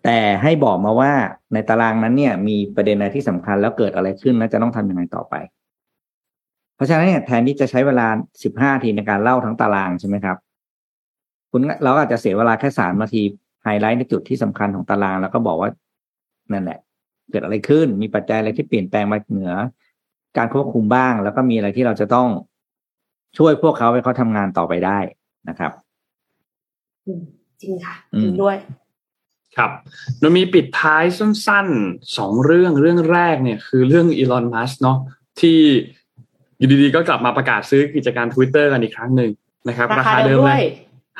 [0.05, 1.13] แต่ให้บอกมาว่า
[1.53, 5.35] ในตารางนั้นเนี่ย มีประเด็นอะไรที่สำคัญแล้วเกิดอะไรขึ้นแล้วจะต้องทำยังไงต่อไป
[6.77, 8.07] เพราะฉะนั้นเนี่ยแทนที่จะใช้เวลา
[8.43, 10.37] สิบห้าทีในการเล่าทั้งตารางใช่ไหมครับ
[11.51, 13.23] คุณเราอาจจะเสียเวลาแค่สามนาที
[13.63, 15.71] ไฮไลท์ในจุดที่สำคัญของตาราง แล้วก็บอกว่า
[16.53, 16.79] นั่นแหละ
[17.31, 19.53] เกิดอะไรขึ้น มีปัจจัยอะไรที่เปลี่ยนแปลงมาเหนือ
[20.37, 22.29] การควบคุมบ้าง แล้วก็มีอะไรที่เราจะต้อง
[23.39, 24.99] ช่วยพวกเขาให้เขาทำงานต่อไปได้
[25.49, 25.73] นะครับ
[27.63, 28.57] จริงค่ะจริงด้วย
[29.57, 29.71] ครับ
[30.21, 34.99] เรามีปิดท้ายสั้นๆสองเรื่องเรื่องแรกเนี่ย คือเรื่องอีลอนมัสก์เนาะ
[35.41, 35.59] ที่
[36.59, 39.31] อยู่ดีๆก็กลับมาประกาศซื้อกิจการ Twitter กันอีกครั้งหนึ่ง
[39.69, 40.65] นะครับ ราคาเดิมเลย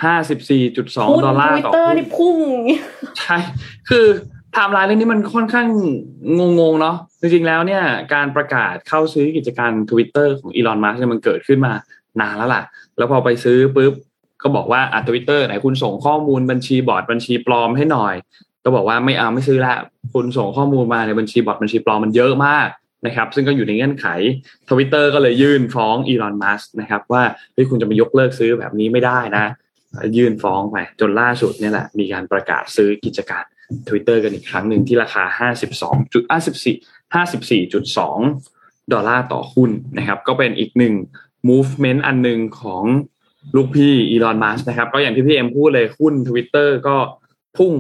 [0.05, 2.39] ห้าสิบสี่จุดสองดอลลาร์ต่อหุ้นนี่พุ่ง
[3.19, 3.37] ใช่
[3.89, 5.69] คือไทม์ไลน์เรื่องนี้มันค่อนข้าง
[6.39, 7.83] งงๆเนาะจริงๆแล้วเนี่ย
[8.15, 11.73] การประกาศเข้าซื้อกิจการ Twitter ของอีลอนมัสก์เนี่ยมันเกิดขึ้นมา
[12.21, 12.63] นานแล้วล่ะ
[12.97, 13.93] แล้วพอไปซื้อปุ๊บ
[14.43, 18.15] ก็บอกว่าอะทวิตเตอร์ไหนคุณส่งข้อมูลบัญชี bot บัญชีปลอมให้หน่อย
[18.65, 19.75] ก็บอกว่าไม่เอาไม่ซื้อละ
[20.15, 22.69] คุณส่งข้อมูลมาในบัญชี bot บัญชีปลอมมันเยอะมาก
[23.07, 24.07] นะครับซึ่งก็อยู่ในเงื่อนไข
[24.71, 29.45] ทวิตเตอร์ก็เลยยื่นฟ้องอีลอนมัสก์นะครับว่าเฮ้ยคุณจะมายกเลิกซื้อแบบนี้ไม่ได้นะ
[30.17, 33.45] ยื่นฟ้องไปจนล่าสุดเนี่ยแหละมีการประกาศซื้อกิจการ
[33.89, 40.95] Twitter กันอีกครั้งหนึ่งที่ราคา 52จุด54 54.2 ดอลลาร์ต่อหุ้นนะครับ ก็เป็นอีกหนึ่ง
[41.49, 42.85] movement อันหนึ่งของ
[43.57, 46.97] ลูกพี่อีลอนมัสนะครับ ก็อย่างที่พี่เอ็มพูดเลยหุ้นทวิตเตอร์ก็
[47.59, 47.73] พุ่ง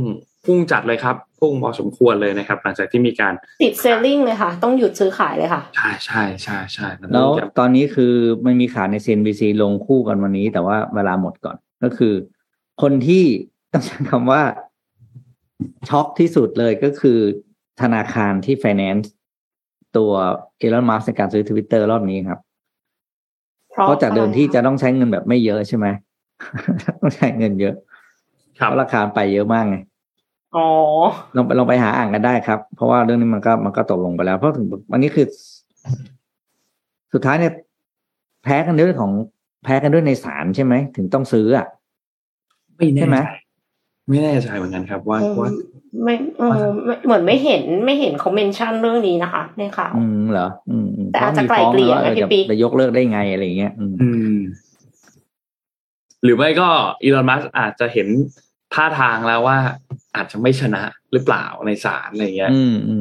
[0.46, 3.32] พุ่งจัดเลยครับ พุ่งพอสมควรเลยนะครับ หลังจากที่มีการ
[3.62, 7.28] ติดเซลลิงเลยค่ะ ต้องหยุดซื้อขายเลยค่ะ ใช่ใช่ใช่ใช่แล้ว
[7.58, 8.14] ตอนนี้คือ
[8.46, 12.14] มันมีข่าวใน CNBC ลงคู่กันวันนี้ แต่ว่าเวลาหมดก่อนก็คือ
[12.82, 13.24] คนที่
[13.72, 14.42] ต้องใช้คำว่า
[15.88, 17.18] ช็อกที่สุดเลยก็คือ
[17.80, 19.06] ธนาคารที่ finance
[19.96, 20.12] ตัว
[20.60, 22.40] อีลอนมัสในการซื้อทวิตเตอร์รอบนี้ครับ
[23.70, 25.86] เพราะจากเดิมที่จะต้องใช้เงินแบบไม่เยอะใช่ไหม
[27.00, 27.74] ต้องใช้เงินเยอะ
[28.54, 29.76] เพราะราคาไปเยอะมากไง
[30.56, 30.66] อ๋อ
[31.36, 35.26] ลองไปลองไปหาอ่านกันได้ครับ เพราะว่าเรื่องนี้มันก็มันก็ตกลงไปแล้ว เพราะถึงวันนี้คือ
[37.12, 37.52] สุดท้ายเนี่ย
[38.44, 39.12] แพ้กันด้วยของ
[39.64, 41.66] แพ้กันด้วยในศาลใช่ไหม ถึงต้องซื้ออะ
[42.76, 43.16] ไม่แน่ใจ
[44.08, 45.50] ไม่แน่ใจเหมือนกันครับว่าว่า
[46.02, 46.68] ไม่เออ
[47.04, 54.36] เหมือนไม่เห็นไม่เห็นเขาเมนชั่นเรื่องนี้นะคะในข่าวอืมเหรอ อืมแต่อาจจะไกลเกลี่ยนะพี่ปิ๊กจะยกเลิกได้ไงอะไรเงี้ย อืม
[56.24, 56.68] หรือไม่ก็
[57.02, 58.08] อีลอนมัสอาจจะเห็น
[58.74, 59.58] ท่าทางแล้วว่า
[60.16, 60.82] อาจจะไม่ชนะ
[61.12, 62.50] หรือเปล่าในศาลอะไรเงี้ย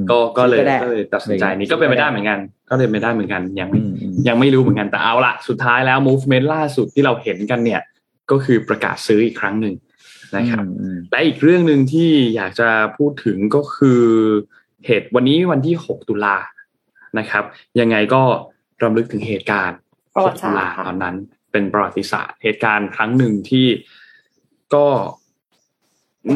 [0.09, 2.39] ก็ก็เลยก็เลยตัดสินใจนี้ก็เป็นไปได้เหมือนกัน
[2.69, 3.69] ก็เลยไม่ได้เหมือนกัน ยัง
[4.27, 7.81] ยังไม่รู้เหมือนกันแต่เอาละสุดท้ายแล้ว movement ล่าสุดที่เราเห็นกันเนี่ย
[8.31, 9.73] ก็คือประกาศซื้ออีกครั้งหนึ่ง
[10.35, 10.65] นะครับ
[11.11, 14.01] และอีกเรื่องหนึ่งที่อยากจะพูดถึงก็คือ
[14.85, 16.37] เหตุวันนี้วันที่ 6 ตุลา
[17.19, 17.43] นะครับ
[17.79, 18.21] ยังไงก็
[18.83, 19.77] รำลึกถึงเหตุการณ์
[20.09, 21.15] 6ตุลาตอนนั้น
[21.51, 23.67] เป็นประวัติศาสตร์ เหตุการณ์ครั้งหนึ่งที่
[24.75, 24.87] ก็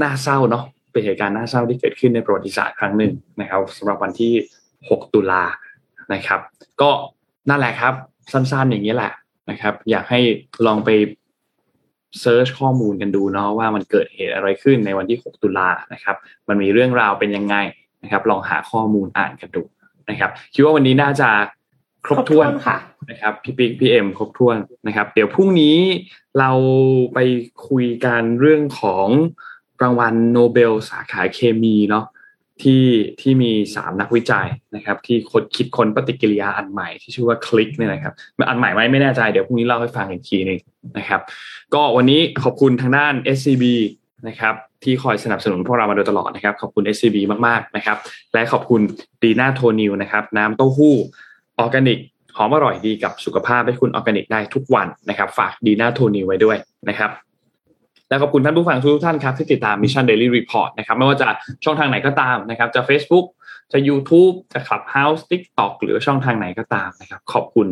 [0.02, 4.34] น่าเศร้าเนาะเป็นเหตุการณ์น่าเศร้าที่เกิดขึ้นในประวัติศาสตร์ครั้งหนึ่งนะครับสำหรับวันที่
[4.74, 5.44] 6 ตุลา
[6.14, 6.40] นะครับ
[6.82, 6.92] ก็
[7.50, 7.94] นั่นแหละครับ
[8.32, 9.14] สั้นๆอย่างนี้แหละ
[9.50, 10.20] นะครับ อยากให้
[10.66, 10.90] ลองไป
[12.22, 16.16] search ข้อมูลกันดูเนาะว่ามันเกิดเหตุอะไรขึ้นในวันที่ 6 ตุลานะครับ
[16.48, 17.56] มันมีเรื่องราวเป็นยังไง
[18.04, 19.64] นะครับ ลองหาข้อมูลอ่านกันดู
[20.10, 21.30] นะครับคิดว่าวันนี้น่าจะ
[22.06, 22.78] ครบถ้วนค่ะ
[23.10, 24.58] นะครับพี่ปิ๊กพี่เอ็มครบถ้วน
[24.88, 25.78] นะครับ เดี๋ยวพรุ่งนี้
[26.40, 26.52] เรา
[27.14, 27.20] ไป
[27.68, 29.08] คุยกันเรื่องของ
[29.82, 32.06] รางวัลโนเบลสาขาเคมีเนาะ
[32.64, 32.84] ที่
[33.22, 38.14] ที่มีสามนักวิจัยนะครับ ที่คนคิดค้นปฏิกิริยาอันใหม่ที่ชื่อว่าคลิกเนี่ยนะครับ
[38.50, 40.60] อันใหม่ไหมไม่แน่ใจเดี๋ยวพรุ่งนี้เล่าให้ฟังอีกทีหนึ่ง
[40.98, 41.22] นะครับ
[41.74, 43.64] ก็วันนี้ขอบคุณทางด้าน SCB
[44.28, 47.98] นะครับที่คอยสนับสนุนพวกเรามาโดยตลอดนะครับ ขอบคุณ SCB มากๆนะครับ
[48.34, 48.82] และขอบคุณ
[49.24, 50.96] ดีน่าโทนิวนะครับ น้ำเต้าหู้
[51.60, 52.00] ออร์แกนิก
[52.36, 56.58] หอมอร่อยดีกับสุขภาพให้คุณออร์แกนิกได้ทุกวันนะครับ ฝากดีน่าโทนิวไว้ด้วย
[56.90, 57.10] นะครับ
[58.10, 61.28] และขอบคุณท่านผู้ฟังทุกท่านครับที่ติดตาม Mission Daily Report นะครับไม่ว่าจะ
[61.64, 63.26] ช่องทางไหนก็ตามนะครับจะ Facebook
[63.72, 67.68] จะ YouTube จะ Clubhouse TikTok หรือช่องทางไหนก็ตามนะครับขอบคุณ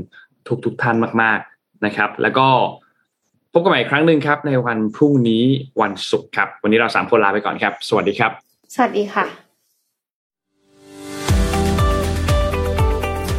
[0.48, 2.48] ทุกทุกๆท่านมากๆนะครับ แล้วก็
[3.54, 5.44] พบกันใหม่อีกครั้งหนึ่งครับในวันพรุ่งนี้
[5.82, 8.32] วันศุกร์ครับ วันนี้เราสามคนลาไปก่อนครับ สวัสดีครับ
[8.74, 9.26] สวัสดีค่ะ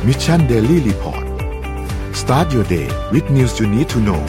[0.07, 1.25] Mission Daily Report
[2.21, 4.23] start your day with news you need to know